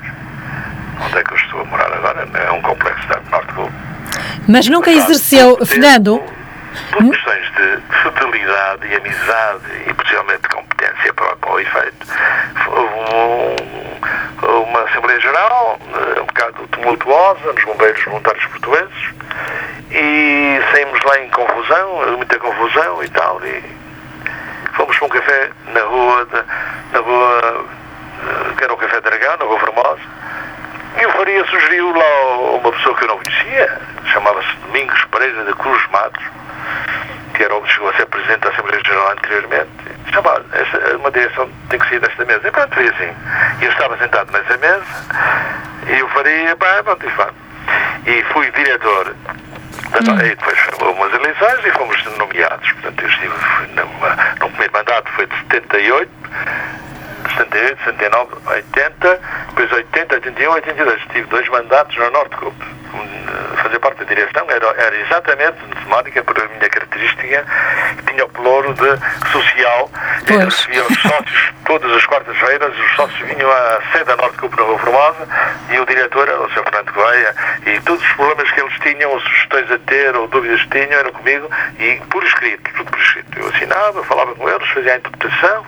Onde 1.05 1.17
é 1.17 1.23
que 1.23 1.33
eu 1.33 1.37
estou 1.37 1.61
a 1.61 1.65
morar 1.65 1.93
agora? 1.93 2.27
É 2.33 2.51
um 2.51 2.61
complexo 2.61 3.07
da 3.07 3.19
Norte 3.29 3.53
Globo. 3.53 3.73
Mas 4.47 4.67
nunca 4.67 4.91
exerceu, 4.91 5.63
Fernando? 5.65 6.21
Por 6.91 7.09
questões 7.09 7.51
de 7.51 7.79
fidelidade 8.01 8.87
e 8.87 8.95
amizade 8.95 9.63
e 9.87 9.93
possivelmente 9.93 10.47
competência 10.49 11.13
para, 11.13 11.35
para 11.35 11.51
o 11.51 11.59
efeito, 11.59 12.07
houve 12.67 12.93
um, 13.13 14.63
uma 14.63 14.81
Assembleia 14.83 15.19
Geral 15.19 15.79
eh, 15.93 16.21
um 16.21 16.25
bocado 16.25 16.67
tumultuosa 16.67 17.53
nos 17.53 17.63
bombeiros 17.65 18.03
voluntários 18.05 18.45
portugueses 18.45 19.13
e 19.91 20.61
saímos 20.71 20.99
lá 21.03 21.19
em 21.19 21.29
confusão, 21.29 22.17
muita 22.17 22.39
confusão 22.39 23.03
e 23.03 23.09
tal. 23.09 23.41
E 23.45 23.63
fomos 24.73 24.97
para 24.97 25.05
um 25.05 25.09
café 25.09 25.49
na 25.73 25.81
rua, 25.81 26.27
na 26.93 26.99
rua 26.99 27.65
que 28.61 28.65
era 28.65 28.73
o 28.75 28.77
Café 28.77 29.01
Dragão, 29.01 29.37
na 29.37 29.45
Rua 29.45 29.59
Formosa. 29.59 30.01
E 31.01 31.05
o 31.07 31.11
Faria 31.13 31.43
sugeriu 31.45 31.91
lá 31.95 32.37
uma 32.59 32.71
pessoa 32.71 32.95
que 32.95 33.05
eu 33.05 33.07
não 33.07 33.17
conhecia, 33.17 33.81
chamava-se 34.05 34.55
Domingos 34.67 35.03
Pereira 35.05 35.43
da 35.45 35.53
Cruz 35.53 35.81
Matos, 35.91 36.23
que 37.33 37.43
era 37.43 37.55
o 37.55 37.61
que 37.63 37.73
chegou 37.73 37.89
a 37.89 37.93
ser 37.93 38.05
presidente 38.05 38.41
da 38.41 38.49
Assembleia 38.49 38.83
Geral 38.85 39.11
anteriormente. 39.13 39.71
Chamava, 40.13 40.45
esta, 40.53 40.97
uma 40.97 41.09
direção 41.09 41.49
tem 41.69 41.79
que 41.79 41.89
sair 41.89 41.99
desta 42.01 42.23
mesa. 42.23 42.47
E 42.47 42.51
pronto, 42.51 42.75
foi 42.75 42.87
assim. 42.87 43.15
E 43.61 43.65
eu 43.65 43.71
estava 43.71 43.97
sentado 43.97 44.31
nessa 44.31 44.57
mesa 44.57 44.85
e 45.87 46.03
o 46.03 46.07
Faria, 46.09 46.55
pá, 46.55 46.83
pronto, 46.83 47.03
e, 47.03 47.11
pá. 47.13 47.29
e 48.05 48.23
fui 48.25 48.51
diretor 48.51 49.15
Hum. 49.91 50.19
E 50.25 50.29
depois 50.29 50.57
foram 50.59 50.93
umas 50.93 51.13
eleições 51.13 51.65
e 51.65 51.71
fomos 51.71 52.17
nomeados. 52.17 52.71
Portanto, 52.71 53.01
eu 53.01 53.09
estive 53.09 53.33
numa, 53.75 54.15
no 54.39 54.49
primeiro 54.49 54.73
mandato 54.73 55.11
foi 55.11 55.25
de 55.25 55.35
78, 55.37 56.09
78, 57.29 57.77
79, 57.83 58.29
80, 58.45 59.19
depois 59.49 59.71
80, 59.71 60.15
81, 60.15 60.53
82. 60.57 61.07
Tive 61.13 61.27
dois 61.27 61.49
mandatos 61.49 61.97
na 61.97 62.09
Norte 62.09 62.35
Group. 62.37 62.80
Fazer 63.61 63.79
parte 63.79 63.99
da 63.99 64.05
direção 64.05 64.45
era, 64.49 64.67
era 64.77 64.95
exatamente 64.97 65.57
temática 65.83 66.23
por 66.23 66.39
a 66.41 66.47
minha 66.47 66.69
característica, 66.69 67.45
tinha 68.07 68.25
o 68.25 68.29
ploro 68.29 68.73
de 68.73 69.29
social, 69.31 69.89
recebia 70.27 70.83
os 70.83 71.01
sócios 71.01 71.51
todas 71.65 71.91
as 71.91 72.05
quartas-feiras, 72.05 72.77
os 72.77 72.95
sócios 72.95 73.19
vinham 73.29 73.49
à 73.49 73.79
sede 73.91 74.05
da 74.05 74.15
Norte 74.17 74.37
na 74.41 74.63
Rua 74.63 74.79
Formosa 74.79 75.27
e 75.69 75.79
o 75.79 75.85
diretor 75.85 76.27
era 76.27 76.41
o 76.41 76.49
Sr. 76.49 76.63
Fernando 76.63 76.93
Correia 76.93 77.35
e 77.65 77.79
todos 77.81 78.03
os 78.03 78.11
problemas 78.13 78.51
que 78.51 78.59
eles 78.59 78.73
tinham, 78.79 79.11
ou 79.11 79.19
sugestões 79.21 79.71
a 79.71 79.79
ter, 79.79 80.15
ou 80.15 80.27
dúvidas 80.27 80.61
que 80.63 80.69
tinham, 80.69 80.99
eram 80.99 81.11
comigo 81.13 81.49
e 81.79 81.95
por 82.09 82.23
escrito, 82.23 82.69
tudo 82.75 82.91
por 82.91 82.99
escrito. 82.99 83.39
Eu 83.39 83.47
assinava, 83.47 84.03
falava 84.03 84.35
com 84.35 84.49
eles, 84.49 84.67
fazia 84.69 84.93
a 84.93 84.97
interpretação 84.97 85.65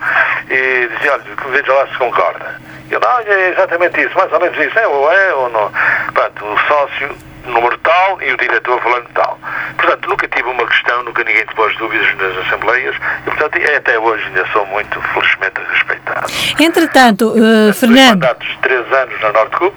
e 0.50 0.90
dizia, 0.94 1.14
olha, 1.14 1.24
veja 1.52 1.74
lá 1.74 1.88
se 1.88 1.98
concorda. 1.98 2.62
Eu, 2.92 3.00
não, 3.00 3.20
é 3.20 3.50
exatamente 3.50 4.02
isso, 4.02 4.16
mais 4.18 4.32
ou 4.32 4.40
menos 4.40 4.58
isso, 4.58 4.78
é 4.78 4.88
ou 4.88 5.12
é 5.12 5.34
ou 5.34 5.50
não. 5.50 5.72
Pronto, 6.14 6.46
o 6.46 6.60
sócio 6.68 7.13
número 7.46 7.78
tal 7.80 8.22
e 8.22 8.32
o 8.32 8.38
diretor 8.38 8.82
falando 8.82 9.08
tal. 9.14 9.40
Portanto, 9.78 10.10
nunca 10.10 10.28
tive 10.28 10.48
uma 10.48 10.66
questão, 10.66 11.04
nunca 11.04 11.24
ninguém 11.24 11.46
te 11.46 11.56
pôs 11.56 11.76
dúvidas 11.78 12.16
nas 12.16 12.38
assembleias 12.46 12.96
e, 12.96 13.24
portanto, 13.30 13.60
até 13.78 14.00
hoje 14.00 14.26
ainda 14.28 14.46
sou 14.48 14.66
muito, 14.68 15.02
felizmente, 15.02 15.62
respeitado. 15.72 16.28
Entretanto, 16.60 17.30
uh, 17.30 17.74
Fernando... 17.74 18.10
mandatos 18.10 18.48
de 18.48 18.58
três 18.60 18.92
anos 18.92 19.22
na 19.22 19.32
Norte 19.32 19.56
Cup 19.58 19.74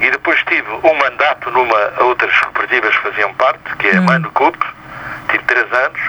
e 0.00 0.10
depois 0.10 0.42
tive 0.44 0.70
um 0.70 0.94
mandato 0.94 1.50
numa 1.50 1.92
outras 2.00 2.36
cooperativas 2.40 2.96
que 2.96 3.02
faziam 3.02 3.34
parte, 3.34 3.76
que 3.78 3.88
é 3.88 3.96
a 3.96 4.00
hum. 4.00 4.04
Mano 4.04 4.30
Cup, 4.32 4.54
tive 5.30 5.44
três 5.44 5.72
anos, 5.72 6.00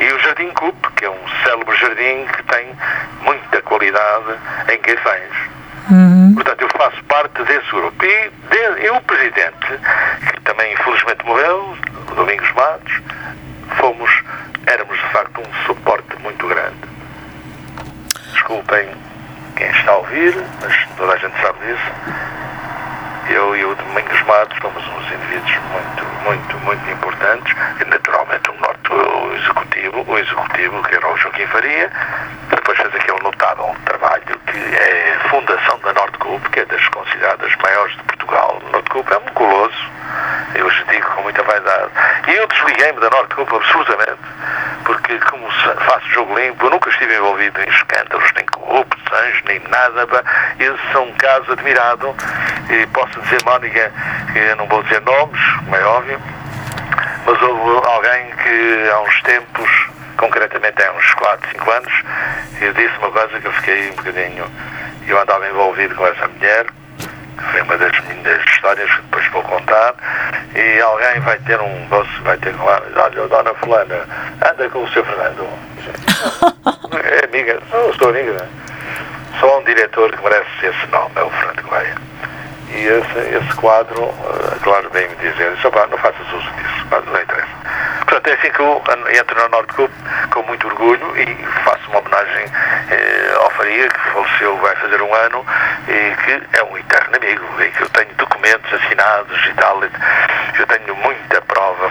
e 0.00 0.12
o 0.12 0.18
Jardim 0.18 0.50
Cup, 0.50 0.74
que 0.96 1.04
é 1.04 1.10
um 1.10 1.28
célebre 1.44 1.76
jardim 1.76 2.26
que 2.26 2.42
tem 2.44 2.66
muita 3.22 3.62
qualidade 3.62 4.34
em 4.72 4.80
Guefães. 4.80 5.32
Uhum. 5.90 6.34
Portanto, 6.34 6.62
eu 6.62 6.68
faço 6.76 7.04
parte 7.04 7.42
desse 7.44 7.70
grupo. 7.70 8.04
E, 8.04 8.30
de, 8.50 8.84
e 8.84 8.90
o 8.90 9.00
presidente, 9.02 9.66
que 10.32 10.40
também 10.42 10.72
infelizmente 10.72 11.24
morreu, 11.24 11.76
Domingos 12.14 12.52
Matos, 12.52 13.02
fomos, 13.76 14.10
éramos 14.66 14.98
de 14.98 15.08
facto 15.08 15.40
um 15.40 15.66
suporte 15.66 16.16
muito 16.20 16.46
grande. 16.46 16.76
Desculpem 18.32 18.88
quem 19.56 19.70
está 19.70 19.92
a 19.92 19.96
ouvir, 19.96 20.34
mas 20.60 20.88
toda 20.96 21.12
a 21.12 21.16
gente 21.16 21.40
sabe 21.40 21.58
disso. 21.66 21.92
Eu 23.28 23.56
e 23.56 23.64
o 23.64 23.74
Domingos 23.74 24.22
Matos 24.22 24.56
fomos 24.58 24.86
uns 24.86 25.12
indivíduos 25.12 25.58
muito, 25.72 26.04
muito, 26.24 26.58
muito 26.60 26.90
importantes. 26.90 27.54
E 27.80 27.84
naturalmente 27.84 28.50
o, 28.50 28.54
norte, 28.60 28.92
o 28.92 29.34
executivo, 29.34 30.04
o 30.06 30.18
executivo, 30.18 30.82
que 30.84 30.94
era 30.94 31.08
o 31.08 31.16
Joaquim 31.16 31.46
Faria, 31.46 31.90
depois 32.50 32.78
fez 32.78 32.94
aquele 32.94 33.20
notável 33.22 33.74
trabalho 33.84 34.38
que 34.46 34.58
é 34.58 35.16
a 35.16 35.28
fundação 35.28 35.78
da 35.80 35.92
Nordcoop, 35.92 36.50
que 36.50 36.60
é 36.60 36.64
das 36.66 36.88
consideradas 36.88 37.54
maiores 37.56 37.96
de 37.96 38.02
Portugal. 38.04 38.62
A 38.66 38.70
Nordcoop 38.70 39.12
é 39.12 39.18
um 39.18 39.32
colosso, 39.34 39.90
eu 40.54 40.66
os 40.66 40.86
digo 40.88 41.06
com 41.14 41.22
muita 41.22 41.42
vaidade. 41.42 41.90
E 42.28 42.34
eu 42.34 42.46
desliguei-me 42.46 43.00
da 43.00 43.10
Nordcoop 43.10 43.54
absolutamente, 43.54 44.20
porque 44.84 45.18
como 45.18 45.50
faço 45.50 46.08
jogo 46.10 46.38
limpo, 46.38 46.66
eu 46.66 46.70
nunca 46.70 46.90
estive 46.90 47.14
envolvido 47.16 47.60
em 47.60 47.68
escândalos, 47.68 48.32
nem 48.34 48.46
corrupções, 48.46 49.42
nem 49.44 49.60
nada. 49.68 50.06
Esses 50.58 50.92
são 50.92 51.04
um 51.04 51.12
caso 51.14 51.52
admirado, 51.52 52.14
e 52.70 52.86
posso 52.88 53.15
dizer, 53.22 53.44
Mónica, 53.44 53.92
que 54.32 54.38
eu 54.38 54.56
não 54.56 54.66
vou 54.66 54.82
dizer 54.82 55.00
nomes, 55.02 55.40
como 55.64 55.76
é 55.76 55.84
óbvio, 55.84 56.20
mas 57.26 57.42
houve 57.42 57.86
alguém 57.88 58.30
que 58.42 58.90
há 58.90 59.00
uns 59.00 59.22
tempos 59.22 59.86
concretamente 60.16 60.82
há 60.82 60.92
uns 60.92 61.14
4, 61.14 61.50
5 61.52 61.70
anos, 61.70 61.92
eu 62.60 62.72
disse 62.72 62.96
uma 62.98 63.10
coisa 63.10 63.40
que 63.40 63.46
eu 63.46 63.52
fiquei 63.52 63.90
um 63.90 63.94
bocadinho. 63.94 64.46
Eu 65.06 65.20
andava 65.20 65.46
envolvido 65.48 65.94
com 65.94 66.06
essa 66.06 66.26
mulher, 66.26 66.66
que 66.98 67.44
foi 67.52 67.60
uma 67.62 67.76
das 67.76 67.92
minhas 68.00 68.42
histórias 68.44 68.90
que 68.90 69.02
depois 69.02 69.26
vou 69.28 69.42
contar, 69.42 69.94
e 70.54 70.80
alguém 70.80 71.20
vai 71.20 71.38
ter 71.40 71.60
um 71.60 71.86
doce, 71.88 72.20
vai 72.22 72.36
ter 72.38 72.54
com 72.54 72.68
ela, 72.68 72.86
olha, 72.96 73.28
dona 73.28 73.54
Fulana, 73.54 74.06
anda 74.50 74.68
com 74.70 74.82
o 74.82 74.88
seu 74.88 75.04
Fernando. 75.04 75.46
É 76.96 77.24
amiga, 77.24 77.60
não 77.70 77.92
sou 77.94 78.08
amiga? 78.08 78.48
Só 79.38 79.58
um 79.58 79.64
diretor 79.64 80.10
que 80.10 80.22
merece 80.22 80.66
esse 80.66 80.86
nome, 80.86 81.12
é 81.14 81.22
o 81.22 81.30
Fernando 81.30 81.62
Correia. 81.62 82.05
E 82.68 82.86
esse, 82.86 83.36
esse 83.36 83.54
quadro, 83.56 84.02
uh, 84.04 84.60
claro, 84.62 84.90
vem 84.90 85.08
me 85.08 85.16
dizer, 85.16 85.56
não 85.62 85.98
faças 85.98 86.32
uso 86.32 86.50
disso, 86.52 86.86
não 86.90 87.20
interessa. 87.20 87.56
Portanto, 88.06 88.28
é 88.28 88.32
assim 88.34 88.50
que 88.50 88.60
eu 88.60 88.82
entro 89.18 89.36
na 89.36 89.48
Norte 89.48 89.74
com 90.30 90.42
muito 90.42 90.66
orgulho 90.66 91.16
e 91.16 91.34
faço 91.64 91.90
uma 91.90 91.98
homenagem 91.98 92.44
eh, 92.90 93.34
ao 93.36 93.50
Faria, 93.50 93.88
que 93.88 94.00
faleceu 94.12 94.56
vai 94.58 94.76
fazer 94.76 95.02
um 95.02 95.14
ano, 95.14 95.44
e 95.88 96.16
que 96.22 96.58
é 96.58 96.62
um 96.64 96.78
eterno 96.78 97.16
amigo, 97.16 97.44
e 97.62 97.70
que 97.70 97.82
eu 97.82 97.88
tenho 97.90 98.14
documentos 98.14 98.72
assinados 98.72 99.46
e 99.46 99.54
tal. 99.54 99.82
Eu 99.82 100.66
tenho 100.66 100.96
muita 100.96 101.42
prova 101.42 101.90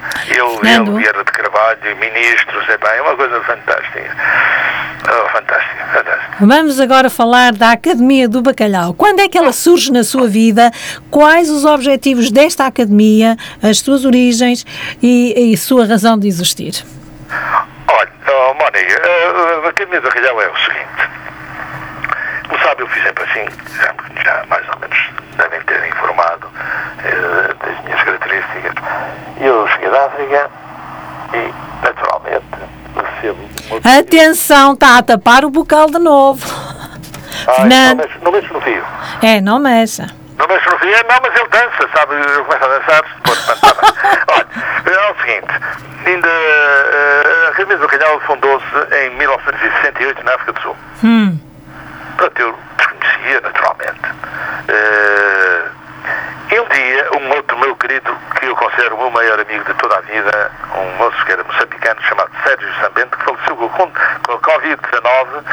factual. 0.00 0.36
Eu, 0.36 0.60
ele, 0.64 0.98
Vieira 0.98 1.24
de 1.24 1.32
Carvalho, 1.32 1.96
ministros, 1.96 2.68
é 2.68 2.78
bem, 2.78 2.90
é 2.96 3.02
uma 3.02 3.16
coisa 3.16 3.40
fantástica. 3.42 4.16
Oh, 5.08 5.28
fantástico, 5.28 5.76
fantástico. 5.92 6.46
Vamos 6.46 6.80
agora 6.80 7.08
falar 7.10 7.52
da 7.52 7.72
Academia 7.72 8.28
do 8.28 8.42
Bacalhau. 8.42 8.94
Quando 8.94 9.20
é 9.20 9.28
que 9.28 9.38
ela 9.38 9.52
surge 9.52 9.92
na 9.92 10.02
sua 10.04 10.26
vida? 10.28 10.70
Quais 11.10 11.48
os 11.50 11.64
objetivos 11.64 12.30
desta 12.30 12.66
academia, 12.66 13.36
as 13.62 13.78
suas 13.78 14.04
origens 14.04 14.64
e, 15.02 15.52
e 15.52 15.56
sua 15.56 15.86
razão 15.86 16.18
de 16.18 16.26
existir? 16.26 16.84
Olha, 17.88 18.10
oh, 18.28 18.54
Mónica, 18.54 19.02
a 19.64 19.68
Academia 19.68 20.00
do 20.00 20.08
Bacalhau 20.08 20.42
é 20.42 20.48
o 20.48 20.56
seguinte. 20.56 21.10
Como 22.48 22.62
sabe, 22.62 22.82
eu 22.82 22.88
fiz 22.88 23.02
sempre 23.02 23.24
assim, 23.24 23.46
já 24.24 24.44
mais 24.48 24.68
ou 24.68 24.78
menos 24.80 25.15
devem 25.36 25.60
ter 25.62 25.86
informado 25.88 26.50
eh, 27.04 27.54
das 27.64 27.84
minhas 27.84 28.02
características. 28.02 28.74
Eu 29.40 29.68
cheguei 29.68 29.90
da 29.90 30.06
África 30.06 30.50
e, 31.34 31.54
naturalmente, 31.84 32.44
recebo. 32.94 33.38
Atenção, 33.98 34.72
está 34.72 34.98
a 34.98 35.02
tapar 35.02 35.44
o 35.44 35.50
bocal 35.50 35.86
de 35.86 35.98
novo. 35.98 36.44
Ah, 37.46 37.64
não, 37.64 37.96
mexe, 37.96 38.18
não 38.22 38.32
mexe 38.32 38.52
no 38.52 38.60
fio. 38.60 38.84
É, 39.22 39.40
não 39.40 39.58
mexa. 39.58 40.06
Não 40.38 40.46
mexe 40.48 40.68
no 40.70 40.78
fio? 40.78 40.88
É, 40.88 41.02
não, 41.04 41.16
mas 41.22 41.34
ele 41.36 41.48
dança, 41.48 41.88
sabe? 41.94 42.14
Eu 42.14 42.44
começo 42.44 42.64
a 42.64 42.68
dançar. 42.68 43.04
Olha, 44.28 44.46
é 44.86 45.10
o 45.10 45.16
seguinte, 45.20 45.46
ainda 46.06 46.28
uh, 46.28 47.46
a 47.46 47.48
Academia 47.48 47.78
do 47.78 47.88
Canhal 47.88 48.20
fundou-se 48.20 48.66
em 49.04 49.10
1968 49.16 50.24
na 50.24 50.34
África 50.34 50.52
do 50.52 50.60
Sul. 50.62 50.76
Hum. 51.04 51.38
Pronto, 52.16 52.40
eu 52.40 52.58
desconhecia 53.06 53.40
naturalmente. 53.40 54.00
E 56.50 56.60
um 56.60 56.68
dia, 56.68 57.08
um 57.18 57.36
outro 57.36 57.58
meu 57.58 57.74
querido, 57.76 58.16
que 58.38 58.46
eu 58.46 58.56
considero 58.56 58.94
o 58.94 58.98
meu 58.98 59.10
maior 59.10 59.40
amigo 59.40 59.64
de 59.64 59.74
toda 59.74 59.96
a 59.96 60.00
vida, 60.02 60.50
um 60.74 60.96
moço 60.96 61.24
que 61.24 61.32
era 61.32 61.42
moçambicano 61.44 62.00
chamado 62.02 62.30
Sérgio 62.44 62.72
Sambento, 62.80 63.16
que 63.18 63.24
faleceu 63.24 63.56
com, 63.56 63.68
com 63.68 64.32
a 64.32 64.38
Covid-19 64.38 65.44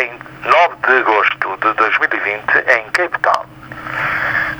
em 0.00 0.18
9 0.48 0.76
de 0.86 0.98
agosto 0.98 1.58
de 1.58 1.72
2020 1.74 2.42
em 2.66 2.90
Cape 2.90 3.18
Town. 3.20 3.44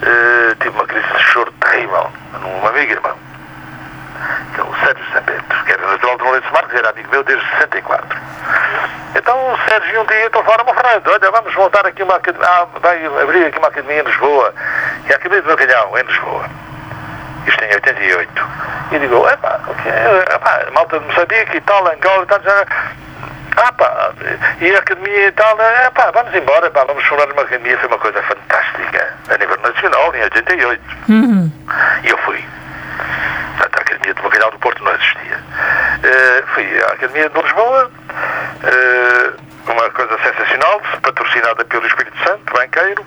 Uh, 0.02 0.54
tive 0.60 0.68
uma 0.70 0.86
crise 0.86 1.08
de 1.08 1.22
choro 1.24 1.52
terrível, 1.52 2.10
num 2.40 2.66
amigo 2.66 2.92
irmão. 2.92 3.16
que 4.54 4.60
é 4.60 4.64
o 4.64 4.67
Sérgio 4.88 5.04
Sambeto, 5.12 5.64
que 5.66 5.72
era 5.72 5.86
natural 5.86 6.16
de 6.16 6.24
Lourenço 6.24 6.52
Marques, 6.52 6.74
era 6.78 6.90
amigo 6.90 7.10
meu 7.10 7.22
desde 7.22 7.46
64. 7.50 8.18
Então 9.14 9.52
o 9.52 9.58
Sérgio 9.68 10.00
um 10.00 10.06
dia 10.06 10.30
telefona-me, 10.30 10.72
Fernando, 10.72 11.08
olha, 11.08 11.30
vamos 11.30 11.54
montar 11.54 11.86
aqui 11.86 12.02
uma 12.02 12.16
academia, 12.16 12.48
ah, 12.48 12.66
vai 12.80 13.04
abrir 13.04 13.44
aqui 13.44 13.58
uma 13.58 13.68
academia 13.68 14.00
em 14.00 14.04
Lisboa, 14.04 14.54
e 15.06 15.12
a 15.12 15.16
Academia 15.16 15.42
de 15.42 15.48
Bacalhau, 15.48 15.98
em 15.98 16.02
Lisboa. 16.04 16.44
Isto 17.46 17.64
em 17.64 17.74
88. 17.74 18.46
E 18.92 18.98
digo, 18.98 19.28
epá, 19.28 19.60
okay, 19.68 19.92
epá, 20.34 20.66
malta 20.72 20.98
de 20.98 21.06
Moçambique 21.06 21.56
e 21.56 21.60
tal, 21.60 21.86
Angola 21.86 22.22
e 22.22 22.26
tal, 22.26 22.42
já, 22.42 22.66
ah 23.56 23.72
pá, 23.72 24.10
e 24.60 24.74
a 24.74 24.78
academia 24.78 25.26
e 25.26 25.32
tal, 25.32 25.60
é 25.60 25.90
pá, 25.90 26.10
vamos 26.12 26.34
embora, 26.34 26.70
pá, 26.70 26.84
vamos 26.84 27.04
fundar 27.04 27.30
uma 27.30 27.42
academia, 27.42 27.76
foi 27.76 27.88
uma 27.88 27.98
coisa 27.98 28.22
fantástica, 28.22 29.14
a 29.28 29.36
nível 29.36 29.58
nacional, 29.62 30.14
em 30.14 30.22
88. 30.22 30.82
Uhum. 31.10 31.52
E 32.04 32.08
eu 32.08 32.18
fui. 32.18 32.42
Academia 34.08 34.14
de 34.14 34.22
Bacalhau 34.22 34.50
do 34.50 34.58
Porto 34.58 34.82
não 34.82 34.92
existia. 34.92 35.36
Uh, 35.36 36.46
fui 36.54 36.82
à 36.82 36.86
Academia 36.92 37.28
de 37.28 37.42
Lisboa, 37.42 37.90
uh, 38.64 39.70
uma 39.70 39.90
coisa 39.90 40.18
sensacional, 40.22 40.80
patrocinada 41.02 41.64
pelo 41.64 41.86
Espírito 41.86 42.16
Santo, 42.24 42.52
banqueiro, 42.52 43.04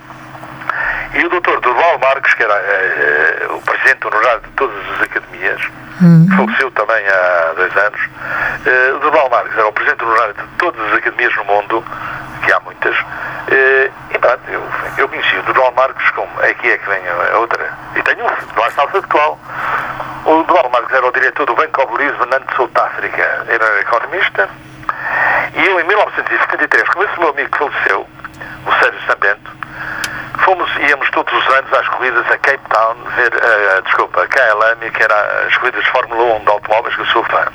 e 1.14 1.26
o 1.26 1.30
doutor 1.30 1.60
Durval 1.62 2.00
Marques, 2.00 2.34
que 2.34 2.44
era 2.44 2.54
uh, 2.54 3.56
o 3.56 3.62
presidente 3.62 4.08
honorário 4.08 4.42
de 4.42 4.50
todas 4.52 4.78
as 4.96 5.02
academias, 5.02 5.62
Uhum. 6.02 6.28
faleceu 6.36 6.72
também 6.72 7.06
há 7.08 7.54
dois 7.56 7.78
anos, 7.78 8.02
uh, 8.02 8.96
o 8.96 9.00
Durval 9.00 9.30
Marques 9.30 9.56
era 9.56 9.68
o 9.68 9.72
presidente 9.72 10.04
honorário 10.04 10.34
de 10.34 10.44
todas 10.58 10.82
as 10.88 10.94
academias 10.98 11.36
no 11.36 11.46
mundo, 11.46 11.86
que 12.44 12.52
há 12.52 12.60
muitas, 12.62 12.98
uh, 13.00 13.92
e 14.10 14.18
pronto, 14.18 14.42
eu, 14.48 14.64
eu 14.98 15.08
conheci 15.08 15.38
o 15.38 15.44
Durval 15.44 15.72
Marques 15.74 16.10
como, 16.12 16.30
aqui 16.42 16.72
é 16.72 16.78
que 16.78 16.90
vem 16.90 17.02
a 17.08 17.38
outra, 17.38 17.70
e 17.96 18.02
tenho 18.02 18.26
um, 18.26 18.60
lá 18.60 18.68
está 18.68 18.88
qual. 18.88 19.40
O 20.26 20.44
Durval 20.44 20.72
Marques 20.72 20.96
era 20.96 21.06
o 21.06 21.12
diretor 21.12 21.46
do 21.46 21.54
Banco 21.54 21.98
Lisbon 21.98 22.26
antes 22.34 22.48
de 22.48 22.56
South 22.56 22.72
África, 22.76 23.46
era 23.48 23.82
economista, 23.82 24.50
e 25.54 25.66
eu 25.66 25.80
em 25.80 25.84
1973, 25.84 26.90
como 26.90 27.04
esse 27.04 27.20
meu 27.20 27.30
amigo 27.30 27.50
que 27.52 27.58
faleceu, 27.58 28.08
o 28.66 28.72
Sérgio 28.80 29.02
Sambento, 29.08 29.52
fomos, 30.44 30.70
íamos 30.78 31.10
todos 31.12 31.34
os 31.34 31.48
anos 31.54 31.72
às 31.74 31.88
corridas 31.90 32.26
a 32.32 32.38
Cape 32.38 32.62
Town 32.70 32.96
ver, 33.16 33.34
uh, 33.34 33.82
desculpa, 33.84 34.24
a 34.24 34.28
KLM, 34.28 34.90
que 34.92 35.04
era 35.04 35.46
as 35.48 35.58
corridas 35.58 35.84
de 35.84 35.92
Fórmula 35.92 36.36
1 36.36 36.44
de 36.44 36.50
automóveis 36.50 36.96
que 36.96 37.02
eu 37.02 37.06
sou 37.08 37.24
fã. 37.26 37.46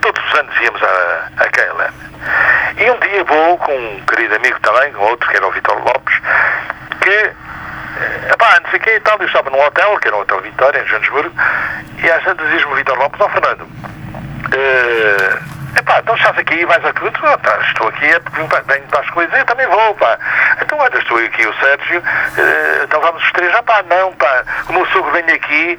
Todos 0.00 0.22
os 0.24 0.34
anos 0.38 0.54
íamos 0.60 0.82
a, 0.82 1.28
a 1.38 1.48
KLM. 1.48 1.94
E 2.78 2.90
um 2.90 2.98
dia 3.00 3.24
vou 3.24 3.58
com 3.58 3.72
um 3.72 4.00
querido 4.06 4.34
amigo 4.34 4.58
também, 4.60 4.92
com 4.92 5.04
outro, 5.04 5.28
que 5.28 5.36
era 5.36 5.46
o 5.46 5.52
Vitor 5.52 5.78
Lopes, 5.78 6.18
que, 7.00 7.10
eh, 7.10 7.34
pá, 8.38 8.58
não 8.62 8.70
sei 8.70 8.78
o 8.78 8.82
que 8.82 8.90
e 8.90 9.00
tal, 9.00 9.18
eu 9.18 9.26
estava 9.26 9.50
num 9.50 9.60
hotel, 9.60 9.98
que 9.98 10.08
era 10.08 10.16
o 10.16 10.20
Hotel 10.20 10.40
Vitória, 10.40 10.80
em 10.80 10.86
Joanesburgo, 10.86 11.34
e 12.02 12.10
às 12.10 12.24
tantas 12.24 12.48
diz-me 12.50 12.72
o 12.72 12.76
Vitor 12.76 12.98
Lopes, 12.98 13.20
ó 13.20 13.28
Fernando, 13.28 13.62
uh, 13.62 15.61
Epá, 15.76 16.00
então 16.00 16.14
estás 16.14 16.38
aqui, 16.38 16.64
vais 16.66 16.84
a 16.84 16.92
tudo, 16.92 17.18
ah, 17.26 17.38
tá, 17.38 17.58
estou 17.68 17.88
aqui, 17.88 18.04
é 18.04 18.20
porque 18.20 18.40
venho 18.40 18.86
para 18.88 19.00
as 19.00 19.10
coisas, 19.10 19.38
eu 19.38 19.44
também 19.46 19.66
vou, 19.66 19.94
pá. 19.94 20.18
Então 20.60 20.78
olha, 20.78 20.98
estou 20.98 21.16
aqui 21.18 21.46
o 21.46 21.54
Sérgio, 21.54 22.00
uh, 22.00 22.84
então 22.84 23.00
vamos 23.00 23.22
os 23.22 23.32
três, 23.32 23.54
ah 23.54 23.62
pá, 23.62 23.82
não, 23.88 24.12
pá, 24.12 24.44
o 24.68 24.72
meu 24.72 24.86
sogro 24.86 25.10
vem 25.12 25.24
aqui, 25.34 25.78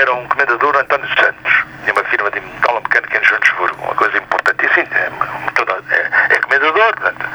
era 0.00 0.14
um 0.14 0.26
comendador 0.28 0.76
António 0.76 1.08
Santos, 1.08 1.64
tinha 1.82 1.92
uma 1.92 2.04
firma 2.04 2.30
de 2.30 2.40
metal 2.40 2.80
mecânica 2.80 3.18
em 3.18 3.24
Joanesburgo, 3.24 3.82
uma 3.82 3.94
coisa 3.94 4.16
importantíssima, 4.18 4.88
é, 4.96 5.10
toda, 5.54 5.72
é, 5.90 6.34
é 6.34 6.38
comendador, 6.38 6.94
portanto. 6.96 7.26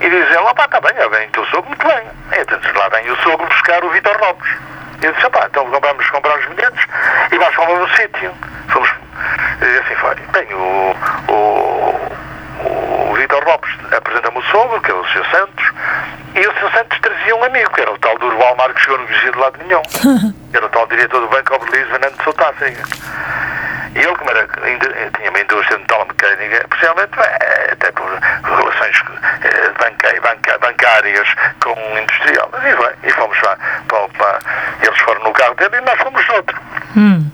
E 0.00 0.08
diz 0.08 0.26
ele, 0.30 0.46
ah 0.46 0.54
pá, 0.54 0.64
está 0.64 0.80
bem, 0.80 0.94
vem 1.10 1.28
o 1.28 1.32
teu 1.32 1.44
sogro, 1.46 1.68
muito 1.68 1.86
bem. 1.86 2.06
Então 2.40 2.58
lá 2.74 2.88
vem 2.88 3.10
o 3.10 3.16
sogro 3.22 3.46
buscar 3.46 3.84
o 3.84 3.90
Vitor 3.90 4.16
Lopes. 4.20 4.48
E 5.02 5.06
eu 5.06 5.12
disse, 5.12 5.30
pá, 5.30 5.46
então 5.46 5.68
compramos, 5.70 6.08
compramos 6.10 6.46
os 6.46 6.54
bilhetes 6.54 6.86
e 7.32 7.38
vais 7.38 7.54
para 7.54 7.64
o 7.64 7.66
mesmo 7.66 7.96
sítio. 7.96 8.32
Fomos, 8.68 8.90
e 9.60 9.78
assim 9.78 9.94
foi. 9.96 10.14
Bem, 10.32 10.54
o, 10.54 10.94
o, 11.28 13.10
o 13.10 13.14
Vitor 13.14 13.44
Lopes 13.44 13.70
apresenta-me 13.92 14.38
o 14.38 14.42
sogro, 14.42 14.80
que 14.80 14.90
é 14.90 14.94
o 15.08 15.12
Sr. 15.12 15.30
Santos, 15.30 15.72
e 16.34 16.46
o 16.46 16.52
Sr. 16.52 16.72
Santos 16.72 16.98
trazia 17.00 17.36
um 17.36 17.44
amigo, 17.44 17.70
que 17.72 17.80
era 17.80 17.92
o 17.92 17.98
tal 17.98 18.18
Durval 18.18 18.56
Marques, 18.56 18.76
que 18.76 18.82
chegou 18.82 18.98
no 18.98 19.06
vigia 19.06 19.32
de 19.32 19.38
lado 19.38 19.58
nenhum. 19.64 19.82
era 20.52 20.66
o 20.66 20.68
tal 20.68 20.86
diretor 20.86 21.20
do 21.20 21.28
Banco 21.28 21.56
of 21.56 21.70
Lisbon 21.70 21.96
antes 21.96 22.18
de 22.18 22.24
South 22.24 22.48
África. 22.48 22.82
E 23.94 23.98
ele, 23.98 24.16
como 24.16 24.30
era, 24.30 24.46
tinha 25.16 25.30
uma 25.30 25.40
indústria 25.40 25.76
de 25.76 25.82
metalomecânica, 25.82 26.56
especialmente 26.56 27.12
até 27.72 27.90
por 27.92 28.06
relações 28.44 29.02
banca, 29.78 30.20
banca, 30.20 30.58
bancárias 30.58 31.28
com 31.62 31.72
o 31.72 31.98
industrial. 31.98 32.48
Mas 32.52 32.62
e, 32.64 32.76
bem, 32.76 32.90
e 33.04 33.10
fomos 33.12 33.40
lá, 33.42 33.56
para, 33.88 34.08
para, 34.08 34.38
eles 34.82 34.98
foram 35.00 35.22
no 35.22 35.32
carro 35.32 35.54
dele 35.54 35.76
e 35.76 35.80
nós 35.80 35.98
fomos 36.00 36.28
no 36.28 36.34
outro. 36.34 36.60
Hum. 36.96 37.30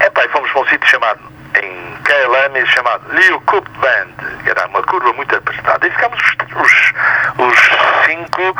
É 0.00 0.10
pá, 0.10 0.24
e 0.24 0.28
fomos 0.28 0.50
para 0.50 0.62
um 0.62 0.66
sítio 0.66 0.88
chamado, 0.88 1.20
em 1.62 1.96
KLM, 2.04 2.66
chamado 2.66 3.02
Liu 3.12 3.40
Cup 3.42 3.66
Band, 3.78 4.42
que 4.42 4.50
era 4.50 4.66
uma 4.66 4.82
curva 4.82 5.12
muito 5.12 5.34
apertada, 5.34 5.86
e 5.86 5.90
ficámos 5.90 6.18
os, 6.20 6.36
os, 6.56 6.92
os 7.38 8.06
cinco 8.06 8.54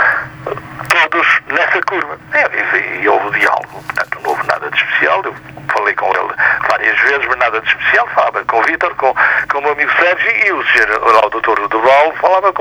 todos 0.89 1.41
nessa 1.49 1.81
curva. 1.83 2.19
E, 2.33 2.77
e, 2.77 3.03
e 3.03 3.09
houve 3.09 3.39
diálogo, 3.39 3.83
portanto 3.83 4.21
não 4.23 4.31
houve 4.31 4.47
nada 4.47 4.71
de 4.71 4.77
especial, 4.77 5.23
eu 5.25 5.35
falei 5.73 5.95
com 5.95 6.07
ele 6.07 6.35
várias 6.69 6.99
vezes, 7.01 7.27
mas 7.27 7.39
nada 7.39 7.61
de 7.61 7.69
especial, 7.69 8.07
falava 8.09 8.45
com 8.45 8.59
o 8.59 8.63
Vítor, 8.63 8.95
com, 8.97 9.15
com 9.51 9.59
o 9.59 9.63
meu 9.63 9.73
amigo 9.73 9.93
Sérgio 9.93 10.47
e 10.47 10.53
o 10.53 10.67
senhor, 10.67 11.13
lá, 11.13 11.27
o 11.27 11.31
doutor 11.31 11.69
Duval, 11.69 12.13
falava 12.21 12.53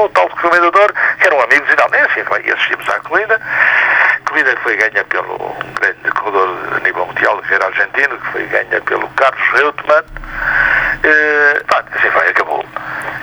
com 0.45 0.49
o 0.49 0.49
tal 0.49 0.49
comendador, 0.49 0.93
que 1.19 1.27
eram 1.27 1.41
amigos 1.41 1.69
e 1.71 1.75
tal, 1.75 1.89
nem 1.89 2.01
assim, 2.01 2.23
e 2.43 2.51
assistimos 2.51 2.89
à 2.89 2.99
corrida. 2.99 3.39
A 3.41 4.29
corrida 4.29 4.55
foi 4.61 4.77
ganha 4.77 5.03
pelo 5.05 5.33
um 5.35 5.73
grande 5.73 6.11
corredor 6.11 6.57
a 6.75 6.79
nível 6.79 7.05
mundial, 7.05 7.41
que 7.41 7.53
era 7.53 7.65
argentino, 7.65 8.17
que 8.17 8.31
foi 8.31 8.45
ganha 8.45 8.81
pelo 8.81 9.07
Carlos 9.09 9.47
Reutemann. 9.53 10.03
Uh, 10.03 11.65
pá, 11.65 11.83
assim 11.95 12.09
foi, 12.11 12.29
acabou. 12.29 12.65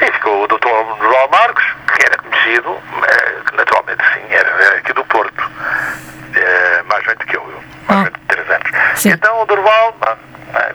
E 0.00 0.12
ficou 0.12 0.44
o 0.44 0.46
doutor 0.48 0.96
Duval 0.98 1.28
Marcos, 1.30 1.64
que 1.94 2.06
era 2.06 2.16
conhecido, 2.18 2.70
uh, 2.70 3.44
que 3.48 3.56
naturalmente 3.56 4.02
sim, 4.14 4.34
era, 4.34 4.48
era 4.48 4.76
aqui 4.76 4.92
do 4.92 5.04
Porto, 5.04 5.40
uh, 5.42 6.84
mais 6.86 7.04
velho 7.04 7.18
que 7.18 7.36
eu, 7.36 7.42
mais 7.88 8.00
Ah. 8.00 8.02
velho 8.04 8.12
de 8.12 8.26
3 8.26 8.50
anos. 8.50 9.00
Sim. 9.00 9.10
Então 9.10 9.42
o 9.42 9.46
Durval 9.46 9.94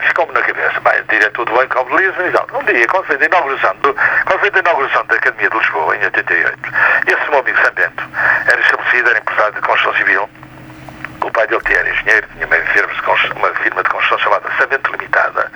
ficou-me 0.00 0.32
na 0.32 0.42
cabeça, 0.42 0.80
pá, 0.80 0.92
diretor 1.08 1.44
do 1.44 1.52
Banco 1.52 1.96
Lisbon 1.96 2.26
e 2.26 2.30
tal. 2.32 2.46
Um 2.52 2.64
dia, 2.64 2.86
quando 2.88 3.04
foi 3.06 3.16
a 3.16 3.24
inauguração, 3.24 3.76
do, 3.76 3.94
quando 3.94 4.40
foi 4.40 4.50
a 4.54 4.58
inauguração 4.58 5.04
da 6.22 6.34
Academia 6.34 6.50
de 6.52 6.56
Lisboa, 6.58 6.58
em 6.58 6.58
88, 6.58 6.58
esse 7.06 7.30
meu 7.30 7.40
amigo 7.40 7.58
Sambento 7.62 8.04
era 8.46 8.60
estabelecido, 8.60 9.10
era 9.10 9.18
empresário 9.18 9.54
de 9.54 9.60
construção 9.60 9.94
civil, 9.94 10.28
o 11.20 11.30
pai 11.30 11.46
dele 11.46 11.62
era 11.68 11.90
engenheiro, 11.90 12.26
tinha 12.32 12.46
uma 12.46 12.56
firma 12.56 12.94
de 12.94 13.02
construção, 13.02 13.36
uma 13.36 13.54
firma 13.54 13.82
de 13.82 13.90
construção 13.90 14.18
chamada 14.18 14.48
Sabento 14.56 14.90
Limitada. 14.92 15.50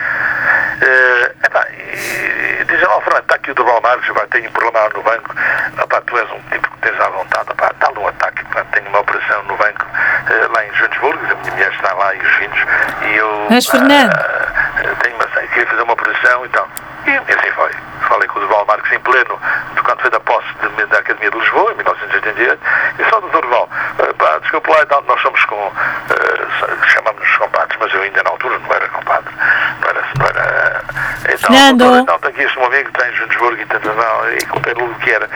Eh, 0.83 1.33
epá, 1.45 1.67
e 1.71 2.65
dizem, 2.65 2.87
ó 2.87 3.01
Fernando, 3.01 3.23
está 3.23 3.35
aqui 3.37 3.51
o 3.51 3.55
Durval 3.55 3.81
Marques, 3.81 4.09
epá, 4.09 4.27
tenho 4.31 4.49
um 4.49 4.53
problema 4.53 4.89
no 4.89 5.03
banco, 5.03 5.35
epá, 5.83 6.01
tu 6.01 6.19
és 6.19 6.31
um 6.33 6.41
tipo 6.51 6.69
que 6.69 6.79
tens 6.79 7.01
à 7.01 7.09
vontade, 7.09 7.51
epá, 7.51 7.71
está 7.71 7.91
um 7.93 8.09
ataque, 8.09 8.43
epá, 8.43 8.65
tenho 8.73 8.89
uma 8.89 9.01
operação 9.01 9.43
no 9.45 9.57
banco 9.57 9.87
eh, 10.29 10.49
lá 10.53 10.67
em 10.67 10.75
Joanesburgo, 10.75 11.25
a 11.25 11.35
minha 11.37 11.53
mulher 11.53 11.73
está 11.73 11.95
lá 11.95 12.15
e 12.15 12.19
os 12.19 12.33
filhos, 12.35 12.67
e 13.03 13.17
eu... 13.17 13.47
Mas, 13.49 13.67
Fernando. 13.67 14.13
ah, 14.13 14.97
tenho 15.03 15.15
uma, 15.15 15.27
queria 15.27 15.67
fazer 15.67 15.83
uma 15.83 15.93
operação 15.93 16.45
e 16.45 16.49
tal. 16.49 16.69
E 17.07 17.11
assim 17.11 17.51
foi. 17.53 17.92
Falei 18.13 18.29
com 18.29 18.39
o 18.41 18.43
Durval 18.43 18.67
Marques 18.67 18.93
em 18.93 19.01
pleno, 19.01 19.41
quando 19.83 20.01
foi 20.03 20.11
da 20.11 20.21
posse 20.21 20.47
de- 20.77 20.85
da 20.87 20.99
Academia 20.99 21.31
de 21.31 21.39
Lisboa, 21.39 21.73
em 21.73 21.77
1988, 21.77 22.61
e 22.99 23.05
só 23.09 23.21
do 23.21 23.29
Durval, 23.31 23.67
eh, 24.01 24.13
pá, 24.19 24.39
desculpa 24.41 24.71
lá, 24.71 24.83
então, 24.83 25.03
nós 25.09 25.19
somos 25.23 25.43
com, 25.47 25.73
eh, 26.11 26.89
chamamos-nos 26.89 27.37
compadres, 27.39 27.79
mas 27.81 27.95
eu 27.95 28.03
ainda 28.03 28.23
na 28.23 28.31
altura 28.31 28.59
não 28.59 28.75
era 28.75 28.87
compadre, 28.91 29.35
não 29.81 29.89
era, 29.89 30.05
não 30.19 30.27
era, 30.27 30.85
então, 31.25 31.39
Fernando. 31.39 31.79
doutor, 31.79 32.17
então, 32.19 32.45
este 32.45 32.59
meu 32.59 32.67
amigo 32.67 32.91
tem 32.93 33.11
em 33.11 33.15
Joanesburgo 33.17 33.63
e 33.63 33.67
tanto, 33.67 33.89
não, 33.95 34.31
e 34.33 34.45
contei-lhe 34.47 34.83
o 34.83 34.95
que 34.97 35.11
era, 35.11 35.29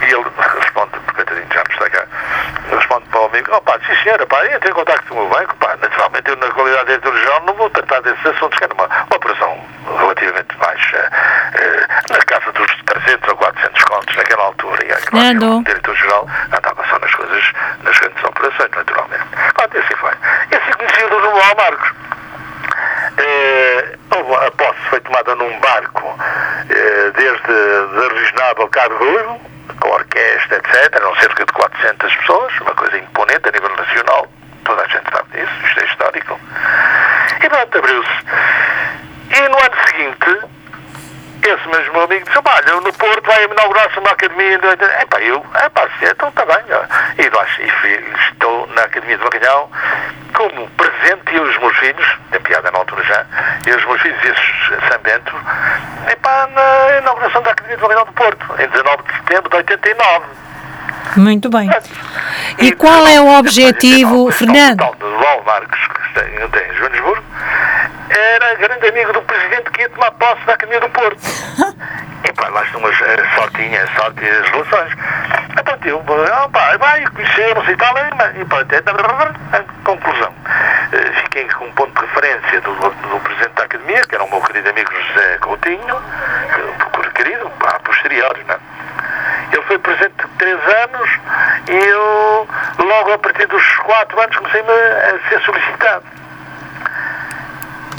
e 0.00 0.04
ele 0.04 0.24
responde, 0.58 0.90
porque 0.92 1.12
coitadinho 1.12 1.48
já 1.52 1.62
não 1.68 1.74
está 1.74 1.90
cá, 1.90 2.06
responde 2.76 3.08
para 3.08 3.20
o 3.20 3.24
amigo, 3.26 3.48
ó 3.52 3.60
pá, 3.60 3.78
sim 3.86 3.94
senhora, 4.02 4.26
pá, 4.26 4.46
entre 4.46 4.70
em 4.70 4.72
contacto 4.74 5.06
com 5.08 5.14
o 5.14 5.18
meu 5.18 5.28
banco, 5.38 5.54
pá, 5.56 5.76
naturalmente 5.80 6.28
eu 6.30 6.36
na 6.36 6.50
qualidade 6.50 6.86
de 6.86 6.98
diretor-geral 6.98 7.42
não 7.46 7.54
vou 7.54 7.70
tratar 7.70 8.00
desses 8.02 8.26
assuntos, 8.26 8.58
que 8.58 8.64
era 8.64 8.74
uma, 8.74 8.84
uma 8.86 9.16
operação 9.16 9.64
relativamente 9.98 10.56
baixa, 10.56 11.10
eh, 11.54 11.86
na 12.10 12.18
casa 12.18 12.52
dos 12.52 12.66
300 12.86 13.28
ou 13.28 13.36
400 13.36 13.82
contos 13.84 14.16
naquela 14.16 14.44
altura, 14.44 14.84
e 14.84 14.88
claro, 15.06 15.26
Nando. 15.26 15.44
eu, 15.44 15.58
o 15.58 15.64
diretor-geral 15.64 16.28
andava 16.52 16.84
só 16.88 16.98
nas 16.98 17.14
coisas, 17.14 17.52
nas 17.82 17.98
grandes 17.98 18.24
operações, 18.24 18.70
naturalmente. 18.74 19.24
Pronto, 19.54 19.78
assim 19.78 19.96
foi. 19.96 20.12
E 20.50 20.56
assim 20.56 20.72
conheci 20.72 21.04
o 21.04 21.08
Dr. 21.08 21.20
João 21.22 21.54
Marcos. 21.56 21.92
Eh, 23.18 23.96
houve- 24.16 24.46
a 24.46 24.50
posse 24.52 24.80
foi 24.88 25.00
tomada 25.00 25.34
num 25.34 25.58
barco 25.60 26.18
eh, 26.70 27.10
desde 27.14 27.42
de 27.46 28.14
Reginaldo 28.14 28.62
ao 28.62 28.68
Cabo 28.68 28.96
Ruivo, 28.96 29.40
com 29.82 29.90
orquestra, 29.90 30.58
etc. 30.58 30.94
Eram 30.94 31.14
cerca 31.16 31.44
de 31.44 31.52
400 31.52 32.16
pessoas, 32.16 32.60
uma 32.60 32.74
coisa 32.74 32.96
imponente 32.98 33.48
a 33.48 33.52
nível 33.52 33.76
nacional. 33.76 34.28
Toda 34.64 34.82
a 34.82 34.86
gente 34.86 35.10
sabe 35.10 35.28
disso, 35.32 35.52
isto 35.66 35.80
é 35.80 35.84
histórico. 35.86 36.40
E 37.42 37.48
pronto, 37.48 37.78
abriu-se. 37.78 38.10
E 39.30 39.48
no 39.48 39.58
ano 39.58 39.76
seguinte, 39.86 40.46
esse 41.48 41.68
mesmo 41.68 41.92
meu 41.92 42.02
amigo 42.04 42.24
disse, 42.26 42.38
olha, 42.44 42.80
no 42.80 42.92
Porto 42.92 43.26
vai 43.26 43.44
inaugurar-se 43.44 43.98
uma 43.98 44.10
academia. 44.10 44.58
É 45.00 45.04
pá, 45.06 45.20
eu, 45.20 45.44
é 45.54 45.68
pá, 45.68 45.88
então 46.02 46.28
está 46.28 46.44
bem. 46.46 46.56
E, 47.18 47.28
lá, 47.36 47.46
e 47.58 47.70
fui- 47.80 48.04
estou 48.30 48.66
na 48.74 48.82
Academia 48.82 49.16
de 49.18 49.24
Bacalhau 49.24 49.70
como 50.34 50.68
Presidente 50.70 51.34
e 51.34 51.40
os 51.40 51.58
meus 51.58 51.76
filhos, 51.78 52.06
tem 52.30 52.40
piada 52.40 52.70
na 52.70 52.78
altura 52.78 53.02
já, 53.04 53.24
e 53.66 53.70
os 53.70 53.84
meus 53.84 54.00
filhos 54.00 54.24
e 54.24 54.28
esse 54.28 54.88
São 54.88 54.98
Bento, 55.02 55.32
epá, 56.10 56.48
na 56.54 56.98
inauguração 56.98 57.42
da 57.42 57.50
Academia 57.50 57.76
de 57.76 57.82
Validade 57.82 58.06
do 58.06 58.12
Porto, 58.14 58.46
em 58.58 58.68
19 58.68 59.02
de 59.02 59.12
setembro 59.18 59.50
de 59.50 59.56
89. 59.56 60.24
Muito 61.16 61.50
bem. 61.50 61.68
E 62.58 62.72
qual 62.72 63.06
é 63.06 63.20
o 63.20 63.38
objetivo, 63.38 64.30
Fernando? 64.30 64.80
O 64.82 64.86
tal 64.86 64.94
de 64.94 65.16
Val 65.22 65.42
Marques, 65.44 65.80
que 65.88 66.20
tem 66.20 66.70
em 66.70 66.74
Joanesburgo, 66.76 67.24
era 68.18 68.54
grande 68.54 68.88
amigo 68.88 69.12
do 69.12 69.22
Presidente 69.22 69.70
que 69.70 69.82
ia 69.82 69.88
tomar 69.90 70.10
posse 70.12 70.44
da 70.46 70.54
Academia 70.54 70.80
do 70.80 70.88
Porto. 70.90 71.20
E 72.24 72.32
pá, 72.34 72.48
lá 72.50 72.62
estão 72.62 72.86
as 72.86 72.94
a 73.02 73.34
sortinha, 73.34 73.82
a 73.82 74.00
sorte 74.00 74.24
e 74.24 74.28
as 74.28 74.48
relações. 74.50 74.92
Então 75.58 75.76
eu, 75.84 76.04
ah, 76.32 76.48
pá, 76.52 76.76
vai, 76.76 77.04
conhecemos 77.06 77.68
e 77.68 77.76
tal, 77.76 77.94
e 78.38 78.44
pá, 78.44 78.60
até, 78.60 78.80
conclusão. 79.82 80.32
Eh, 80.92 81.22
Fiquei 81.22 81.48
com 81.48 81.64
um 81.64 81.72
ponto 81.72 81.92
de 81.98 82.06
referência 82.06 82.60
do, 82.60 82.74
do 82.74 83.20
Presidente 83.20 83.54
da 83.54 83.64
Academia, 83.64 84.06
que 84.06 84.14
era 84.14 84.22
o 84.22 84.30
meu 84.30 84.40
querido 84.42 84.70
amigo 84.70 84.92
José 84.92 85.38
Coutinho, 85.38 86.02
que, 86.54 87.10
querido, 87.14 87.50
a 87.66 87.78
posteriori, 87.80 88.44
não 88.44 88.54
é? 88.54 88.58
Ele 89.52 89.62
foi 89.62 89.78
presidente 89.78 90.14
de 90.16 90.28
três 90.38 90.58
anos 90.58 91.10
e 91.68 91.76
eu, 91.76 92.48
logo 92.78 93.12
a 93.12 93.18
partir 93.18 93.46
dos 93.46 93.76
quatro 93.78 94.20
anos, 94.20 94.36
comecei 94.36 94.60
a 94.60 95.28
ser 95.28 95.40
solicitado. 95.42 96.04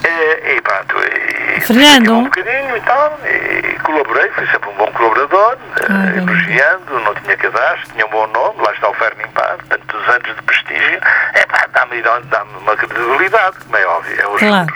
E, 0.05 0.55
e 0.55 1.57
e 1.57 1.61
Fernando? 1.61 2.13
um 2.13 2.23
bocadinho 2.25 2.75
e 2.75 2.81
tal, 2.81 3.19
e 3.25 3.79
colaborei, 3.83 4.29
fui 4.31 4.45
sempre 4.47 4.69
um 4.69 4.73
bom 4.73 4.91
colaborador, 4.91 5.57
Ah, 5.89 6.11
eh, 6.13 6.17
elogiando, 6.17 6.99
não 6.99 7.13
tinha 7.15 7.37
cadastro, 7.37 7.91
tinha 7.93 8.05
um 8.05 8.09
bom 8.09 8.27
nome, 8.27 8.61
lá 8.61 8.73
está 8.73 8.89
o 8.89 8.93
Fermin 8.95 9.27
Par, 9.33 9.57
tantos 9.69 10.07
anos 10.09 10.35
de 10.35 10.41
prestígio, 10.43 10.99
é 11.33 11.45
pá, 11.45 11.67
dá-me 11.73 12.01
dá 12.01 12.43
uma 12.61 12.75
credibilidade, 12.75 13.57
como 13.63 13.77
é 13.77 13.85
óbvio, 13.85 14.21
é 14.21 14.27
os 14.27 14.39
Claro. 14.39 14.73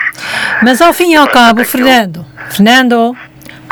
Mas 0.62 0.82
ao 0.82 0.94
fim 0.94 1.14
e 1.14 1.16
ao 1.16 1.28
cabo, 1.28 1.56
que 1.56 1.62
eu- 1.62 1.66
Fernando, 1.72 2.26
Fernando, 2.50 3.18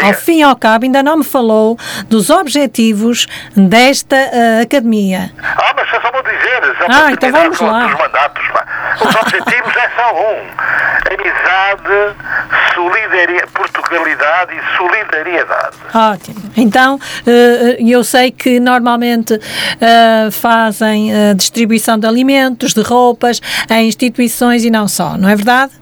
ao 0.01 0.13
fim 0.13 0.39
e 0.39 0.43
ao 0.43 0.55
cabo 0.55 0.83
ainda 0.85 1.01
não 1.01 1.17
me 1.17 1.23
falou 1.23 1.77
dos 2.09 2.29
objetivos 2.29 3.27
desta 3.55 4.15
eh, 4.15 4.61
academia. 4.63 5.31
Ah, 5.41 5.73
mas 5.75 5.89
só 5.89 5.99
vou 6.11 6.21
dizer, 6.23 6.61
só 6.77 6.85
Ah, 6.85 6.87
para 6.87 7.11
então 7.11 7.31
vamos 7.31 7.59
lá. 7.61 7.85
os 7.85 7.93
mandatos, 7.99 8.47
pá. 8.49 8.64
Os 9.01 9.15
objetivos 9.15 9.75
é 9.75 9.89
só 9.95 10.13
um. 10.13 10.75
Amizade, 11.13 12.15
solidariedade, 12.73 13.51
Portugalidade 13.53 14.51
e 14.55 14.77
solidariedade. 14.77 15.77
Ótimo. 15.93 16.51
Então, 16.57 16.99
eh, 17.25 17.77
eu 17.79 18.03
sei 18.03 18.31
que 18.31 18.59
normalmente 18.59 19.39
eh, 19.79 20.29
fazem 20.31 21.13
eh, 21.13 21.33
distribuição 21.33 21.97
de 21.97 22.07
alimentos, 22.07 22.73
de 22.73 22.81
roupas, 22.81 23.41
em 23.69 23.87
instituições 23.87 24.63
e 24.63 24.69
não 24.69 24.87
só, 24.87 25.17
não 25.17 25.29
é 25.29 25.35
verdade? 25.35 25.73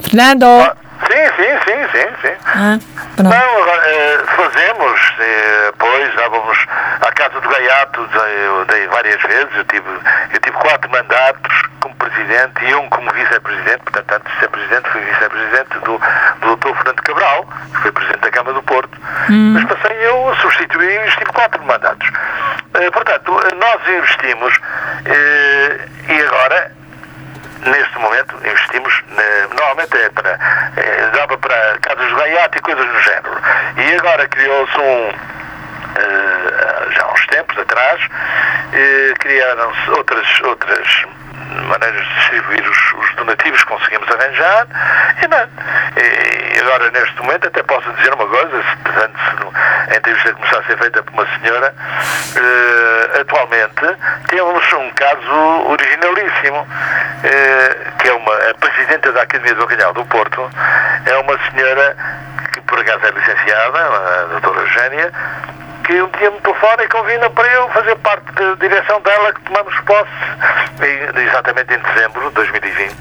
Fernando? 0.00 0.44
Ah, 0.44 0.76
Sim, 1.04 1.26
sim, 1.36 1.58
sim, 1.64 1.88
sim, 1.92 2.08
sim. 2.22 2.36
Ah. 2.46 2.78
Não, 3.22 3.62
agora, 3.62 3.82
eh, 3.86 4.18
fazemos, 4.34 5.00
eh, 5.20 5.72
pois, 5.78 6.14
já 6.14 6.28
vamos 6.28 6.58
à 7.00 7.12
Casa 7.12 7.40
do 7.40 7.48
Gaiato, 7.48 8.08
eu 8.46 8.64
dei 8.66 8.86
várias 8.88 9.20
vezes, 9.22 9.56
eu 9.56 9.64
tive, 9.64 9.88
eu 9.88 10.40
tive 10.40 10.56
quatro 10.56 10.90
mandatos 10.90 11.62
como 11.80 11.94
presidente 11.96 12.64
e 12.64 12.74
um 12.74 12.88
como 12.90 13.10
vice-presidente, 13.12 13.82
portanto, 13.84 14.12
antes 14.12 14.32
de 14.34 14.40
ser 14.40 14.48
presidente, 14.48 14.88
fui 14.90 15.00
vice-presidente 15.02 15.78
do, 15.80 16.00
do 16.40 16.56
Dr. 16.56 16.74
Fernando 16.76 17.02
Cabral, 17.02 17.46
que 17.74 17.82
foi 17.82 17.92
presidente 17.92 18.20
da 18.20 18.30
Câmara 18.30 18.54
do 18.54 18.62
Porto, 18.62 18.98
mas 19.28 19.64
passei 19.64 19.96
eu 20.06 20.30
a 20.30 20.36
substituir 20.36 21.06
e 21.06 21.10
tive 21.12 21.32
quatro 21.32 21.62
mandatos. 21.64 22.08
Eh, 22.74 22.90
portanto, 22.90 23.40
eh, 23.44 23.54
nós 23.54 23.88
investimos 23.88 24.54
e 26.08 26.22
agora 26.22 26.72
neste 27.64 27.98
momento 27.98 28.36
investimos 28.44 29.02
eh, 29.18 29.46
normalmente 29.50 29.96
é 29.96 30.08
para 30.10 30.38
eh, 30.76 31.10
dava 31.12 31.38
para 31.38 31.78
casas 31.80 32.08
de 32.08 32.14
gaiato 32.14 32.58
e 32.58 32.60
coisas 32.60 32.86
do 32.86 33.00
género. 33.00 33.40
E 33.76 33.94
agora 33.94 34.28
criou-se 34.28 34.78
um 34.78 35.08
eh, 35.96 36.90
já 36.90 37.02
há 37.02 37.12
uns 37.12 37.26
tempos 37.26 37.58
atrás 37.58 38.00
criaram-se 39.20 39.90
outras 39.90 40.40
outras 40.42 41.04
maneiras 41.68 42.06
de 42.06 42.14
distribuir 42.14 42.68
os, 42.68 42.92
os 42.94 43.14
donativos 43.16 43.62
que 43.62 43.68
conseguimos 43.68 44.08
arranjar 44.10 44.66
e, 45.22 45.28
não, 45.28 45.38
e 45.96 46.35
agora 46.66 46.90
neste 46.90 47.16
momento 47.22 47.46
até 47.46 47.62
posso 47.62 47.90
dizer 47.94 48.12
uma 48.14 48.26
coisa 48.26 48.62
se, 48.62 49.04
antes 49.04 49.40
no- 49.40 49.52
a 49.56 49.96
entrevista 49.96 50.32
começar 50.34 50.58
a 50.58 50.62
ser 50.64 50.78
feita 50.78 51.02
por 51.02 51.12
uma 51.14 51.26
senhora 51.38 51.74
eh, 52.36 53.20
atualmente 53.20 53.96
temos 54.28 54.72
um 54.72 54.90
caso 54.90 55.70
originalíssimo 55.70 56.66
eh, 57.24 57.76
que 58.00 58.08
é 58.08 58.12
uma 58.12 58.34
a 58.50 58.54
presidenta 58.54 59.12
da 59.12 59.22
Academia 59.22 59.54
do 59.54 59.66
Bacalhau 59.66 59.92
do 59.94 60.04
Porto 60.06 60.50
é 61.06 61.16
uma 61.18 61.38
senhora 61.50 61.96
que 62.52 62.60
por 62.62 62.80
acaso 62.80 63.06
é 63.06 63.10
licenciada 63.10 63.78
a 63.78 64.24
doutora 64.32 64.60
Eugénia 64.60 65.12
que 65.84 66.02
um 66.02 66.08
dia 66.18 66.30
me 66.32 66.40
telefona 66.40 66.82
e 66.82 66.88
convida 66.88 67.30
para 67.30 67.46
eu 67.46 67.68
fazer 67.70 67.94
parte 67.96 68.32
da 68.32 68.54
direção 68.54 69.00
dela 69.02 69.32
que 69.32 69.40
tomamos 69.42 69.74
posse 69.82 70.10
em- 70.82 71.22
exatamente 71.26 71.72
em 71.74 71.78
dezembro 71.78 72.28
de 72.28 72.34
2020 72.34 72.96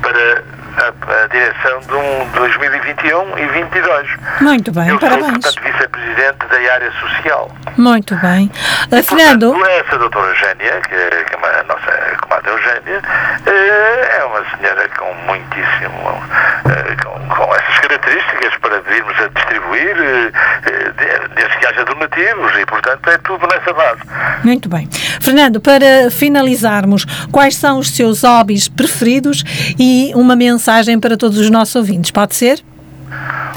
para 0.00 0.42
a, 0.78 1.24
a 1.24 1.26
direção 1.28 1.80
de 1.80 1.94
um 1.94 2.28
2021 2.32 3.38
e 3.38 3.46
22. 3.46 4.08
Muito 4.40 4.72
bem, 4.72 4.88
eu 4.88 4.98
sou, 4.98 5.08
parabéns. 5.08 5.32
portanto, 5.32 5.62
vice-presidente 5.62 6.46
da 6.50 6.72
área 6.74 6.92
social. 7.00 7.50
Muito 7.76 8.14
bem. 8.16 8.50
Eh, 8.90 9.02
Fernando, 9.02 9.52
Portanto, 9.52 9.70
essa 9.86 9.98
doutora 9.98 10.28
Eugénia, 10.30 10.80
que 10.88 10.94
é, 10.94 11.24
que 11.24 11.34
é 11.34 11.60
a 11.60 11.64
nossa 11.64 12.16
comadre 12.22 12.50
Eugénia, 12.50 13.02
eh, 13.46 14.18
é 14.20 14.24
uma 14.24 14.44
senhora 14.56 14.88
com 14.98 15.12
muitíssimo, 15.26 16.22
eh, 16.66 16.96
com, 17.02 17.34
com 17.34 17.54
essas 17.54 17.78
características 17.80 18.56
para 18.60 18.80
virmos 18.82 19.14
a 19.20 19.28
distribuir, 19.28 19.94
de- 19.96 21.34
desde 21.34 21.58
que 21.58 21.66
haja 21.66 21.84
donativos, 21.84 22.52
e 22.60 22.66
portanto 22.66 23.08
é 23.10 23.18
tudo 23.18 23.46
nessa 23.48 23.72
base. 23.72 24.00
muito 24.44 24.68
bem. 24.68 24.88
Fernando, 25.20 25.60
para 25.60 26.10
finalizarmos, 26.10 27.04
quais 27.32 27.56
são 27.56 27.78
os 27.78 27.90
seus 27.96 28.22
hobbies 28.22 28.68
preferidos 28.68 29.42
e 29.78 30.12
uma 30.14 30.36
mensagem 30.36 30.63
para 31.00 31.16
todos 31.16 31.38
os 31.38 31.50
nossos 31.50 31.74
ouvintes? 31.76 32.10
Pode 32.10 32.34
ser? 32.34 32.62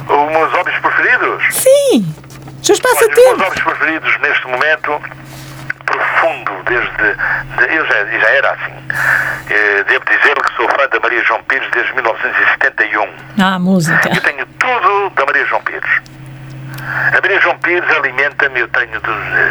Os 0.10 0.32
meus 0.32 0.52
hobbies 0.54 0.78
preferidos? 0.80 1.44
Sim. 1.52 2.06
Os 2.62 2.68
seus 2.68 2.80
Olha, 2.84 2.92
os 3.10 3.38
meus 3.38 3.48
hobbies 3.48 3.64
preferidos 3.64 4.22
neste 4.22 4.48
momento, 4.48 5.02
profundo, 5.86 6.52
desde. 6.66 6.90
de- 6.98 7.76
eu 7.76 7.86
já, 7.86 7.94
já 8.06 8.30
era 8.30 8.52
assim. 8.52 8.74
Eh, 9.50 9.84
devo 9.88 10.06
dizer 10.06 10.36
que 10.36 10.56
sou 10.56 10.68
fã 10.70 10.88
da 10.92 11.00
Maria 11.00 11.24
João 11.24 11.42
Pires 11.44 11.68
desde 11.74 11.94
1971. 11.96 13.08
Ah, 13.40 13.58
música. 13.60 14.10
Eu 14.14 14.22
tenho 14.22 14.46
tudo 14.60 15.10
da 15.16 15.26
Maria 15.26 15.46
João 15.46 15.62
Pires. 15.64 16.02
A 16.88 17.22
Maria 17.22 17.40
João 17.42 17.58
Pires 17.60 17.90
alimenta-me, 17.96 18.60
eu 18.62 18.68
tenho 18.70 18.98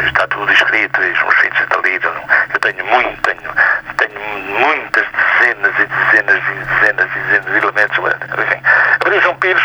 está 0.07 0.27
tudo 0.27 0.51
escrito, 0.51 1.01
e 1.03 1.11
os 1.11 1.35
filhos 1.35 1.59
estão 1.59 1.81
lidos. 1.81 2.11
Eu 2.53 2.59
tenho 2.59 2.85
muito, 2.85 3.21
tenho, 3.21 3.51
tenho 3.97 4.19
muitas 4.59 5.05
dezenas 5.39 5.73
e 5.79 5.85
dezenas 5.85 6.43
e 6.43 6.53
dezenas 6.65 7.09
e 7.15 7.19
dezenas 7.19 7.45
de 7.45 7.57
elementos. 7.57 7.97
Enfim, 7.97 8.61
a 8.65 9.03
Maria 9.03 9.21
João 9.21 9.35
Pires, 9.35 9.63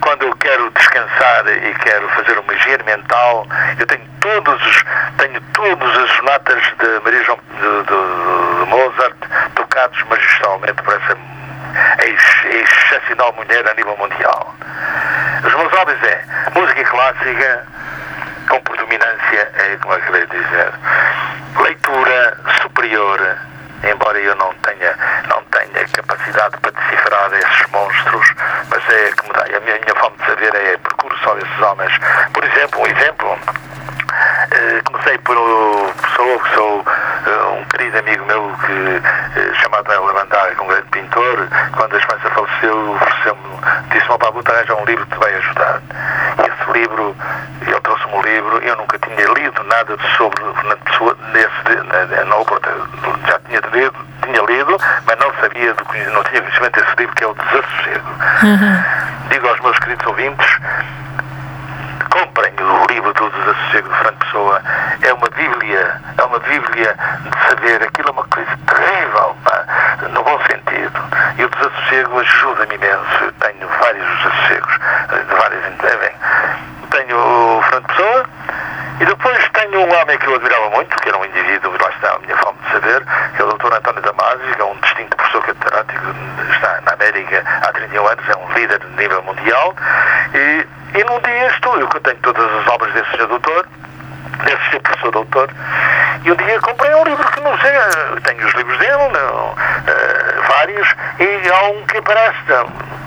quando 0.00 0.22
eu 0.24 0.36
quero 0.36 0.70
descansar 0.70 1.46
e 1.48 1.74
quero 1.74 2.08
fazer 2.10 2.38
uma 2.38 2.54
higiene 2.54 2.82
mental, 2.84 3.46
eu 3.78 3.86
tenho 3.86 4.06
todos 4.20 4.66
os, 4.66 4.84
tenho 5.18 5.40
todas 5.52 5.98
as 5.98 6.10
sonatas 6.16 6.62
de 6.78 7.00
Maria 7.04 7.22
João 7.24 7.38
de, 7.50 7.82
de- 7.84 8.64
de 8.64 8.70
Mozart 8.70 9.16
tocados 9.54 10.02
magistralmente 10.04 10.82
por 10.82 10.94
essa 10.94 11.16
ex- 12.04 12.44
excepcional 12.44 13.32
mulher 13.34 13.66
a 13.68 13.74
nível 13.74 13.96
mundial. 13.96 14.54
Os 15.44 15.54
meus 15.54 15.72
hobbies 15.72 16.02
é 16.02 16.24
música 16.54 16.84
clássica, 16.84 17.66
com 18.48 18.60
predominância, 18.62 19.52
é 19.54 19.76
como 19.82 19.94
acabei 19.94 20.26
de 20.26 20.36
dizer, 20.38 20.72
leitura 21.60 22.36
superior, 22.62 23.36
embora 23.84 24.18
eu 24.18 24.34
não 24.36 24.52
tenha, 24.54 24.94
não 25.28 25.42
tenha 25.44 25.86
capacidade 25.88 26.56
para 26.58 26.70
decifrar 26.70 27.30
esses 27.32 27.70
monstros, 27.70 28.26
mas 28.70 28.88
é 28.88 29.10
dá, 29.32 29.42
a 29.56 29.60
minha, 29.60 29.78
minha 29.78 29.94
forma 29.96 30.16
de 30.18 30.26
saber 30.26 30.54
é 30.54 30.76
procuro 30.78 31.16
só 31.18 31.36
esses 31.38 31.60
homens. 31.60 31.92
Por 32.32 32.44
exemplo, 32.44 32.80
um 32.80 32.86
exemplo, 32.86 33.38
eh, 34.52 34.80
comecei 34.84 35.18
por 35.18 35.36
que 36.40 36.54
sou 36.54 36.84
eh, 36.86 37.05
um 37.30 37.64
querido 37.64 37.98
amigo 37.98 38.24
meu 38.26 38.52
que 38.64 39.40
eh, 39.40 39.54
chamado 39.62 39.92
Hélio 39.92 40.12
Bandaga, 40.12 40.54
que 40.54 40.60
é 40.60 40.64
um 40.64 40.68
grande 40.68 40.88
pintor, 40.90 41.48
quando 41.72 41.94
a 41.94 41.98
esposa 41.98 42.30
faleceu, 42.30 42.90
ofereceu-me, 42.92 43.42
disse-me, 43.90 44.42
te 44.42 44.50
arranjar 44.52 44.74
um 44.74 44.84
livro 44.84 45.06
que 45.06 45.12
te 45.12 45.18
vai 45.18 45.34
ajudar. 45.34 45.80
E 46.38 46.42
esse 46.42 46.78
livro, 46.78 47.16
ele 47.62 47.80
trouxe-me 47.80 48.14
um 48.14 48.22
livro, 48.22 48.58
eu 48.58 48.76
nunca 48.76 48.98
tinha 48.98 49.26
lido 49.34 49.64
nada 49.64 49.96
sobre 50.16 50.44
Fernando 50.54 50.78
Pessoa, 50.84 51.16
nesse, 51.32 51.82
na, 51.84 52.04
na, 52.06 52.24
na 52.24 52.36
outra, 52.36 52.72
já 53.26 53.38
tinha 53.40 53.60
lido, 53.72 53.96
tinha 54.22 54.42
lido, 54.42 54.78
mas 55.06 55.18
não 55.18 55.32
sabia, 55.40 55.74
não 56.12 56.24
tinha 56.24 56.42
conhecimento 56.42 56.80
desse 56.80 56.96
livro 56.96 57.14
que 57.14 57.24
é 57.24 57.26
o 57.26 57.34
Desassossego. 57.34 58.10
Uhum. 58.42 59.28
Digo 59.30 59.48
aos 59.48 59.60
meus 59.60 59.78
queridos 59.78 60.06
ouvintes, 60.06 60.58
comprem 62.10 62.52
o 62.60 62.92
livro 62.92 63.12
do 63.14 63.30
Desassossego 63.30 63.88
de 63.88 63.94
Fernando 63.94 64.18
Pessoa. 64.18 64.62
É 65.02 65.12
uma 65.12 65.28
bíblia, 65.30 66.00
é 66.18 66.22
uma 66.24 66.38
bíblia 66.38 66.96
de 67.20 67.48
saber, 67.48 67.82
aquilo 67.82 68.08
é 68.08 68.12
uma 68.12 68.24
coisa 68.24 68.50
terrível, 68.66 69.36
pá. 69.44 69.56
sossego 71.86 72.18
ajuda-me 72.18 72.74
imenso. 72.74 73.24
Eu 73.24 73.32
tenho 73.32 73.68
vários 73.68 74.06
sossegos, 74.22 74.74
de 75.08 75.34
várias. 75.34 75.66
Enfim, 75.66 76.16
tenho 76.90 77.16
o 77.16 77.62
Fernando 77.62 77.86
Pessoa 77.86 78.26
e 79.00 79.04
depois 79.04 79.48
tenho 79.50 79.80
um 79.80 80.00
homem 80.00 80.18
que 80.18 80.26
eu 80.26 80.34
admirava 80.34 80.70
muito, 80.70 80.96
que 80.96 81.08
era 81.08 81.18
um 81.18 81.24
indivíduo, 81.24 81.72
lá 81.80 81.90
está 81.90 82.14
a 82.14 82.18
minha 82.18 82.36
forma 82.38 82.58
de 82.64 82.72
saber, 82.72 83.04
que 83.34 83.42
é 83.42 83.44
o 83.44 83.52
Dr. 83.52 83.74
António 83.74 84.02
Damasio, 84.02 84.54
que 84.54 84.60
é 84.60 84.64
um 84.64 84.76
distinto 84.76 85.16
professor 85.16 85.42
catedrático, 85.42 86.02
está 86.50 86.65
América 86.98 87.42
há 87.62 87.72
31 87.72 88.06
anos, 88.06 88.28
é 88.28 88.36
um 88.36 88.52
líder 88.54 88.78
de 88.78 88.96
nível 88.96 89.22
mundial. 89.22 89.74
E, 90.34 90.66
e 90.98 91.04
num 91.04 91.20
dia 91.20 91.46
estou 91.48 91.78
eu, 91.78 91.88
que 91.88 92.00
tenho 92.00 92.16
todas 92.18 92.44
as 92.44 92.66
obras 92.68 92.92
desse 92.94 93.10
senhor 93.12 93.28
desse 94.44 94.70
ser 94.70 94.80
professor 94.80 95.10
doutor, 95.12 95.50
e 96.24 96.32
um 96.32 96.36
dia 96.36 96.60
comprei 96.60 96.94
um 96.94 97.04
livro 97.04 97.30
que 97.30 97.40
não 97.40 97.56
sei, 97.58 97.72
tenho 98.24 98.46
os 98.46 98.54
livros 98.54 98.78
dele, 98.78 99.08
não, 99.12 99.52
uh, 99.52 100.42
vários, 100.48 100.88
e 101.18 101.50
há 101.50 101.64
um 101.68 101.86
que 101.86 101.98
aparece 101.98 102.38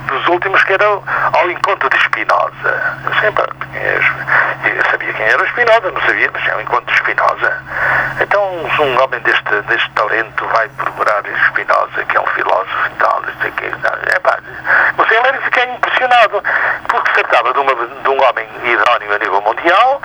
dos 0.08 0.28
últimos 0.28 0.64
que 0.64 0.74
era 0.74 0.86
ao 0.86 1.52
encontro 1.52 1.90
de 1.90 1.98
Spinoza. 2.00 2.98
Eu 3.06 3.14
sempre 3.22 3.44
eu 4.64 4.92
sabia 4.92 5.14
quem 5.14 5.26
era 5.26 5.46
Spinoza, 5.48 5.92
não 5.92 6.02
sabia, 6.02 6.30
mas 6.34 6.48
é 6.48 6.56
o 6.56 6.62
encontro 6.62 6.86
de 6.86 7.00
Spinoza. 7.00 7.54
Então 8.20 8.44
um 8.80 9.04
homem 9.04 9.20
deste, 9.22 9.62
deste 9.68 9.90
talento 9.92 10.46
vai 10.48 10.68
procurar 10.70 11.24
Spinoza, 11.48 12.06
que 12.08 12.18
é 12.18 12.20
um 12.20 12.28
filósofo 12.28 12.88
e 12.88 12.96
tal, 12.96 13.22
não 13.22 13.42
sei 13.42 13.50
o 13.50 13.54
quê. 13.54 13.72
É 14.16 14.20
pá, 14.20 14.40
você 14.98 15.16
e 15.16 15.42
fiquei 15.44 15.64
impressionado, 15.64 16.44
porque 16.88 17.10
se 17.12 17.24
tratava 17.24 17.54
de, 17.54 17.60
uma, 17.60 17.74
de 17.74 18.10
um 18.10 18.22
homem 18.22 18.48
idóneo 18.64 19.14
a 19.14 19.18
nível 19.18 19.42
mundial, 19.42 20.02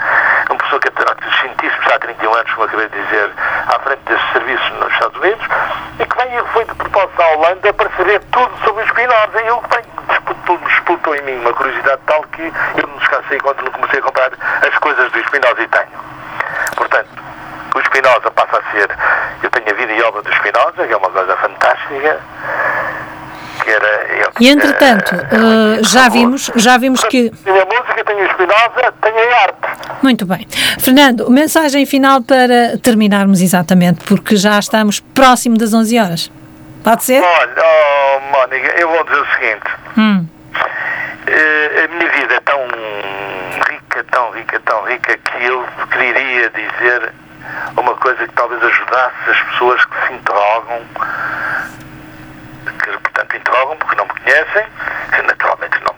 uma 0.51 0.59
pessoa 0.59 0.81
que 0.81 0.91
terá 1.05 1.33
científicos 1.41 1.93
há 1.93 1.99
31 1.99 2.35
anos, 2.35 2.53
como 2.53 2.67
acabei 2.67 2.89
de 2.89 3.03
dizer, 3.03 3.31
à 3.67 3.79
frente 3.81 4.01
desses 4.07 4.33
serviços 4.33 4.71
nos 4.81 4.93
Estados 4.93 5.21
Unidos, 5.21 5.47
e 6.01 6.05
que 6.07 6.17
vem, 6.17 6.45
foi 6.53 6.65
de 6.65 6.75
propósito 6.75 7.23
à 7.23 7.29
Holanda 7.35 7.73
para 7.75 7.91
saber 7.97 8.21
tudo 8.33 8.53
sobre 8.65 8.87
Spinoza. 8.87 9.43
E 9.43 9.47
eu 9.47 9.63
disputou, 10.09 10.59
disputou 10.59 11.15
em 11.17 11.23
mim 11.23 11.41
uma 11.41 11.53
curiosidade 11.53 12.01
tal 12.07 12.23
que 12.33 12.43
eu 12.43 12.87
não 12.87 12.97
descansei 12.97 13.39
quando 13.41 13.71
comecei 13.71 13.99
a 13.99 14.03
comprar 14.03 14.31
as 14.67 14.79
coisas 14.79 15.13
do 15.13 15.19
Spinoza 15.25 15.63
e 15.63 15.69
tenho. 15.69 16.05
Portanto, 16.77 17.09
o 17.75 17.81
Spinoza 17.81 18.31
passa 18.31 18.59
a 18.59 18.73
ser. 18.73 18.89
Eu 19.43 19.51
tenho 19.51 19.71
a 19.71 19.75
vida 19.75 19.93
e 19.93 20.03
obra 20.03 20.23
do 20.23 20.33
Spinoza, 20.35 20.87
que 20.87 20.93
é 20.93 20.97
uma 20.97 21.11
coisa 21.11 21.37
fantástica. 21.37 22.21
Era, 23.67 24.05
e 24.41 24.49
entretanto, 24.49 25.15
uh, 25.15 25.83
já 25.83 26.09
vimos, 26.09 26.51
já 26.57 26.77
vimos 26.77 27.03
que. 27.05 27.31
Tenho 27.31 27.63
a 27.63 27.65
música, 27.65 28.05
tenho 28.05 28.25
a 28.25 28.29
Spinoza, 28.29 28.95
tenho 29.01 29.17
a 29.17 29.43
arte. 29.43 29.64
Muito 30.03 30.27
bem. 30.27 30.47
Fernando, 30.79 31.31
mensagem 31.31 31.87
final 31.87 32.23
para 32.23 32.79
terminarmos 32.79 33.41
exatamente, 33.41 34.05
porque 34.05 34.37
já 34.37 34.59
estamos 34.59 35.01
próximo 35.01 35.57
das 35.57 35.73
11 35.73 35.99
horas. 35.99 36.33
Pode 36.83 37.05
ser? 37.05 37.23
Olha, 37.23 37.55
oh, 37.57 38.21
Mónica, 38.31 38.75
eu 38.79 38.89
vou 38.89 39.05
dizer 39.05 39.21
o 39.21 39.27
seguinte. 39.35 39.71
Hum. 39.97 40.27
Uh, 40.55 41.85
a 41.85 41.89
minha 41.89 42.11
vida 42.11 42.35
é 42.35 42.41
tão 42.41 42.61
rica, 43.71 44.05
tão 44.11 44.31
rica, 44.33 44.61
tão 44.61 44.83
rica, 44.85 45.17
que 45.17 45.45
eu 45.45 45.67
queria 45.91 46.51
dizer 46.51 47.13
uma 47.77 47.95
coisa 47.95 48.27
que 48.27 48.35
talvez 48.35 48.63
ajudasse 48.63 49.31
as 49.31 49.41
pessoas 49.41 49.85
que 49.87 50.07
se 50.07 50.13
interrogam, 50.13 50.81
que 52.67 52.91
portanto 52.99 53.37
interrogam 53.37 53.77
porque 53.79 53.97
não 53.97 54.05
me 54.05 54.13
conhecem, 54.13 54.67
que 55.15 55.23
naturalmente 55.23 55.81
não 55.85 55.94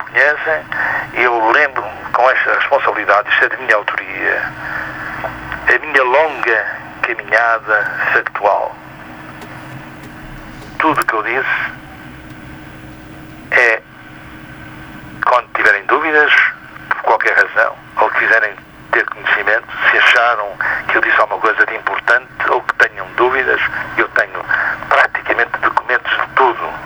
e 1.13 1.23
eu 1.23 1.51
lembro-me 1.51 1.91
com 2.15 2.31
esta 2.31 2.55
responsabilidade, 2.55 3.29
é 3.43 3.49
de 3.51 3.57
minha 3.59 3.77
autoria, 3.77 4.43
a 5.69 5.79
minha 5.79 6.03
longa 6.03 6.67
caminhada 7.03 7.85
factual. 8.15 8.75
Tudo 10.79 11.05
que 11.05 11.13
eu 11.13 11.23
disse 11.23 11.73
é 13.51 13.83
quando 15.27 15.49
tiverem 15.55 15.85
dúvidas, 15.85 16.33
por 16.89 17.03
qualquer 17.03 17.37
razão, 17.37 17.77
ou 18.01 18.09
quiserem 18.13 18.55
ter 18.93 19.05
conhecimento, 19.11 19.67
se 19.91 19.99
acharam 19.99 20.49
que 20.89 20.97
eu 20.97 21.03
disse 21.03 21.21
alguma 21.21 21.41
coisa 21.41 21.67
de 21.67 21.75
importante 21.75 22.27
ou 22.49 22.63
que 22.63 22.75
tenham 22.77 23.07
dúvidas, 23.17 23.61
eu 23.99 24.09
tenho 24.09 24.43
praticamente 24.89 25.59
documentos 25.59 26.11
de 26.11 26.27
tudo 26.37 26.86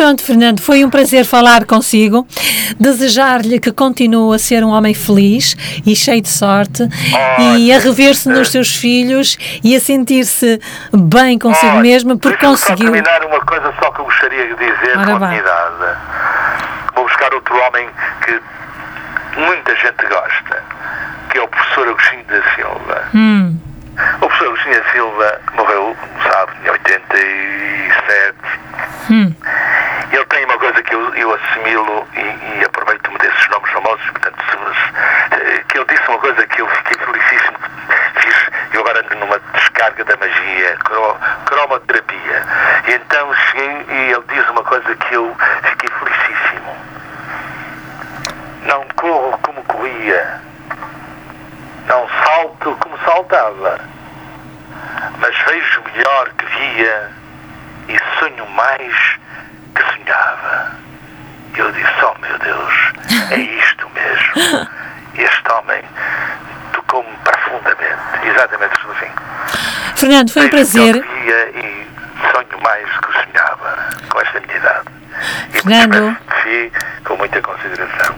Portanto, 0.00 0.24
Fernando, 0.24 0.62
foi 0.62 0.82
um 0.82 0.88
prazer 0.88 1.26
falar 1.26 1.66
consigo. 1.66 2.26
Desejar-lhe 2.80 3.60
que 3.60 3.70
continue 3.70 4.34
a 4.34 4.38
ser 4.38 4.64
um 4.64 4.70
homem 4.70 4.94
feliz 4.94 5.54
e 5.86 5.94
cheio 5.94 6.22
de 6.22 6.30
sorte 6.30 6.84
oh, 6.84 7.58
e 7.58 7.70
a 7.70 7.78
rever-se 7.78 8.26
nos 8.26 8.50
seus 8.50 8.74
filhos 8.74 9.36
e 9.62 9.76
a 9.76 9.78
sentir-se 9.78 10.58
bem 10.90 11.38
consigo 11.38 11.76
oh, 11.76 11.80
mesmo 11.80 12.18
porque 12.18 12.38
conseguiu. 12.38 12.86
Vou 12.86 12.94
terminar 12.94 13.26
uma 13.26 13.40
coisa 13.40 13.74
só 13.78 13.90
que 13.90 14.00
eu 14.00 14.06
gostaria 14.06 14.46
de 14.46 14.54
dizer 14.54 14.96
Ora 14.96 15.18
com. 15.18 16.94
Vou 16.94 17.04
buscar 17.04 17.34
outro 17.34 17.54
homem 17.54 17.86
que 18.24 18.40
muita 19.38 19.76
gente 19.76 20.06
gosta, 20.08 20.62
que 21.30 21.36
é 21.36 21.42
o 21.42 21.48
professor 21.48 21.88
Agostinho 21.88 22.24
da 22.24 22.54
Silva. 22.54 23.04
Hum. 23.14 23.58
O 24.14 24.18
professor 24.20 24.46
Agostinho 24.46 24.82
da 24.82 24.92
Silva 24.92 25.40
morreu, 25.58 25.96
sabe, 26.22 26.52
em 26.64 26.70
87. 26.70 28.34
Hum 29.10 29.34
ele 30.12 30.24
tem 30.26 30.44
uma 30.44 30.58
coisa 30.58 30.79
que 30.90 30.96
eu, 30.96 31.14
eu 31.14 31.34
assimilo 31.34 32.06
e, 32.16 32.58
e 32.58 32.64
aproveito-me 32.64 33.16
desses 33.18 33.48
nomes 33.48 33.70
famosos, 33.70 34.10
portanto, 34.10 34.36
se, 34.50 35.64
que 35.64 35.78
ele 35.78 35.86
disse 35.86 36.08
uma 36.08 36.18
coisa 36.18 36.46
que 36.48 36.60
eu 36.60 36.68
fiquei 36.68 37.06
felicíssimo, 37.06 37.58
fiz, 38.16 38.50
eu 38.72 38.80
agora 38.80 38.98
ando 38.98 39.14
numa 39.14 39.38
descarga 39.54 40.04
da 40.04 40.16
magia, 40.16 40.76
cromoterapia, 41.46 42.46
e 42.88 42.92
então 42.92 43.34
cheguei 43.34 43.86
e 43.88 44.12
ele 44.12 44.24
diz 44.34 44.48
uma 44.50 44.64
coisa 44.64 44.96
que 44.96 45.14
eu 45.14 45.36
fiquei 45.62 45.90
felicíssimo. 45.90 46.76
Não 48.64 48.84
corro 48.96 49.38
como 49.38 49.62
corria, 49.64 50.40
não 51.86 52.08
salto 52.24 52.76
como 52.80 52.98
saltava, 53.04 53.80
mas 55.18 55.38
vejo 55.46 55.82
melhor 55.94 56.30
que 56.30 56.46
via 56.46 57.10
e 57.88 58.18
sonho 58.18 58.46
mais 58.50 59.20
que 59.74 59.82
sonhava. 59.82 60.80
Eu 61.56 61.70
disse, 61.72 62.04
oh 62.04 62.18
meu 62.20 62.38
Deus, 62.38 62.74
é 63.30 63.36
isto 63.36 63.90
mesmo. 63.90 64.68
Este 65.14 65.52
homem 65.52 65.82
tocou-me 66.72 67.14
exatamente 68.40 68.72
assim. 68.90 69.10
Fernando, 69.96 70.30
foi 70.30 70.46
um 70.46 70.48
prazer. 70.48 70.96
E 70.96 71.86
sonho 72.32 72.62
mais 72.62 72.88
do 72.94 73.00
que 73.00 73.12
sonhava 73.12 73.88
com 74.08 74.20
esta 74.20 74.40
minha 74.40 74.56
idade. 74.56 74.88
Fernando. 75.50 76.16
E 76.50 76.68
com 77.04 77.16
muita 77.16 77.40
consideração. 77.40 78.14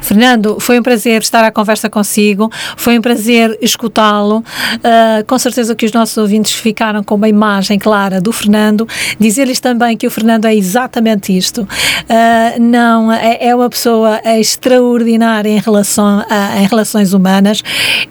Fernando, 0.00 0.58
foi 0.58 0.78
um 0.78 0.82
prazer 0.82 1.22
estar 1.22 1.44
à 1.44 1.52
conversa 1.52 1.88
consigo, 1.88 2.50
foi 2.76 2.98
um 2.98 3.00
prazer 3.00 3.56
escutá-lo. 3.60 4.38
Uh, 4.38 5.24
com 5.26 5.38
certeza 5.38 5.74
que 5.74 5.86
os 5.86 5.92
nossos 5.92 6.16
ouvintes 6.16 6.52
ficaram 6.52 7.04
com 7.04 7.14
uma 7.14 7.28
imagem 7.28 7.78
clara 7.78 8.20
do 8.20 8.32
Fernando. 8.32 8.88
Dizer-lhes 9.20 9.60
também 9.60 9.96
que 9.96 10.06
o 10.06 10.10
Fernando 10.10 10.46
é 10.46 10.54
exatamente 10.54 11.36
isto. 11.36 11.62
Uh, 11.62 12.60
não, 12.60 13.12
é, 13.12 13.38
é, 13.48 13.54
uma 13.54 13.70
pessoa 13.70 14.20
extraordinária 14.38 15.48
em, 15.48 15.58
relação 15.58 16.24
a, 16.28 16.60
em 16.60 16.66
relações 16.66 17.12
humanas, 17.12 17.62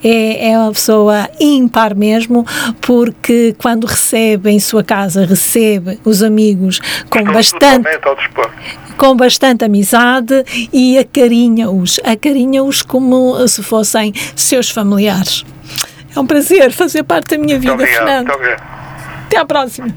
é, 0.04 0.52
é 0.52 0.58
uma 0.58 0.72
pessoa 0.72 1.30
ímpar 1.40 1.96
mesmo, 1.96 2.46
porque 2.80 3.54
quando 3.58 3.86
recebe 3.86 4.52
em 4.52 4.60
sua 4.60 4.84
casa, 4.84 5.26
recebe 5.26 6.00
os 6.06 6.24
amigos 6.24 6.80
com 7.10 7.20
Estou 7.20 7.34
bastante 7.34 7.90
com 8.98 9.16
bastante 9.16 9.66
amizade 9.66 10.44
e 10.72 10.98
acarinha-os, 10.98 12.00
acarinha-os 12.04 12.82
como 12.82 13.48
se 13.48 13.62
fossem 13.64 14.14
seus 14.36 14.70
familiares. 14.70 15.44
É 16.16 16.20
um 16.20 16.26
prazer 16.26 16.72
fazer 16.72 17.04
parte 17.04 17.36
da 17.36 17.38
minha 17.38 17.60
vida, 17.60 17.76
muito 17.76 17.84
obrigado, 17.84 18.08
Fernando. 18.08 18.40
Muito 18.40 18.64
Até 19.26 19.38
à 19.38 19.46
próxima. 19.46 19.88